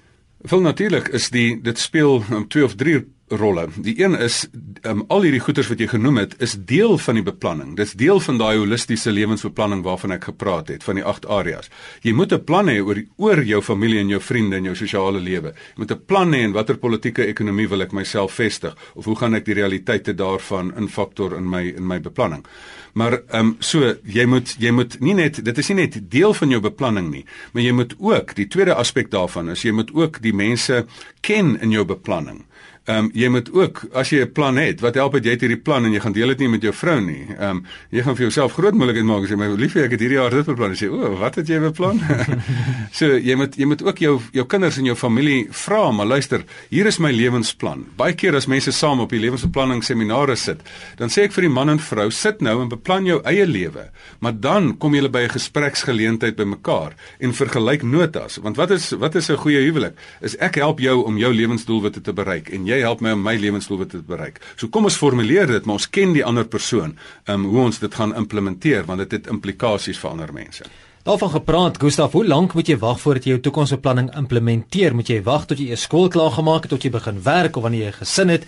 Wel 0.52 0.66
natuurlik 0.66 1.08
is 1.16 1.30
die 1.32 1.56
dit 1.64 1.80
speel 1.80 2.26
um, 2.28 2.44
twee 2.52 2.68
of 2.68 2.76
drie 2.76 2.98
rolle. 3.32 3.68
Die 3.76 3.96
een 4.00 4.16
is 4.20 4.44
um, 4.88 5.04
al 5.08 5.26
hierdie 5.26 5.42
goeders 5.44 5.70
wat 5.72 5.80
jy 5.80 5.88
genoem 5.92 6.20
het 6.22 6.36
is 6.44 6.56
deel 6.68 6.98
van 7.02 7.18
die 7.20 7.26
beplanning. 7.26 7.76
Dis 7.80 7.94
deel 8.00 8.20
van 8.20 8.40
daai 8.42 8.58
holistiese 8.60 9.14
lewensbeplanning 9.14 9.84
waarvan 9.86 10.16
ek 10.18 10.28
gepraat 10.32 10.72
het 10.74 10.84
van 10.84 11.00
die 11.00 11.06
8 11.08 11.28
areas. 11.32 11.72
Jy 12.04 12.14
moet 12.18 12.34
'n 12.34 12.44
plan 12.44 12.68
hê 12.68 12.80
oor 12.84 13.02
oor 13.18 13.44
jou 13.44 13.62
familie 13.62 14.00
en 14.00 14.10
jou 14.10 14.22
vriende 14.22 14.56
en 14.56 14.64
jou 14.64 14.76
sosiale 14.76 15.20
lewe. 15.20 15.54
Jy 15.54 15.78
moet 15.78 15.92
'n 15.92 16.06
plan 16.06 16.34
hê 16.34 16.44
en 16.44 16.52
watter 16.52 16.78
politieke 16.78 17.26
ekonomie 17.26 17.70
wil 17.70 17.82
ek 17.82 17.92
myself 17.92 18.34
vestig 18.34 18.76
of 18.96 19.06
hoe 19.06 19.16
gaan 19.16 19.34
ek 19.34 19.46
die 19.46 19.54
realiteite 19.54 20.14
daarvan 20.14 20.74
infaktor 20.78 21.36
in 21.38 21.50
my 21.50 21.62
in 21.78 21.88
my 21.88 22.00
beplanning. 22.00 22.46
Maar 22.94 23.14
ehm 23.14 23.40
um, 23.40 23.56
so 23.60 23.96
jy 24.04 24.26
moet 24.26 24.56
jy 24.60 24.72
moet 24.72 25.00
nie 25.00 25.14
net 25.14 25.46
dit 25.46 25.58
is 25.58 25.68
nie 25.68 25.76
net 25.76 26.12
deel 26.12 26.34
van 26.34 26.50
jou 26.50 26.62
beplanning 26.62 27.12
nie, 27.12 27.26
maar 27.54 27.64
jy 27.64 27.72
moet 27.72 27.96
ook 28.00 28.36
die 28.36 28.48
tweede 28.48 28.76
aspek 28.76 29.12
daarvan 29.12 29.50
is 29.50 29.62
jy 29.64 29.72
moet 29.72 29.94
ook 29.94 30.22
die 30.22 30.34
mense 30.34 30.86
ken 31.22 31.62
in 31.62 31.72
jou 31.72 31.86
beplanning. 31.86 32.46
Ehm 32.90 32.98
um, 32.98 33.10
jy 33.14 33.28
moet 33.30 33.50
ook 33.54 33.84
as 33.94 34.10
jy 34.10 34.24
'n 34.26 34.32
plan 34.32 34.58
het, 34.58 34.80
wat 34.82 34.96
help 34.96 35.14
dit 35.14 35.26
jy 35.26 35.32
het 35.32 35.42
hierdie 35.42 35.62
plan 35.62 35.86
en 35.86 35.92
jy 35.94 36.00
gaan 36.00 36.12
deel 36.12 36.28
dit 36.28 36.40
nie 36.40 36.48
met 36.50 36.62
jou 36.62 36.74
vrou 36.74 37.00
nie. 37.02 37.28
Ehm 37.38 37.50
um, 37.58 37.66
jy 37.92 38.02
gaan 38.02 38.16
vir 38.16 38.22
jouself 38.26 38.54
groot 38.54 38.74
moeilikheid 38.74 39.06
maak 39.06 39.24
as 39.24 39.30
jy 39.30 39.36
my 39.38 39.48
liefie 39.54 39.84
ek 39.84 39.92
het 39.92 40.00
hierdie 40.00 40.18
jaar 40.18 40.32
dit 40.32 40.46
beplan. 40.46 40.74
Sê, 40.74 40.90
"O, 40.90 41.16
wat 41.18 41.36
het 41.36 41.48
jy 41.48 41.60
beplan?" 41.60 42.02
so 43.00 43.06
jy 43.06 43.36
moet 43.36 43.56
jy 43.56 43.66
moet 43.66 43.84
ook 43.84 43.98
jou 43.98 44.20
jou 44.32 44.46
kinders 44.46 44.78
en 44.78 44.86
jou 44.86 44.96
familie 44.96 45.48
vra, 45.52 45.92
maar 45.92 46.06
luister, 46.06 46.44
hier 46.70 46.86
is 46.88 46.98
my 46.98 47.12
lewensplan. 47.12 47.86
Baie 47.98 48.14
keer 48.14 48.36
as 48.36 48.48
mense 48.48 48.72
saam 48.72 49.00
op 49.00 49.10
die 49.10 49.20
lewensbeplanning 49.20 49.84
seminare 49.84 50.36
sit, 50.36 50.60
dan 50.98 51.10
sê 51.10 51.24
ek 51.24 51.34
vir 51.34 51.42
die 51.42 51.54
man 51.54 51.70
en 51.70 51.80
vrou, 51.80 52.10
sit 52.10 52.42
nou 52.42 52.62
en 52.62 52.70
beplan 52.70 53.06
jou 53.06 53.22
eie 53.26 53.46
lewe, 53.46 53.92
maar 54.20 54.34
dan 54.34 54.78
kom 54.78 54.96
julle 54.96 55.10
by 55.10 55.22
'n 55.26 55.30
gespreksgeleentheid 55.30 56.36
by 56.36 56.44
mekaar 56.44 56.96
en 57.20 57.32
vergelyk 57.34 57.84
notas, 57.84 58.38
want 58.38 58.58
wat 58.58 58.72
is 58.72 58.90
wat 58.92 59.16
is 59.16 59.30
'n 59.30 59.38
goeie 59.38 59.62
huwelik? 59.62 59.94
Is 60.22 60.36
ek 60.38 60.56
help 60.56 60.80
jou 60.80 61.06
om 61.06 61.18
jou 61.18 61.34
lewensdoelwitte 61.34 62.02
te 62.02 62.14
bereik 62.14 62.50
en 62.50 62.71
jy 62.72 62.80
help 62.84 63.02
my 63.02 63.16
om 63.18 63.26
my 63.26 63.36
lewensdoelwitte 63.40 64.00
te 64.00 64.08
bereik. 64.08 64.40
So 64.56 64.72
kom 64.72 64.88
ons 64.90 65.00
formuleer 65.00 65.48
dit, 65.48 65.66
maar 65.66 65.80
ons 65.80 65.90
ken 65.90 66.16
die 66.16 66.26
ander 66.26 66.48
persoon, 66.48 66.96
um, 67.28 67.46
hoe 67.52 67.68
ons 67.68 67.82
dit 67.84 68.00
gaan 68.00 68.16
implementeer 68.16 68.88
want 68.88 69.04
dit 69.06 69.20
het 69.20 69.30
implikasies 69.32 70.00
vir 70.02 70.12
ander 70.16 70.34
mense. 70.34 70.66
Daarvan 71.04 71.32
gepraat, 71.34 71.80
Gustaf, 71.82 72.12
hoe 72.12 72.26
lank 72.28 72.54
moet 72.54 72.68
jy 72.68 72.78
wag 72.78 73.00
voordat 73.02 73.26
jy 73.26 73.34
jou 73.34 73.42
toekomsbeplanning 73.48 74.12
implementeer? 74.20 74.94
Moet 74.94 75.10
jy 75.10 75.24
wag 75.26 75.48
tot 75.50 75.58
jy 75.58 75.72
eers 75.72 75.88
skool 75.88 76.12
klaar 76.14 76.36
gemaak 76.36 76.68
het 76.68 76.76
tot 76.76 76.86
jy 76.86 76.92
begin 76.94 77.18
werk 77.26 77.58
of 77.58 77.66
wanneer 77.66 77.88
jy 77.88 77.90
'n 77.90 78.00
gesin 78.04 78.30
het? 78.30 78.46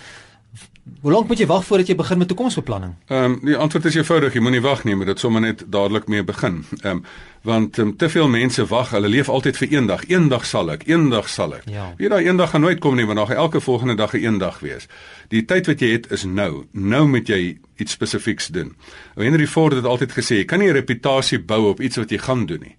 Hoe 1.01 1.11
lank 1.11 1.27
moet 1.27 1.39
jy 1.39 1.47
wag 1.47 1.63
voordat 1.65 1.87
jy 1.87 1.95
begin 1.95 2.17
met 2.17 2.27
toekomsbeplanning? 2.27 2.93
Ehm 3.07 3.23
um, 3.23 3.39
die 3.41 3.57
antwoord 3.57 3.85
is 3.85 3.95
eenvoudig, 3.95 4.33
jy 4.33 4.41
moenie 4.41 4.61
wag 4.61 4.83
nie, 4.83 4.95
maar 4.95 5.05
dit 5.05 5.19
sommer 5.19 5.41
net 5.41 5.63
dadelik 5.67 6.07
mee 6.07 6.23
begin. 6.23 6.65
Ehm 6.83 6.97
um, 6.97 7.05
want 7.43 7.77
um, 7.77 7.95
te 7.97 8.09
veel 8.09 8.29
mense 8.31 8.65
wag, 8.65 8.93
hulle 8.95 9.09
leef 9.11 9.29
altyd 9.29 9.57
vir 9.59 9.73
eendag. 9.75 10.05
Eendag 10.07 10.45
sal 10.47 10.71
ek, 10.71 10.85
eendag 10.87 11.27
sal 11.29 11.55
ek. 11.57 11.65
Ja. 11.67 11.89
Weet 11.99 12.13
daai 12.13 12.23
eendag 12.25 12.53
gaan 12.53 12.63
nooit 12.63 12.79
kom 12.79 12.95
nie, 12.95 13.05
want 13.05 13.19
dan 13.19 13.27
gaan 13.27 13.41
elke 13.43 13.59
volgende 13.61 13.95
dag 13.99 14.13
'n 14.13 14.23
eendag 14.23 14.59
wees. 14.59 14.87
Die 15.27 15.45
tyd 15.45 15.67
wat 15.67 15.79
jy 15.79 15.91
het 15.91 16.11
is 16.11 16.23
nou. 16.23 16.65
Nou 16.71 17.07
moet 17.07 17.27
jy 17.27 17.57
iets 17.75 17.91
spesifieks 17.91 18.47
doen. 18.47 18.75
Henry 19.15 19.47
Ford 19.47 19.75
het 19.75 19.85
altyd 19.85 20.11
gesê, 20.11 20.35
jy 20.39 20.45
kan 20.45 20.59
nie 20.59 20.69
'n 20.69 20.73
reputasie 20.73 21.39
bou 21.39 21.69
op 21.69 21.81
iets 21.81 21.97
wat 21.97 22.09
jy 22.09 22.17
gaan 22.17 22.45
doen 22.45 22.59
nie. 22.59 22.77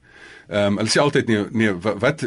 Ehm 0.49 0.67
um, 0.67 0.77
hulle 0.77 0.91
sê 0.93 1.01
altyd 1.01 1.27
nee 1.27 1.45
nee 1.57 1.73
wat 1.81 2.21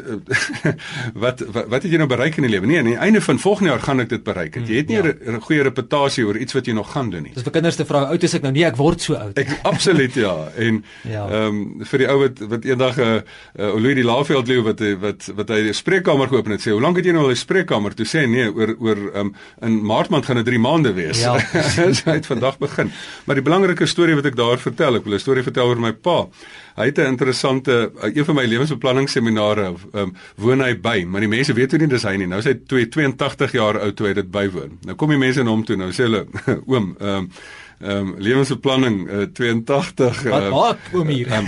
wat, 1.23 1.41
wat 1.53 1.67
wat 1.69 1.83
het 1.83 1.91
jy 1.91 1.99
nou 2.01 2.07
bereik 2.09 2.39
in 2.39 2.47
die 2.47 2.49
lewe? 2.49 2.65
Nee, 2.65 2.79
aan 2.79 2.89
die 2.89 2.97
einde 2.97 3.21
van 3.21 3.39
volgende 3.39 3.69
jaar 3.69 3.83
gaan 3.85 4.01
ek 4.01 4.09
dit 4.09 4.23
bereik. 4.25 4.55
Het. 4.57 4.67
Jy 4.67 4.79
het 4.81 4.87
nie 4.89 4.97
'n 4.97 5.13
ja. 5.25 5.39
goeie 5.45 5.61
reputasie 5.61 6.25
oor 6.25 6.37
iets 6.37 6.53
wat 6.57 6.65
jy 6.65 6.73
nog 6.73 6.91
gaan 6.91 7.11
doen 7.13 7.23
nie. 7.23 7.33
Dis 7.33 7.43
vir 7.45 7.51
kinders 7.51 7.75
te 7.75 7.85
vra, 7.85 8.07
oud 8.09 8.23
is 8.23 8.33
ek 8.33 8.41
nou 8.41 8.51
nie, 8.51 8.65
ek 8.65 8.75
word 8.75 9.01
so 9.01 9.13
oud. 9.13 9.37
Ek 9.37 9.59
absoluut 9.61 10.13
ja. 10.13 10.49
En 10.55 10.83
ja. 11.15 11.27
ehm 11.29 11.33
ja. 11.33 11.45
um, 11.45 11.85
vir 11.85 11.99
die 11.99 12.09
ou 12.09 12.23
wat 12.27 12.39
wat 12.51 12.65
eendag 12.65 12.97
'n 12.97 13.01
uh, 13.01 13.21
uh, 13.59 13.73
Louis 13.79 13.95
die 13.95 14.03
Laveld 14.03 14.47
leeu 14.47 14.61
wat 14.61 14.81
wat 15.01 15.29
wat 15.35 15.49
hy 15.49 15.61
die 15.69 15.73
spreekkamer 15.73 16.27
geopen 16.27 16.51
het 16.51 16.61
sê, 16.61 16.71
"Hoe 16.71 16.81
lank 16.81 16.97
het 16.97 17.05
jy 17.05 17.11
nou 17.11 17.23
al 17.23 17.31
'n 17.31 17.35
spreekkamer?" 17.35 17.93
Toe 17.93 18.05
sê 18.05 18.27
nee, 18.27 18.47
oor 18.53 18.75
oor 18.79 18.97
ehm 19.13 19.19
um, 19.19 19.35
in 19.61 19.85
Maart 19.85 20.09
maand 20.09 20.25
gaan 20.25 20.35
dit 20.35 20.45
3 20.45 20.59
maande 20.59 20.93
wees. 20.93 21.21
Ja. 21.21 21.39
so 21.97 22.09
hy 22.09 22.17
het 22.19 22.25
vandag 22.25 22.57
begin. 22.57 22.91
Maar 23.25 23.35
die 23.35 23.43
belangrike 23.43 23.85
storie 23.85 24.15
wat 24.15 24.25
ek 24.25 24.35
daar 24.35 24.57
vertel, 24.57 24.95
ek 24.95 25.03
wil 25.03 25.13
'n 25.13 25.19
storie 25.19 25.43
vertel 25.43 25.67
oor 25.67 25.79
my 25.79 25.93
pa. 25.93 26.27
Hy 26.75 26.85
het 26.85 26.97
'n 26.97 27.07
interessante 27.15 27.91
een 28.01 28.25
van 28.25 28.35
my 28.35 28.45
lewensbeplanningsseminare 28.45 29.73
um, 29.93 30.15
woon 30.35 30.61
hy 30.61 30.75
by, 30.75 31.05
maar 31.05 31.21
die 31.21 31.29
mense 31.29 31.53
weet 31.53 31.71
hoe 31.71 31.79
nie 31.79 31.87
dis 31.87 32.03
hy 32.03 32.15
nie. 32.17 32.27
Nou 32.27 32.39
is 32.39 32.45
hy 32.45 32.53
82 32.67 33.51
jaar 33.51 33.79
oud 33.79 33.95
toe 33.95 34.07
hy 34.07 34.13
dit 34.13 34.31
bywoon. 34.31 34.77
Nou 34.85 34.95
kom 34.95 35.09
die 35.09 35.17
mense 35.17 35.43
na 35.43 35.49
hom 35.49 35.63
toe 35.65 35.75
nou 35.75 35.91
sê 35.91 36.03
hulle 36.03 36.27
oom, 36.71 36.95
ehm 36.99 37.15
um, 37.17 37.31
ehm 37.79 38.07
um, 38.07 38.15
lewensbeplanning 38.17 39.03
uh, 39.09 39.25
82 39.33 40.25
uh, 40.25 40.31
Wat 40.31 40.49
maak 40.51 40.79
oom 40.93 41.07
hier? 41.13 41.29
um, 41.37 41.45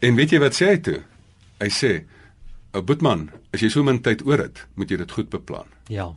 en 0.00 0.14
weet 0.18 0.30
jy 0.34 0.40
wat 0.42 0.56
sê 0.58 0.66
hy 0.74 0.80
toe? 0.84 0.98
Hy 1.60 1.68
sê, 1.72 1.92
"Ou 2.76 2.82
boetman, 2.82 3.30
as 3.52 3.60
jy 3.64 3.68
so 3.72 3.82
min 3.82 4.00
tyd 4.04 4.20
oor 4.26 4.38
het, 4.44 4.66
moet 4.76 4.90
jy 4.90 4.96
dit 5.00 5.10
goed 5.12 5.30
beplan." 5.32 5.66
Ja. 5.88 6.10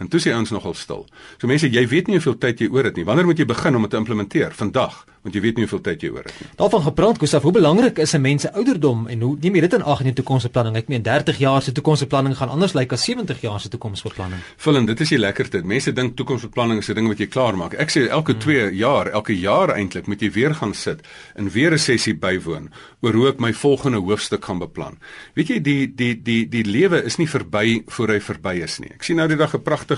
En 0.00 0.08
toe 0.08 0.20
sê 0.20 0.32
ons 0.36 0.50
nogal 0.50 0.74
stil. 0.74 1.06
So 1.38 1.46
mense, 1.46 1.68
jy 1.68 1.84
weet 1.88 2.08
nie 2.08 2.16
hoeveel 2.16 2.38
tyd 2.40 2.60
jy 2.60 2.70
oor 2.72 2.88
het 2.88 2.96
nie. 2.96 3.04
Wanneer 3.04 3.28
moet 3.28 3.38
jy 3.38 3.44
begin 3.44 3.76
om 3.76 3.82
dit 3.82 3.90
te 3.90 4.00
implementeer? 4.00 4.56
Vandag 4.56 5.04
want 5.20 5.36
jy 5.36 5.40
weet 5.44 5.58
nie 5.58 5.66
hoeveel 5.66 5.82
tyd 5.84 6.04
jy 6.04 6.10
oor 6.14 6.24
het 6.24 6.36
nie. 6.40 6.46
Daarvan 6.56 6.82
gepraat, 6.86 7.18
Gustaf, 7.20 7.44
hoe 7.44 7.52
belangrik 7.52 7.98
is 8.00 8.14
'n 8.14 8.20
mens 8.20 8.42
se 8.42 8.52
ouderdom 8.52 9.06
en 9.06 9.20
hoe 9.20 9.36
neem 9.40 9.54
jy 9.54 9.60
dit 9.60 9.72
in 9.74 9.82
ag 9.82 9.98
in 10.00 10.04
jou 10.04 10.14
toekomsbeplanning? 10.14 10.76
Ek 10.76 10.88
meen 10.88 11.02
30 11.02 11.38
jaar 11.38 11.62
se 11.62 11.72
toekomsbeplanning 11.72 12.36
gaan 12.36 12.48
anders 12.48 12.72
lyk 12.72 12.92
as 12.92 13.04
70 13.04 13.40
jaar 13.40 13.60
se 13.60 13.68
toekomsbeplanning. 13.68 14.40
Vullend, 14.56 14.86
dit 14.86 15.00
is 15.00 15.08
die 15.08 15.18
lekkerste. 15.18 15.62
Mense 15.62 15.92
dink 15.92 16.16
toekomsbeplanning 16.16 16.78
is 16.78 16.88
'n 16.88 16.94
ding 16.94 17.08
wat 17.08 17.18
jy 17.18 17.26
klaar 17.26 17.56
maak. 17.56 17.74
Ek 17.74 17.90
sê 17.90 18.08
elke 18.08 18.36
2 18.36 18.60
hmm. 18.60 18.76
jaar, 18.76 19.08
elke 19.08 19.38
jaar 19.38 19.68
eintlik 19.68 20.06
moet 20.06 20.20
jy 20.20 20.30
weer 20.30 20.54
gaan 20.54 20.74
sit 20.74 21.00
en 21.34 21.50
weer 21.50 21.72
'n 21.72 21.78
sessie 21.78 22.14
bywoon 22.14 22.70
oor 23.00 23.12
hoe 23.12 23.28
ek 23.28 23.40
my 23.40 23.52
volgende 23.52 23.98
hoofstuk 23.98 24.44
gaan 24.44 24.58
beplan. 24.58 24.98
Weet 25.34 25.48
jy, 25.48 25.60
die 25.60 25.94
die 25.94 26.22
die 26.22 26.48
die 26.48 26.64
lewe 26.64 27.04
is 27.04 27.16
nie 27.16 27.28
verby 27.28 27.82
voor 27.86 28.08
hy 28.08 28.20
verby 28.20 28.62
is 28.62 28.78
nie. 28.78 28.90
Ek 28.94 29.02
sien 29.02 29.16
nou 29.16 29.28
die 29.28 29.36
dag 29.36 29.54
'n 29.54 29.62
pragtige 29.62 29.89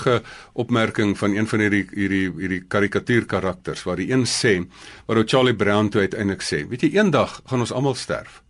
opmerking 0.53 1.19
van 1.19 1.37
een 1.37 1.47
van 1.47 1.61
hierdie 1.61 1.85
hierdie 1.93 2.31
hierdie 2.39 2.63
karikatuurkarakters 2.69 3.85
waar 3.85 3.97
die 3.97 4.11
een 4.13 4.25
sê 4.27 4.55
waar 5.07 5.23
Charlie 5.27 5.57
Brown 5.57 5.89
toe 5.89 6.01
uiteindelik 6.01 6.43
sê, 6.43 6.65
weet 6.69 6.83
jy 6.83 6.95
eendag 6.97 7.41
gaan 7.47 7.61
ons 7.61 7.73
almal 7.73 7.95
sterf. 7.95 8.43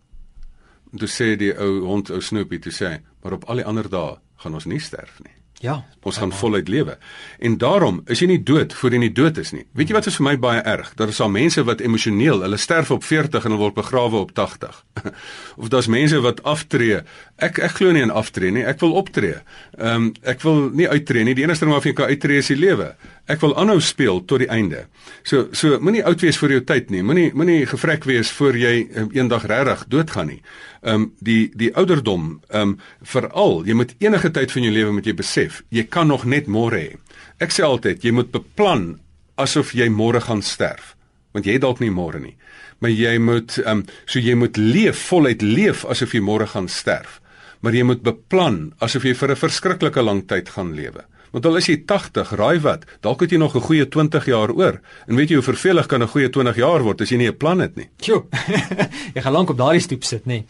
En 0.91 0.99
toe 0.99 1.09
sê 1.09 1.35
die 1.35 1.53
ou 1.57 1.85
hond 1.87 2.09
ou 2.09 2.21
Snoopy 2.21 2.59
toe 2.59 2.73
sê, 2.73 2.97
maar 3.23 3.33
op 3.33 3.47
al 3.49 3.63
die 3.63 3.65
ander 3.65 3.89
dae 3.89 4.19
gaan 4.43 4.53
ons 4.53 4.65
nie 4.65 4.79
sterf 4.79 5.19
nie. 5.23 5.42
Ja, 5.63 5.77
ons 6.03 6.17
gaan 6.19 6.33
voluit 6.35 6.67
lewe. 6.67 6.97
En 7.39 7.53
daarom 7.57 8.01
is 8.11 8.19
jy 8.19 8.27
nie 8.27 8.41
dood 8.43 8.73
voor 8.75 8.91
jy 8.91 8.99
nie 8.99 9.13
dood 9.15 9.37
is 9.39 9.53
nie. 9.55 9.63
Weet 9.71 9.93
jy 9.93 9.95
wat 9.95 10.09
is 10.11 10.17
vir 10.19 10.25
my 10.27 10.33
baie 10.43 10.59
erg? 10.67 10.89
Daar 10.99 11.13
is 11.13 11.21
al 11.23 11.31
mense 11.31 11.63
wat 11.63 11.79
emosioneel, 11.79 12.43
hulle 12.43 12.59
sterf 12.59 12.91
op 12.91 13.05
40 13.07 13.45
en 13.45 13.53
hulle 13.53 13.61
word 13.61 13.77
begrawe 13.77 14.19
op 14.25 14.33
80. 14.35 14.81
of 15.61 15.71
daar's 15.71 15.87
mense 15.87 16.19
wat 16.25 16.43
aftree. 16.43 16.99
Ek 17.39 17.61
ek 17.63 17.77
glo 17.79 17.95
nie 17.95 18.03
in 18.03 18.11
aftree 18.11 18.51
nie. 18.51 18.65
Ek 18.67 18.83
wil 18.83 18.97
optree. 18.99 19.39
Ehm 19.77 20.09
um, 20.09 20.11
ek 20.27 20.43
wil 20.43 20.67
nie 20.75 20.89
uittreë 20.91 21.29
nie. 21.29 21.37
Die 21.39 21.47
enigste 21.47 21.63
ding 21.63 21.71
waarvan 21.77 21.93
jy 21.93 21.97
kan 22.01 22.11
uittreë 22.11 22.43
is 22.43 22.51
die 22.51 22.59
lewe. 22.59 22.89
Ek 23.23 23.39
wil 23.39 23.53
aanhou 23.55 23.79
speel 23.79 24.17
tot 24.27 24.41
die 24.43 24.49
einde. 24.51 24.81
So 25.23 25.45
so 25.55 25.77
moenie 25.79 26.01
oud 26.03 26.19
wees 26.25 26.35
vir 26.41 26.57
jou 26.57 26.63
tyd 26.67 26.89
nie. 26.91 26.99
Moenie 27.07 27.29
moenie 27.31 27.61
gevrek 27.71 28.03
wees 28.03 28.31
voor 28.35 28.57
jy 28.59 28.73
um, 28.99 29.07
eendag 29.15 29.45
regtig 29.47 29.85
doodgaan 29.93 30.27
nie. 30.33 30.41
Ehm 30.83 31.05
um, 31.05 31.05
die 31.23 31.47
die 31.55 31.71
ouderdom 31.71 32.41
ehm 32.49 32.73
um, 32.73 32.73
veral 33.13 33.61
jy 33.63 33.77
moet 33.79 33.95
enige 34.03 34.31
tyd 34.35 34.51
van 34.51 34.67
jou 34.67 34.73
lewe 34.75 34.91
moet 34.97 35.07
jy 35.07 35.15
besef, 35.15 35.61
jy 35.71 35.85
kan 35.87 36.11
nog 36.11 36.25
net 36.27 36.51
môre 36.51 36.81
hê. 36.81 36.99
Ek 37.39 37.55
sê 37.55 37.63
altyd 37.63 38.03
jy 38.03 38.11
moet 38.11 38.33
beplan 38.35 38.99
asof 39.39 39.71
jy 39.71 39.87
môre 39.87 40.19
gaan 40.19 40.43
sterf, 40.43 40.97
want 41.31 41.47
jy 41.47 41.55
dalk 41.63 41.79
nie 41.79 41.93
môre 41.95 42.19
nie. 42.19 42.35
Maar 42.83 42.91
jy 42.91 43.15
moet 43.23 43.55
ehm 43.63 43.85
um, 43.85 43.87
so 44.05 44.19
jy 44.19 44.35
moet 44.35 44.59
leef 44.59 44.99
voluit 45.07 45.41
leef 45.41 45.87
asof 45.87 46.11
jy 46.11 46.19
môre 46.19 46.49
gaan 46.51 46.67
sterf. 46.67 47.21
Maar 47.63 47.79
jy 47.79 47.87
moet 47.87 48.03
beplan 48.03 48.73
asof 48.83 49.07
jy 49.07 49.15
vir 49.15 49.31
'n 49.31 49.43
verskriklike 49.47 50.03
lang 50.03 50.27
tyd 50.27 50.49
gaan 50.49 50.75
lewe. 50.75 51.07
Want 51.33 51.45
al 51.49 51.57
is 51.57 51.65
jy 51.65 51.79
80, 51.89 52.35
raai 52.37 52.59
wat, 52.61 52.85
dalk 53.01 53.23
het 53.25 53.31
jy 53.33 53.39
nog 53.41 53.55
'n 53.55 53.65
goeie 53.65 53.87
20 53.89 54.25
jaar 54.25 54.51
oor. 54.53 54.79
En 55.07 55.15
weet 55.15 55.29
jy 55.29 55.35
hoe 55.35 55.43
vervelig 55.43 55.87
kan 55.87 56.03
'n 56.03 56.07
goeie 56.07 56.29
20 56.29 56.55
jaar 56.55 56.83
word 56.83 57.01
as 57.01 57.09
jy 57.09 57.17
nie 57.17 57.27
'n 57.27 57.37
plan 57.37 57.59
het 57.59 57.75
nie? 57.75 57.89
Sjoe. 57.99 58.23
jy 59.15 59.21
gaan 59.21 59.33
lank 59.33 59.49
op 59.49 59.57
daardie 59.57 59.81
stoep 59.81 60.03
sit, 60.03 60.25
nê. 60.25 60.27
Nee. 60.27 60.45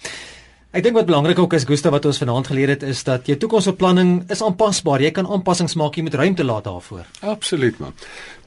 Ek 0.74 0.82
dink 0.82 0.96
wat 0.98 1.06
belangrik 1.06 1.38
ook 1.38 1.52
is 1.54 1.68
Gustav 1.70 1.94
wat 1.94 2.08
ons 2.10 2.18
vanaand 2.18 2.48
geleer 2.50 2.72
het 2.74 2.82
is 2.82 3.04
dat 3.06 3.28
jou 3.30 3.36
toekomsbeplanning 3.38 4.24
is 4.34 4.40
aanpasbaar. 4.42 5.04
Jy 5.06 5.12
kan 5.14 5.28
aanpassings 5.30 5.76
maak, 5.78 6.00
jy 6.00 6.08
moet 6.08 6.16
ruimte 6.18 6.42
laat 6.42 6.66
daarvoor. 6.66 7.04
Absoluut 7.30 7.78
man. 7.78 7.94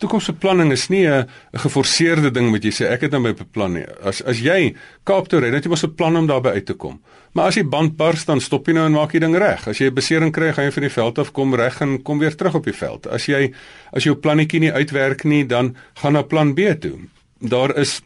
Toekomsbeplanning 0.02 0.72
is 0.74 0.88
nie 0.90 1.06
'n 1.06 1.28
geforseerde 1.54 2.32
ding 2.34 2.50
wat 2.50 2.64
jy 2.64 2.72
sê 2.72 2.90
ek 2.90 3.02
het 3.02 3.12
nou 3.12 3.20
my 3.20 3.32
beplan 3.32 3.74
nie. 3.74 3.86
As 4.02 4.22
as 4.22 4.40
jy 4.40 4.74
Kaap 5.04 5.28
toe 5.28 5.38
ry, 5.38 5.46
dan 5.46 5.54
het 5.54 5.64
jy 5.64 5.70
mos 5.70 5.84
'n 5.84 5.94
plan 5.94 6.16
om 6.16 6.26
daarby 6.26 6.48
uit 6.48 6.66
te 6.66 6.74
kom. 6.74 7.00
Maar 7.32 7.46
as 7.46 7.54
die 7.54 7.64
band 7.64 7.96
bars, 7.96 8.24
dan 8.24 8.40
stop 8.40 8.66
jy 8.66 8.72
nou 8.72 8.86
en 8.86 8.92
maak 8.92 9.12
jy 9.12 9.20
ding 9.20 9.36
reg. 9.36 9.68
As 9.68 9.78
jy 9.78 9.86
'n 9.86 9.94
besering 9.94 10.32
kry, 10.32 10.52
gaan 10.52 10.64
jy 10.64 10.72
van 10.72 10.82
die 10.82 10.90
veld 10.90 11.18
af 11.18 11.32
kom 11.32 11.54
reg 11.54 11.80
en 11.80 12.02
kom 12.02 12.18
weer 12.18 12.34
terug 12.34 12.54
op 12.54 12.64
die 12.64 12.74
veld. 12.74 13.06
As 13.06 13.26
jy 13.26 13.52
as 13.92 14.02
jou 14.02 14.16
plannetjie 14.16 14.60
nie 14.60 14.72
uitwerk 14.72 15.24
nie, 15.24 15.46
dan 15.46 15.76
gaan 15.94 16.12
na 16.12 16.22
plan 16.22 16.54
B 16.54 16.74
toe. 16.80 16.98
Daar 17.40 17.76
is 17.78 18.02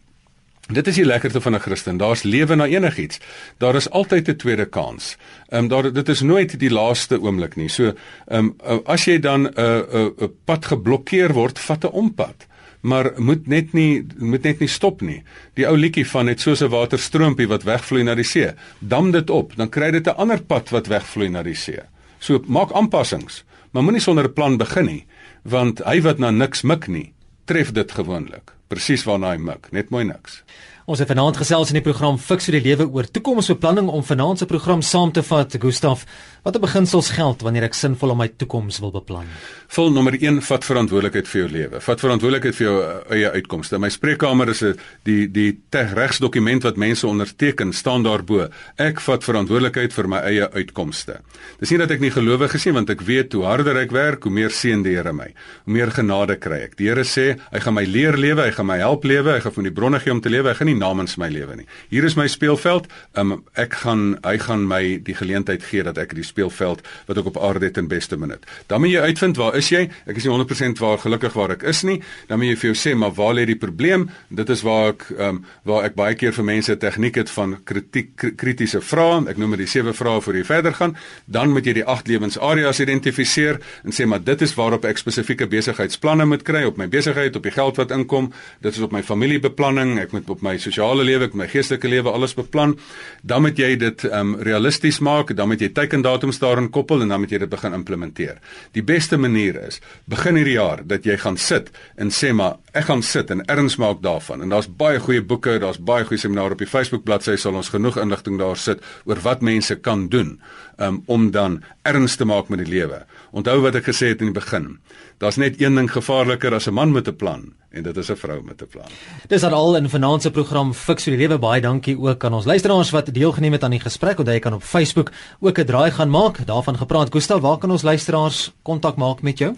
Dit 0.71 0.87
is 0.87 1.01
die 1.01 1.05
lekkerte 1.05 1.41
van 1.41 1.55
'n 1.55 1.61
Christen. 1.61 1.97
Daar's 1.97 2.23
lewe 2.23 2.55
na 2.55 2.67
enigiets. 2.67 3.19
Daar 3.59 3.75
is 3.75 3.91
altyd 3.91 4.29
'n 4.29 4.37
tweede 4.37 4.67
kans. 4.67 5.17
Ehm 5.49 5.63
um, 5.63 5.69
daar 5.69 5.93
dit 5.93 6.09
is 6.09 6.21
nooit 6.21 6.59
die 6.59 6.71
laaste 6.71 7.21
oomblik 7.21 7.57
nie. 7.57 7.69
So 7.69 7.93
ehm 8.27 8.53
um, 8.67 8.81
as 8.85 9.05
jy 9.05 9.19
dan 9.19 9.41
'n 9.41 9.53
uh, 9.57 9.65
'n 9.65 9.97
uh, 9.97 10.25
'n 10.25 10.33
pad 10.45 10.67
geblokkeer 10.67 11.33
word, 11.33 11.59
vat 11.59 11.85
'n 11.85 11.89
ompad. 11.93 12.47
Maar 12.81 13.13
moet 13.17 13.47
net 13.47 13.73
nie 13.73 14.07
moet 14.19 14.43
net 14.43 14.59
nie 14.59 14.69
stop 14.69 15.01
nie. 15.01 15.23
Die 15.55 15.67
ou 15.67 15.77
liedjie 15.77 16.07
van 16.07 16.25
net 16.25 16.41
soos 16.41 16.63
'n 16.63 16.69
waterstroompie 16.69 17.49
wat 17.49 17.63
wegvloei 17.63 18.03
na 18.03 18.15
die 18.15 18.25
see. 18.25 18.53
Dam 18.79 19.11
dit 19.11 19.31
op, 19.31 19.57
dan 19.57 19.69
kry 19.69 19.91
dit 19.91 20.07
'n 20.07 20.17
ander 20.17 20.43
pad 20.43 20.69
wat 20.69 20.87
wegvloei 20.87 21.29
na 21.29 21.43
die 21.43 21.55
see. 21.55 21.81
So 22.19 22.43
maak 22.47 22.73
aanpassings, 22.73 23.45
maar 23.71 23.83
moenie 23.83 24.01
sonder 24.01 24.25
'n 24.25 24.33
plan 24.33 24.57
begin 24.57 24.85
nie, 24.85 25.07
want 25.43 25.85
hy 25.85 26.01
wat 26.01 26.19
na 26.19 26.31
niks 26.31 26.63
mik 26.63 26.87
nie, 26.87 27.13
tref 27.45 27.73
dit 27.73 27.93
gewoonlik 27.93 28.60
presies 28.71 29.07
waarna 29.09 29.35
hy 29.35 29.43
mik, 29.51 29.73
net 29.77 29.91
mooi 29.95 30.07
niks. 30.09 30.43
Ons 30.91 30.99
het 30.99 31.07
vanaand 31.07 31.37
gesels 31.39 31.71
in 31.71 31.77
die 31.79 31.85
program 31.87 32.17
Fix 32.19 32.49
vir 32.49 32.57
die 32.57 32.73
lewe 32.73 32.89
oor 32.91 33.07
toekomsbeplanning 33.07 33.87
om 33.95 34.03
vanaand 34.03 34.41
se 34.41 34.47
program 34.51 34.81
saam 34.83 35.13
te 35.15 35.23
vat. 35.23 35.53
Gustaf, 35.63 36.07
watter 36.43 36.63
beginsels 36.65 37.13
geld 37.15 37.45
wanneer 37.47 37.69
ek 37.69 37.77
sinvol 37.79 38.11
om 38.15 38.19
my 38.19 38.27
toekoms 38.41 38.81
wil 38.83 38.91
beplan? 38.97 39.29
Vol 39.71 39.93
nommer 39.95 40.17
1, 40.19 40.41
vat 40.49 40.67
verantwoordelikheid 40.67 41.29
vir 41.31 41.41
jou 41.41 41.51
lewe. 41.53 41.83
Vat 41.85 42.03
verantwoordelikheid 42.03 42.57
vir 42.59 42.67
jou 42.67 42.73
uh, 42.81 42.97
eie 43.15 43.31
uitkomste. 43.37 43.79
My 43.79 43.91
spreekkamer 43.95 44.51
is 44.51 44.65
'n 44.67 44.75
die 45.07 45.29
die 45.31 45.61
regsdokument 45.71 46.67
wat 46.67 46.77
mense 46.77 47.07
onderteken, 47.07 47.73
staan 47.73 48.03
daarbo. 48.03 48.49
Ek 48.77 49.01
vat 49.01 49.23
verantwoordelikheid 49.23 49.93
vir 49.93 50.09
my 50.09 50.19
eie 50.27 50.51
uitkomste. 50.51 51.21
Dis 51.61 51.71
nie 51.71 51.79
dat 51.79 51.91
ek 51.91 52.01
nie 52.01 52.11
gelowig 52.11 52.55
is 52.55 52.67
nie, 52.67 52.75
want 52.75 52.91
ek 52.91 53.07
weet 53.07 53.33
hoe 53.33 53.45
harder 53.45 53.77
ek 53.77 53.93
werk, 53.93 54.25
hoe 54.25 54.33
meer 54.33 54.51
seën 54.51 54.83
die 54.83 54.97
Here 54.97 55.13
my. 55.13 55.31
Hoe 55.65 55.73
meer 55.73 55.91
genade 55.91 56.37
kry 56.37 56.65
ek. 56.67 56.77
Die 56.77 56.89
Here 56.89 57.05
sê, 57.05 57.39
hy 57.53 57.61
gaan 57.61 57.75
my 57.75 57.85
leer 57.85 58.19
lewe, 58.19 58.43
hy 58.43 58.51
gaan 58.61 58.69
my 58.69 58.79
help 58.83 59.07
lewe, 59.09 59.33
hy 59.33 59.41
gaan 59.41 59.55
van 59.57 59.67
die 59.67 59.73
bronne 59.73 59.99
gee 60.03 60.13
om 60.13 60.21
te 60.21 60.31
lewe. 60.33 60.51
Hy 60.51 60.59
gaan 60.59 60.69
nie 60.69 60.77
namens 60.77 61.17
my 61.21 61.31
lewe 61.33 61.57
nie. 61.63 61.67
Hier 61.93 62.05
is 62.05 62.17
my 62.19 62.27
speelveld. 62.29 62.89
Um, 63.19 63.39
ek 63.59 63.79
gaan 63.83 64.19
hy 64.27 64.37
gaan 64.43 64.67
my 64.69 64.83
die 65.07 65.17
geleentheid 65.17 65.65
gee 65.65 65.85
dat 65.87 65.99
ek 66.01 66.13
die 66.19 66.25
speelveld 66.27 66.83
wat 67.09 67.21
ek 67.21 67.31
op 67.31 67.39
aarde 67.41 67.71
het 67.71 67.81
in 67.81 67.89
beste 67.89 68.19
minuut. 68.21 68.45
Dan 68.69 68.85
moet 68.85 68.93
jy 68.93 69.05
uitvind 69.09 69.41
waar 69.41 69.57
is 69.57 69.71
jy? 69.73 69.87
Ek 70.05 70.21
is 70.21 70.27
nie 70.27 70.35
100% 70.35 70.83
waar 70.83 71.01
gelukkig 71.01 71.37
waar 71.39 71.55
ek 71.57 71.65
is 71.71 71.81
nie. 71.89 71.99
Dan 72.29 72.43
moet 72.43 72.53
jy 72.53 72.59
vir 72.61 72.71
jou 72.71 72.79
sê 72.83 72.95
maar 72.99 73.15
waar 73.17 73.33
lê 73.39 73.47
die 73.49 73.59
probleem? 73.61 74.09
Dit 74.29 74.53
is 74.53 74.65
waar 74.67 74.93
ek 74.93 75.07
um, 75.17 75.41
waar 75.69 75.89
ek 75.89 75.97
baie 75.97 76.19
keer 76.21 76.37
vir 76.37 76.49
mense 76.51 76.77
tegniek 76.85 77.23
het 77.23 77.33
van 77.33 77.57
kritiek 77.65 78.13
kritiese 78.41 78.83
vrae. 78.85 79.23
Ek 79.33 79.41
noem 79.41 79.57
dit 79.57 79.65
die 79.65 79.71
sewe 79.73 79.97
vrae 79.97 80.21
voor 80.21 80.41
jy 80.41 80.45
verder 80.51 80.77
gaan. 80.77 80.97
Dan 81.25 81.55
moet 81.57 81.71
jy 81.71 81.79
die 81.81 81.87
agt 81.89 82.11
lewensareas 82.13 82.83
identifiseer 82.85 83.63
en 83.87 83.97
sê 83.97 84.05
maar 84.11 84.21
dit 84.25 84.45
is 84.45 84.55
waarop 84.59 84.85
ek 84.85 85.01
spesifieke 85.01 85.49
besigheidsplanne 85.49 86.29
moet 86.29 86.45
kry 86.45 86.67
op 86.69 86.77
my 86.81 86.91
besigheid, 86.93 87.37
op 87.37 87.49
die 87.49 87.57
geld 87.57 87.81
wat 87.81 87.97
inkom. 87.97 88.31
Dit 88.61 88.77
is 88.77 88.83
op 88.85 88.93
my 88.93 89.03
familiebeplanning. 89.03 89.99
Ek 90.03 90.13
moet 90.13 90.31
op 90.31 90.43
my 90.43 90.57
sosiale 90.59 91.05
lewe, 91.07 91.29
ek 91.31 91.37
my 91.39 91.47
geestelike 91.51 91.89
lewe 91.89 92.13
alles 92.13 92.35
beplan, 92.39 92.77
dan 93.23 93.45
moet 93.47 93.59
jy 93.59 93.75
dit 93.81 94.05
um 94.11 94.35
realisties 94.47 95.01
maak, 95.05 95.35
dan 95.37 95.51
moet 95.51 95.63
jy 95.63 95.71
teikendatums 95.77 96.41
daarin 96.43 96.71
koppel 96.75 97.05
en 97.05 97.15
dan 97.15 97.23
moet 97.23 97.33
jy 97.35 97.43
dit 97.45 97.53
begin 97.53 97.77
implementeer. 97.77 98.41
Die 98.77 98.85
beste 98.87 99.19
manier 99.21 99.59
is 99.67 99.81
begin 100.11 100.39
hierdie 100.41 100.59
jaar 100.59 100.85
dat 100.87 101.07
jy 101.07 101.17
gaan 101.21 101.39
sit 101.41 101.71
en 101.97 102.11
sê 102.15 102.33
maar 102.37 102.59
ek 102.77 102.89
gaan 102.91 103.03
sit 103.03 103.31
en 103.31 103.45
erns 103.51 103.77
maak 103.81 104.03
daarvan. 104.05 104.45
En 104.45 104.53
daar's 104.53 104.69
baie 104.69 105.01
goeie 105.03 105.23
boeke, 105.23 105.59
daar's 105.63 105.81
baie 105.81 106.05
goeie 106.07 106.21
seminare 106.21 106.57
op 106.57 106.63
die 106.63 106.71
Facebook 106.71 107.05
bladsy 107.05 107.37
sal 107.41 107.59
ons 107.59 107.73
genoeg 107.73 107.99
inligting 108.01 108.39
daar 108.41 108.59
sit 108.59 108.83
oor 109.05 109.21
wat 109.25 109.43
mense 109.47 109.77
kan 109.81 110.09
doen 110.09 110.37
um, 110.81 111.03
om 111.07 111.31
dan 111.31 111.61
erns 111.83 112.17
te 112.17 112.25
maak 112.25 112.49
met 112.49 112.65
die 112.65 112.71
lewe. 112.71 113.05
Onthou 113.31 113.61
wat 113.65 113.79
ek 113.81 113.91
gesê 113.91 114.13
het 114.13 114.23
in 114.25 114.33
die 114.33 114.39
begin. 114.41 114.79
Daar's 115.21 115.37
net 115.37 115.61
een 115.61 115.75
ding 115.77 115.91
gevaarliker 115.93 116.55
as 116.55 116.67
'n 116.67 116.73
man 116.73 116.93
met 116.93 117.09
'n 117.09 117.17
plan 117.17 117.53
en 117.71 117.83
dit 117.83 117.97
is 117.97 118.11
'n 118.11 118.17
vrou 118.17 118.43
met 118.43 118.63
'n 118.63 118.67
plan. 118.67 118.89
Dis 119.29 119.43
al 119.43 119.77
in 119.77 119.89
vanaand 119.89 120.23
se 120.23 120.31
program 120.31 120.75
Fix 120.75 121.05
vir 121.05 121.17
die 121.17 121.27
lewe. 121.27 121.39
Baie 121.39 121.61
dankie 121.61 121.99
ook 121.99 122.25
aan 122.25 122.33
ons 122.33 122.45
luisteraars 122.45 122.91
wat 122.91 123.15
deelgeneem 123.15 123.53
het 123.53 123.63
aan 123.63 123.71
die 123.71 123.81
gesprek. 123.81 124.19
Onthou 124.19 124.35
jy 124.35 124.41
kan 124.41 124.55
op 124.55 124.63
Facebook 124.63 125.11
ook 125.41 125.59
'n 125.59 125.65
draai 125.65 125.91
gaan 125.91 126.11
maak. 126.11 126.47
Daarvan 126.47 126.77
gepraat. 126.77 127.13
Gustal, 127.13 127.41
waar 127.41 127.59
kan 127.59 127.71
ons 127.71 127.83
luisteraars 127.83 128.53
kontak 128.63 128.97
maak 128.97 129.23
met 129.23 129.39
jou? 129.39 129.55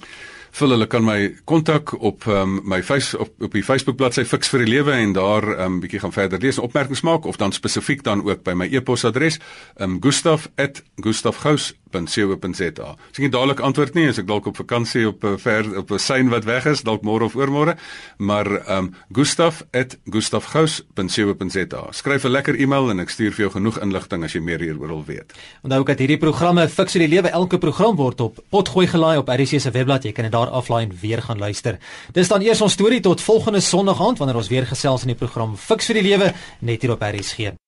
Vul 0.50 0.68
hulle 0.68 0.86
kan 0.86 1.04
my 1.04 1.36
kontak 1.44 1.94
op 2.00 2.26
um, 2.26 2.60
my 2.64 2.82
face 2.82 3.18
op 3.18 3.30
op 3.40 3.52
die 3.52 3.64
Facebook 3.64 3.96
bladsy 3.96 4.24
Fix 4.24 4.48
vir 4.48 4.58
die 4.58 4.68
lewe 4.68 4.92
en 4.92 5.12
daar 5.12 5.46
'n 5.46 5.60
um, 5.60 5.80
bietjie 5.80 6.00
gaan 6.00 6.12
verder 6.12 6.40
lees 6.40 6.56
en 6.58 6.62
opmerkings 6.62 7.00
maak 7.00 7.24
of 7.24 7.36
dan 7.36 7.52
spesifiek 7.52 8.02
dan 8.02 8.24
ook 8.24 8.42
by 8.42 8.52
my 8.52 8.68
e-posadres 8.70 9.38
um, 9.80 9.96
gustaf@gustafgous 10.00 11.72
www.co.za. 11.93 12.97
As 12.97 13.16
ek 13.16 13.24
nie 13.24 13.30
dadelik 13.32 13.61
antwoord 13.64 13.95
nie, 13.97 14.05
as 14.11 14.18
ek 14.20 14.26
dalk 14.28 14.47
op 14.51 14.57
vakansie 14.57 15.07
op 15.09 15.24
'n 15.24 15.38
ver 15.38 15.78
op 15.78 15.90
'n 15.90 15.99
sein 15.99 16.28
wat 16.30 16.45
weg 16.45 16.66
is, 16.66 16.82
dalk 16.82 17.03
môre 17.03 17.24
of 17.24 17.34
oormôre, 17.34 17.76
maar 18.18 18.47
ehm 18.47 18.78
um, 18.78 18.95
gustaf@gustafgous.co.za. 19.12 21.86
Skryf 21.90 22.24
'n 22.24 22.30
lekker 22.30 22.61
e-mail 22.61 22.90
en 22.90 23.01
ek 23.01 23.11
stuur 23.11 23.32
vir 23.32 23.40
jou 23.40 23.51
genoeg 23.51 23.80
inligting 23.80 24.24
as 24.24 24.32
jy 24.32 24.40
meer 24.40 24.61
hieroor 24.61 24.88
wil 24.88 25.05
weet. 25.05 25.32
Onthou 25.62 25.80
ook 25.80 25.86
dat 25.86 25.99
hierdie 25.99 26.18
programme 26.18 26.68
Fix 26.68 26.93
die 26.93 27.09
lewe 27.09 27.28
elke 27.28 27.59
program 27.59 27.97
word 27.97 28.20
op 28.20 28.38
potgooi 28.49 28.86
gelaai 28.86 29.18
op 29.18 29.28
RC 29.28 29.61
se 29.61 29.70
webblad. 29.70 30.03
Jy 30.03 30.12
kan 30.12 30.24
dit 30.24 30.32
daar 30.32 30.49
aflaai 30.49 30.84
en 30.84 30.99
weer 31.01 31.22
gaan 31.22 31.38
luister. 31.38 31.78
Dis 32.12 32.28
dan 32.28 32.40
eers 32.40 32.61
ons 32.61 32.72
storie 32.72 33.01
tot 33.01 33.20
volgende 33.20 33.61
Sondag 33.61 34.01
aand 34.01 34.18
wanneer 34.18 34.36
ons 34.36 34.49
weer 34.49 34.66
gesels 34.66 35.03
in 35.03 35.09
die 35.09 35.16
program 35.16 35.57
Fix 35.57 35.86
vir 35.86 35.95
die 35.95 36.03
lewe 36.03 36.32
net 36.61 36.82
hier 36.82 36.93
op 36.93 37.03
RC. 37.03 37.61